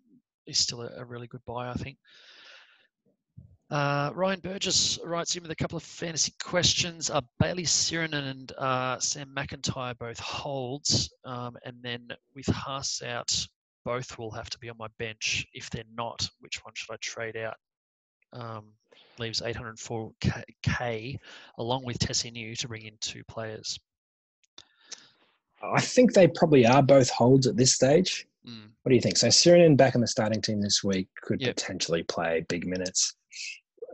he's 0.47 0.59
still 0.59 0.83
a, 0.83 0.91
a 0.99 1.05
really 1.05 1.27
good 1.27 1.45
buy, 1.47 1.71
I 1.71 1.75
think. 1.75 1.97
Uh, 3.71 4.11
Ryan 4.15 4.41
Burgess 4.41 4.99
writes 5.03 5.35
in 5.35 5.43
with 5.43 5.51
a 5.51 5.57
couple 5.57 5.79
of 5.79 5.83
fantasy 5.83 6.35
questions. 6.43 7.09
Uh, 7.09 7.23
Bayley 7.41 7.63
Sironen 7.63 8.31
and 8.31 8.53
uh, 8.59 8.99
Sam 8.99 9.33
McIntyre 9.35 9.97
both 9.99 10.19
holds, 10.19 11.11
um, 11.25 11.57
and 11.65 11.77
then 11.81 12.09
with 12.35 12.47
Haas 12.49 13.01
out, 13.03 13.35
both 13.87 14.19
will 14.19 14.31
have 14.31 14.51
to 14.51 14.59
be 14.59 14.69
on 14.69 14.77
my 14.77 14.89
bench. 14.99 15.47
If 15.55 15.71
they're 15.71 15.85
not, 15.97 16.29
which 16.41 16.63
one 16.65 16.75
should 16.77 16.93
I 16.93 16.97
trade 17.01 17.37
out? 17.37 17.57
Um, 18.35 18.75
leaves 19.19 19.41
804k 19.41 21.19
along 21.59 21.85
with 21.85 21.99
Tessinu 21.99 22.59
to 22.59 22.69
bring 22.69 22.83
in 22.83 22.95
two 23.01 23.23
players. 23.25 23.79
I 25.63 25.81
think 25.81 26.13
they 26.13 26.29
probably 26.29 26.67
are 26.67 26.83
both 26.83 27.11
holds 27.11 27.47
at 27.47 27.57
this 27.57 27.75
stage. 27.75 28.27
Mm. 28.47 28.71
What 28.83 28.91
do 28.91 28.95
you 28.95 29.01
think? 29.01 29.17
So 29.17 29.29
Sironen 29.29 29.77
back 29.77 29.95
in 29.95 30.01
the 30.01 30.09
starting 30.09 30.43
team 30.43 30.61
this 30.61 30.83
week 30.83 31.09
could 31.23 31.41
yep. 31.41 31.57
potentially 31.57 32.03
play 32.03 32.45
big 32.49 32.67
minutes. 32.67 33.15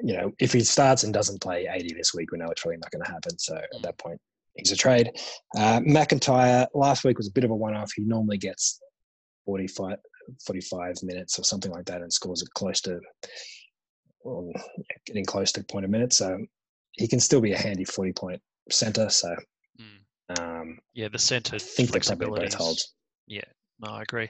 You 0.03 0.17
know, 0.17 0.33
if 0.39 0.53
he 0.53 0.61
starts 0.61 1.05
and 1.05 1.13
doesn't 1.13 1.43
play 1.43 1.69
80 1.71 1.95
this 1.95 2.15
week, 2.15 2.31
we 2.31 2.39
know 2.39 2.47
it's 2.47 2.63
probably 2.63 2.79
not 2.79 2.91
going 2.91 3.05
to 3.05 3.11
happen. 3.11 3.39
So 3.39 3.55
mm. 3.55 3.63
at 3.75 3.83
that 3.83 3.99
point, 3.99 4.21
he's 4.55 4.73
a 4.73 4.77
trade. 4.77 5.11
Uh, 5.57 5.81
McIntyre 5.81 6.67
last 6.75 7.05
week 7.05 7.19
was 7.19 7.29
a 7.29 7.33
bit 7.33 7.45
of 7.45 7.51
a 7.51 7.57
one-off. 7.57 7.93
He 7.95 8.03
normally 8.03 8.39
gets 8.39 8.81
45, 9.45 9.97
45 10.47 10.95
minutes 11.03 11.39
or 11.39 11.45
something 11.45 11.73
like 11.73 11.87
that 11.87 12.01
and 12.01 12.13
scores 12.13 12.43
it 12.43 12.49
close 12.55 12.81
to 12.83 13.01
well, 14.29 14.53
getting 15.07 15.25
close 15.25 15.53
to 15.53 15.65
point 15.65 15.85
a 15.85 15.89
minute. 15.89 16.13
So 16.13 16.39
he 16.93 17.09
can 17.09 17.21
still 17.21 17.41
be 17.41 17.53
a 17.53 17.59
handy 17.59 17.85
40 17.85 18.13
point 18.13 18.43
center. 18.71 19.09
So 19.09 19.35
mm. 19.81 20.39
um, 20.39 20.79
yeah, 20.95 21.09
the 21.09 21.19
center. 21.19 21.57
I 21.57 21.59
think 21.59 21.91
they 21.91 22.01
probably 22.01 22.41
both 22.41 22.55
holds. 22.55 22.95
Yeah, 23.27 23.45
no, 23.81 23.91
I 23.93 24.03
agree. 24.03 24.29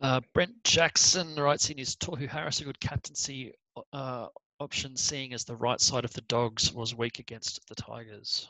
Uh, 0.00 0.20
Brent 0.34 0.52
Jackson 0.64 1.36
writes 1.36 1.70
in 1.70 1.78
his 1.78 1.96
Tohu 1.96 2.28
Harris 2.28 2.60
a 2.60 2.64
good 2.64 2.80
captaincy 2.80 3.52
uh, 3.92 4.28
option, 4.60 4.96
seeing 4.96 5.32
as 5.34 5.44
the 5.44 5.56
right 5.56 5.80
side 5.80 6.04
of 6.04 6.12
the 6.14 6.22
Dogs 6.22 6.72
was 6.72 6.94
weak 6.94 7.18
against 7.18 7.66
the 7.68 7.74
Tigers. 7.74 8.48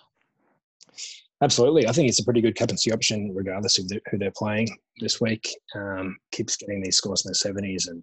Absolutely, 1.43 1.87
I 1.87 1.93
think 1.93 2.09
it's 2.09 2.21
a 2.21 2.25
pretty 2.25 2.41
good 2.41 2.57
captaincy 2.57 2.93
option, 2.93 3.35
regardless 3.35 3.79
of 3.79 3.89
the, 3.89 4.01
who 4.11 4.17
they're 4.17 4.33
playing 4.35 4.69
this 5.01 5.21
week. 5.21 5.55
Um, 5.75 6.17
keeps 6.33 6.57
getting 6.57 6.83
these 6.83 6.97
scores 6.97 7.27
in 7.27 7.31
the 7.31 7.35
seventies, 7.35 7.89
and 7.89 8.03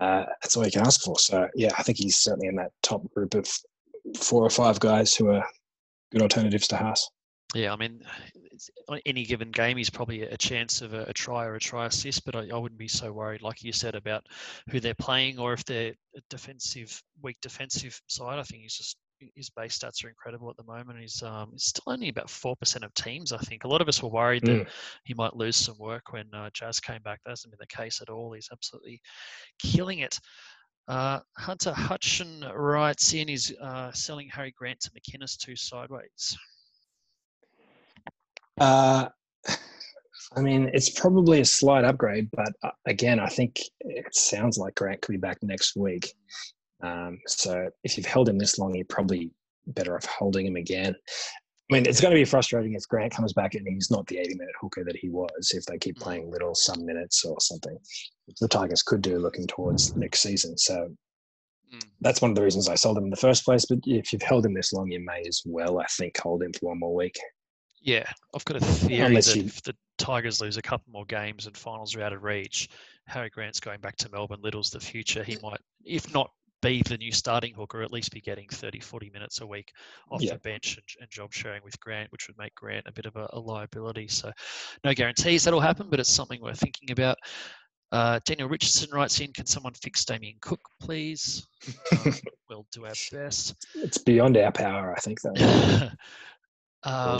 uh, 0.00 0.24
that's 0.42 0.56
all 0.56 0.64
you 0.64 0.70
can 0.70 0.86
ask 0.86 1.02
for. 1.02 1.18
So, 1.18 1.48
yeah, 1.54 1.70
I 1.78 1.82
think 1.82 1.98
he's 1.98 2.18
certainly 2.18 2.48
in 2.48 2.56
that 2.56 2.72
top 2.82 3.08
group 3.14 3.34
of 3.34 3.48
four 4.16 4.42
or 4.42 4.50
five 4.50 4.78
guys 4.80 5.14
who 5.14 5.28
are 5.30 5.44
good 6.12 6.22
alternatives 6.22 6.68
to 6.68 6.76
Haas. 6.76 7.10
Yeah, 7.54 7.72
I 7.72 7.76
mean, 7.76 8.02
on 8.88 9.00
any 9.06 9.24
given 9.24 9.50
game, 9.50 9.76
he's 9.76 9.90
probably 9.90 10.22
a 10.22 10.36
chance 10.36 10.82
of 10.82 10.94
a, 10.94 11.04
a 11.04 11.12
try 11.12 11.46
or 11.46 11.54
a 11.54 11.60
try 11.60 11.86
assist, 11.86 12.24
but 12.24 12.36
I, 12.36 12.48
I, 12.52 12.58
wouldn't 12.58 12.78
be 12.78 12.88
so 12.88 13.12
worried, 13.12 13.42
like 13.42 13.62
you 13.62 13.72
said, 13.72 13.94
about 13.94 14.26
who 14.70 14.80
they're 14.80 14.94
playing 14.94 15.38
or 15.38 15.52
if 15.52 15.64
they're 15.64 15.94
a 16.16 16.20
defensive, 16.28 17.02
weak 17.22 17.38
defensive 17.40 18.00
side. 18.06 18.38
I 18.38 18.42
think 18.42 18.62
he's 18.62 18.76
just 18.76 18.96
his 19.34 19.50
base 19.50 19.78
stats 19.78 20.04
are 20.04 20.08
incredible 20.08 20.50
at 20.50 20.56
the 20.56 20.64
moment. 20.64 20.98
He's 21.00 21.22
um, 21.22 21.50
he's 21.52 21.64
still 21.64 21.92
only 21.92 22.08
about 22.08 22.30
four 22.30 22.56
percent 22.56 22.84
of 22.84 22.92
teams. 22.94 23.32
I 23.32 23.38
think 23.38 23.64
a 23.64 23.68
lot 23.68 23.80
of 23.80 23.88
us 23.88 24.02
were 24.02 24.08
worried 24.08 24.42
mm. 24.42 24.58
that 24.58 24.68
he 25.04 25.14
might 25.14 25.36
lose 25.36 25.56
some 25.56 25.76
work 25.78 26.12
when 26.12 26.26
uh, 26.34 26.50
Jazz 26.52 26.80
came 26.80 27.02
back. 27.02 27.20
That 27.24 27.30
hasn't 27.30 27.52
been 27.52 27.58
the 27.60 27.76
case 27.76 28.00
at 28.00 28.08
all. 28.08 28.32
He's 28.32 28.48
absolutely 28.52 29.00
killing 29.58 30.00
it. 30.00 30.18
Uh, 30.88 31.20
Hunter 31.36 31.72
Hutchin 31.72 32.50
writes 32.54 33.12
in 33.12 33.28
he's 33.28 33.52
uh, 33.58 33.92
selling 33.92 34.28
Harry 34.30 34.54
Grant 34.56 34.80
to 34.80 34.90
McInnes 34.90 35.36
two 35.36 35.54
sideways. 35.54 36.36
Uh, 38.58 39.08
I 40.36 40.40
mean, 40.40 40.70
it's 40.72 40.90
probably 40.90 41.40
a 41.40 41.44
slight 41.44 41.84
upgrade, 41.84 42.28
but 42.32 42.52
uh, 42.62 42.70
again, 42.86 43.20
I 43.20 43.28
think 43.28 43.60
it 43.80 44.14
sounds 44.14 44.58
like 44.58 44.74
Grant 44.74 45.00
could 45.00 45.12
be 45.12 45.18
back 45.18 45.38
next 45.42 45.76
week. 45.76 46.12
Um, 46.82 47.18
so 47.26 47.68
if 47.84 47.96
you've 47.96 48.06
held 48.06 48.28
him 48.28 48.38
this 48.38 48.58
long, 48.58 48.74
you're 48.74 48.84
probably 48.84 49.30
better 49.66 49.96
off 49.96 50.06
holding 50.06 50.46
him 50.46 50.56
again. 50.56 50.94
I 51.70 51.74
mean, 51.74 51.86
it's 51.86 52.00
going 52.00 52.14
to 52.14 52.20
be 52.20 52.24
frustrating 52.24 52.72
if 52.74 52.88
Grant 52.88 53.12
comes 53.12 53.34
back 53.34 53.54
and 53.54 53.66
he's 53.68 53.90
not 53.90 54.06
the 54.06 54.18
80 54.18 54.36
minute 54.36 54.54
hooker 54.58 54.84
that 54.84 54.96
he 54.96 55.10
was 55.10 55.52
if 55.54 55.66
they 55.66 55.76
keep 55.76 55.98
playing 55.98 56.30
Liddle 56.30 56.54
some 56.54 56.86
minutes 56.86 57.24
or 57.24 57.38
something. 57.40 57.76
The 58.40 58.48
Tigers 58.48 58.82
could 58.82 59.02
do 59.02 59.18
looking 59.18 59.46
towards 59.46 59.94
next 59.94 60.20
season. 60.20 60.56
So 60.56 60.88
mm. 61.74 61.82
that's 62.00 62.22
one 62.22 62.30
of 62.30 62.36
the 62.36 62.42
reasons 62.42 62.70
I 62.70 62.74
sold 62.74 62.96
him 62.96 63.04
in 63.04 63.10
the 63.10 63.16
first 63.16 63.44
place. 63.44 63.66
But 63.66 63.80
if 63.84 64.12
you've 64.12 64.22
held 64.22 64.46
him 64.46 64.54
this 64.54 64.72
long, 64.72 64.90
you 64.90 65.04
may 65.04 65.22
as 65.28 65.42
well, 65.44 65.78
I 65.78 65.84
think, 65.90 66.16
hold 66.18 66.42
him 66.42 66.54
for 66.54 66.70
one 66.70 66.78
more 66.78 66.94
week. 66.94 67.18
Yeah, 67.82 68.10
I've 68.34 68.44
got 68.46 68.56
a 68.56 68.60
theory 68.60 69.00
Unless 69.02 69.34
that 69.34 69.36
you... 69.36 69.44
if 69.44 69.62
the 69.62 69.76
Tigers 69.98 70.40
lose 70.40 70.56
a 70.56 70.62
couple 70.62 70.90
more 70.90 71.04
games 71.04 71.46
and 71.46 71.56
finals 71.56 71.94
are 71.94 72.02
out 72.02 72.14
of 72.14 72.22
reach, 72.22 72.70
Harry 73.06 73.28
Grant's 73.28 73.60
going 73.60 73.80
back 73.80 73.96
to 73.98 74.10
Melbourne. 74.10 74.40
Liddle's 74.42 74.70
the 74.70 74.80
future. 74.80 75.22
He 75.22 75.36
might, 75.42 75.60
if 75.84 76.12
not 76.14 76.30
be 76.62 76.82
the 76.82 76.96
new 76.96 77.12
starting 77.12 77.54
hook 77.54 77.74
or 77.74 77.82
at 77.82 77.92
least 77.92 78.12
be 78.12 78.20
getting 78.20 78.48
30, 78.48 78.80
40 78.80 79.10
minutes 79.10 79.40
a 79.40 79.46
week 79.46 79.72
off 80.10 80.22
yeah. 80.22 80.32
the 80.32 80.38
bench 80.40 80.76
and, 80.76 80.84
and, 81.00 81.10
job 81.10 81.32
sharing 81.32 81.62
with 81.62 81.78
Grant, 81.80 82.10
which 82.10 82.26
would 82.26 82.38
make 82.38 82.54
Grant 82.54 82.86
a 82.86 82.92
bit 82.92 83.06
of 83.06 83.16
a, 83.16 83.28
a, 83.32 83.38
liability. 83.38 84.08
So, 84.08 84.32
no 84.84 84.92
guarantees 84.94 85.44
that'll 85.44 85.60
happen, 85.60 85.88
but 85.90 86.00
it's 86.00 86.12
something 86.12 86.40
we're 86.40 86.54
thinking 86.54 86.90
about. 86.90 87.16
Uh, 87.90 88.20
Daniel 88.26 88.48
Richardson 88.48 88.90
writes 88.92 89.20
in, 89.20 89.32
can 89.32 89.46
someone 89.46 89.72
fix 89.74 90.04
Damien 90.04 90.36
Cook, 90.40 90.60
please? 90.80 91.46
Um, 91.92 92.14
we'll 92.50 92.66
do 92.72 92.84
our 92.84 92.92
best. 93.12 93.54
It's 93.74 93.98
beyond 93.98 94.36
our 94.36 94.52
power, 94.52 94.94
I 94.94 95.00
think, 95.00 95.20
though. 95.22 95.32
um, 96.82 97.18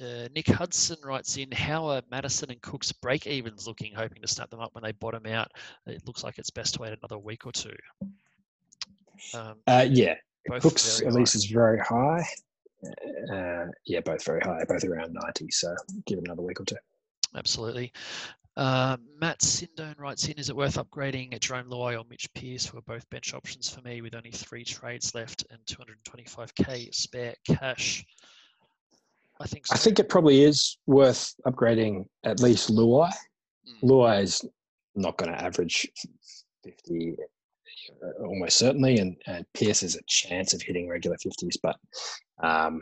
uh, 0.00 0.28
Nick 0.34 0.48
Hudson 0.48 0.96
writes 1.04 1.36
in, 1.36 1.50
how 1.50 1.86
are 1.86 2.02
Madison 2.10 2.50
and 2.50 2.60
Cook's 2.60 2.92
break 2.92 3.26
evens 3.26 3.66
looking, 3.66 3.94
hoping 3.94 4.22
to 4.22 4.28
snap 4.28 4.50
them 4.50 4.60
up 4.60 4.74
when 4.74 4.84
they 4.84 4.92
bottom 4.92 5.26
out? 5.26 5.50
It 5.86 6.06
looks 6.06 6.24
like 6.24 6.38
it's 6.38 6.50
best 6.50 6.74
to 6.74 6.82
wait 6.82 6.92
another 6.92 7.18
week 7.18 7.46
or 7.46 7.52
two. 7.52 7.76
Um, 9.34 9.56
uh, 9.66 9.86
yeah, 9.88 10.14
Cook's 10.60 11.02
at 11.02 11.12
least 11.12 11.34
is 11.34 11.46
very 11.46 11.78
high. 11.78 12.24
Uh, 13.32 13.66
yeah, 13.84 14.00
both 14.00 14.24
very 14.24 14.40
high, 14.40 14.64
both 14.68 14.84
around 14.84 15.12
90. 15.12 15.50
So 15.50 15.74
give 16.06 16.18
it 16.18 16.24
another 16.26 16.42
week 16.42 16.60
or 16.60 16.64
two. 16.64 16.76
Absolutely. 17.34 17.92
Uh, 18.56 18.96
Matt 19.20 19.40
Sindone 19.42 19.94
writes 19.98 20.26
in, 20.28 20.38
is 20.38 20.50
it 20.50 20.56
worth 20.56 20.76
upgrading 20.76 21.38
Jarome 21.38 21.68
Luai 21.68 21.98
or 21.98 22.04
Mitch 22.08 22.32
Pearce, 22.34 22.66
who 22.66 22.78
are 22.78 22.82
both 22.82 23.08
bench 23.10 23.32
options 23.32 23.70
for 23.70 23.80
me 23.82 24.02
with 24.02 24.14
only 24.14 24.32
three 24.32 24.64
trades 24.64 25.14
left 25.14 25.46
and 25.50 25.60
225k 25.66 26.94
spare 26.94 27.34
cash? 27.46 28.04
I 29.40 29.46
think 29.46 29.66
so. 29.66 29.74
I 29.74 29.78
think 29.78 29.98
it 29.98 30.08
probably 30.08 30.44
is 30.44 30.78
worth 30.86 31.34
upgrading 31.46 32.06
at 32.24 32.40
least 32.40 32.70
Luai. 32.70 33.10
Mm. 33.82 33.88
Luai 33.88 34.22
is 34.22 34.44
not 34.94 35.16
going 35.16 35.32
to 35.32 35.42
average 35.42 35.88
50 36.62 37.16
uh, 38.02 38.24
almost 38.24 38.58
certainly, 38.58 38.98
and, 38.98 39.16
and 39.26 39.46
Pearce 39.54 39.80
has 39.80 39.96
a 39.96 40.02
chance 40.06 40.52
of 40.52 40.62
hitting 40.62 40.88
regular 40.88 41.16
50s, 41.16 41.56
but 41.62 41.76
um, 42.42 42.80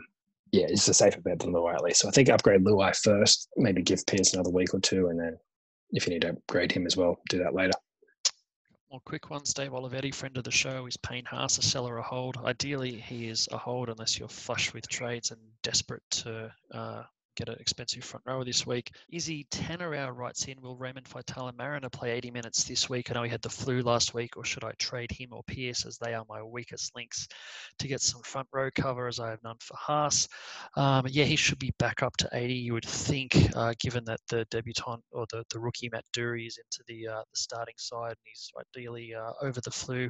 yeah, 0.51 0.65
it's 0.67 0.87
a 0.87 0.93
safer 0.93 1.21
bet 1.21 1.39
than 1.39 1.53
Luai 1.53 1.75
at 1.75 1.83
least. 1.83 2.01
So 2.01 2.07
I 2.07 2.11
think 2.11 2.29
upgrade 2.29 2.63
Luai 2.63 2.95
first, 2.95 3.47
maybe 3.55 3.81
give 3.81 4.05
Pearce 4.05 4.33
another 4.33 4.49
week 4.49 4.73
or 4.73 4.79
two, 4.79 5.07
and 5.07 5.19
then 5.19 5.37
if 5.91 6.05
you 6.05 6.13
need 6.13 6.21
to 6.21 6.29
upgrade 6.29 6.71
him 6.71 6.85
as 6.85 6.97
well, 6.97 7.17
do 7.29 7.39
that 7.39 7.53
later 7.53 7.73
more 8.91 9.01
quick 9.01 9.29
ones. 9.29 9.53
Dave 9.53 9.71
Olivetti, 9.71 10.13
friend 10.13 10.37
of 10.37 10.43
the 10.43 10.51
show, 10.51 10.85
is 10.87 10.97
Payne 10.97 11.25
Haas 11.25 11.57
a 11.57 11.61
seller 11.61 11.95
or 11.95 11.97
a 11.99 12.03
hold? 12.03 12.37
Ideally, 12.37 12.99
he 12.99 13.27
is 13.27 13.47
a 13.51 13.57
hold 13.57 13.89
unless 13.89 14.17
you're 14.17 14.27
flush 14.27 14.73
with 14.73 14.87
trades 14.87 15.31
and 15.31 15.39
desperate 15.61 16.03
to 16.09 16.51
uh, 16.71 17.03
get 17.39 17.49
an 17.49 17.59
expensive 17.59 18.03
front 18.03 18.25
rower 18.25 18.43
this 18.43 18.67
week. 18.67 18.91
Izzy 19.11 19.47
Tannerow 19.49 20.13
writes 20.13 20.45
in, 20.45 20.61
will 20.61 20.75
Raymond 20.75 21.07
Faitala 21.07 21.55
Mariner 21.57 21.89
play 21.89 22.11
80 22.11 22.31
minutes 22.31 22.65
this 22.65 22.89
week? 22.89 23.09
I 23.09 23.13
know 23.13 23.23
he 23.23 23.29
had 23.29 23.41
the 23.41 23.49
flu 23.49 23.81
last 23.81 24.13
week, 24.13 24.35
or 24.35 24.43
should 24.43 24.65
I 24.65 24.73
trade 24.77 25.11
him 25.11 25.29
or 25.31 25.41
Pearce 25.43 25.85
as 25.85 25.97
they 25.97 26.13
are 26.13 26.25
my 26.27 26.43
weakest 26.43 26.93
links 26.95 27.27
to 27.79 27.87
get 27.87 28.01
some 28.01 28.21
front 28.23 28.47
row 28.51 28.69
cover 28.75 29.07
as 29.07 29.19
I 29.21 29.29
have 29.29 29.43
none 29.43 29.55
for 29.61 29.75
Haas? 29.77 30.27
Um, 30.75 31.05
yeah, 31.07 31.23
he 31.23 31.37
should 31.37 31.59
be 31.59 31.73
back 31.79 32.03
up 32.03 32.17
to 32.17 32.29
80, 32.33 32.53
you 32.53 32.73
would 32.73 32.85
think, 32.85 33.37
uh, 33.55 33.73
given 33.79 34.03
that 34.05 34.19
the 34.27 34.45
debutant 34.51 35.01
or 35.13 35.25
the, 35.31 35.45
the 35.51 35.59
rookie 35.59 35.89
Matt 35.91 36.05
Doorey 36.11 36.45
is 36.45 36.57
into 36.57 36.83
the, 36.87 37.07
uh, 37.07 37.21
the 37.31 37.37
starting 37.37 37.75
side 37.77 38.11
and 38.11 38.17
he's 38.25 38.51
ideally 38.59 39.13
uh, 39.15 39.31
over 39.41 39.61
the 39.61 39.71
flu. 39.71 40.09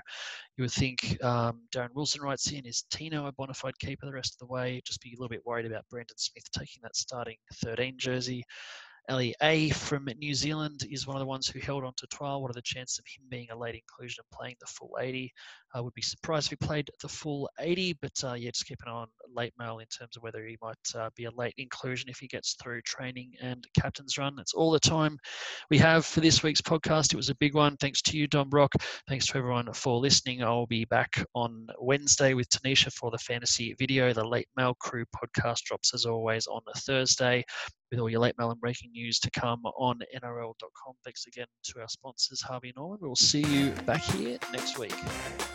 You 0.57 0.63
would 0.63 0.71
think 0.71 1.23
um, 1.23 1.61
Darren 1.71 1.93
Wilson 1.93 2.21
writes 2.23 2.51
in, 2.51 2.65
is 2.65 2.85
Tino 2.91 3.27
a 3.27 3.31
bona 3.31 3.53
fide 3.53 3.77
keeper 3.77 4.07
the 4.07 4.13
rest 4.13 4.33
of 4.33 4.39
the 4.39 4.51
way? 4.51 4.81
Just 4.83 5.01
be 5.01 5.09
a 5.09 5.19
little 5.19 5.29
bit 5.29 5.45
worried 5.45 5.67
about 5.67 5.85
Brandon 5.89 6.17
Smith 6.17 6.49
taking 6.51 6.81
that 6.81 6.95
start 6.95 7.18
starting 7.19 7.37
13 7.65 7.95
jersey. 7.97 8.45
Ellie 9.09 9.35
A 9.41 9.71
from 9.71 10.07
New 10.19 10.33
Zealand 10.33 10.85
is 10.89 11.05
one 11.05 11.17
of 11.17 11.19
the 11.19 11.25
ones 11.25 11.49
who 11.49 11.59
held 11.59 11.83
on 11.83 11.91
to 11.97 12.07
12. 12.07 12.41
What 12.41 12.49
are 12.49 12.53
the 12.53 12.61
chances 12.61 12.97
of 12.97 13.03
him 13.07 13.25
being 13.27 13.47
a 13.51 13.57
late 13.57 13.75
inclusion 13.75 14.23
and 14.23 14.37
playing 14.39 14.55
the 14.61 14.67
full 14.67 14.95
80? 14.97 15.29
I 15.73 15.81
would 15.81 15.93
be 15.93 16.01
surprised 16.01 16.51
if 16.51 16.59
he 16.59 16.67
played 16.67 16.89
the 17.01 17.07
full 17.07 17.49
80, 17.59 17.97
but 18.01 18.23
uh, 18.23 18.33
yeah, 18.33 18.49
just 18.49 18.65
keep 18.65 18.79
an 18.85 18.91
eye 18.91 18.95
on 18.95 19.07
late 19.35 19.53
mail 19.59 19.79
in 19.79 19.85
terms 19.87 20.17
of 20.17 20.23
whether 20.23 20.45
he 20.45 20.57
might 20.61 20.77
uh, 20.95 21.09
be 21.15 21.25
a 21.25 21.31
late 21.31 21.53
inclusion 21.57 22.09
if 22.09 22.17
he 22.17 22.27
gets 22.27 22.55
through 22.61 22.81
training 22.81 23.33
and 23.41 23.67
captain's 23.79 24.17
run. 24.17 24.35
That's 24.35 24.53
all 24.53 24.71
the 24.71 24.79
time 24.79 25.17
we 25.69 25.77
have 25.77 26.05
for 26.05 26.21
this 26.21 26.41
week's 26.41 26.61
podcast. 26.61 27.13
It 27.13 27.17
was 27.17 27.29
a 27.29 27.35
big 27.35 27.53
one. 27.53 27.77
Thanks 27.77 28.01
to 28.03 28.17
you, 28.17 28.27
Dom 28.27 28.49
Brock. 28.49 28.71
Thanks 29.07 29.27
to 29.27 29.37
everyone 29.37 29.71
for 29.73 29.99
listening. 29.99 30.43
I'll 30.43 30.65
be 30.65 30.85
back 30.85 31.23
on 31.35 31.67
Wednesday 31.79 32.33
with 32.33 32.49
Tanisha 32.49 32.91
for 32.93 33.11
the 33.11 33.17
fantasy 33.19 33.75
video. 33.77 34.13
The 34.13 34.23
Late 34.23 34.49
Mail 34.57 34.75
Crew 34.79 35.05
podcast 35.15 35.63
drops 35.63 35.93
as 35.93 36.05
always 36.05 36.47
on 36.47 36.61
Thursday 36.77 37.43
with 37.91 37.99
all 37.99 38.09
your 38.09 38.19
late 38.19 38.35
mail 38.37 38.51
and 38.51 38.59
breaking 38.59 38.91
news 38.91 39.19
to 39.19 39.31
come 39.31 39.61
on 39.77 39.99
NRL.com. 40.15 40.93
Thanks 41.03 41.25
again 41.27 41.47
to 41.63 41.81
our 41.81 41.89
sponsors, 41.89 42.41
Harvey 42.41 42.73
Norman. 42.75 42.99
We'll 43.01 43.15
see 43.15 43.41
you 43.41 43.71
back 43.85 44.01
here 44.01 44.37
next 44.51 44.77
week. 44.77 44.93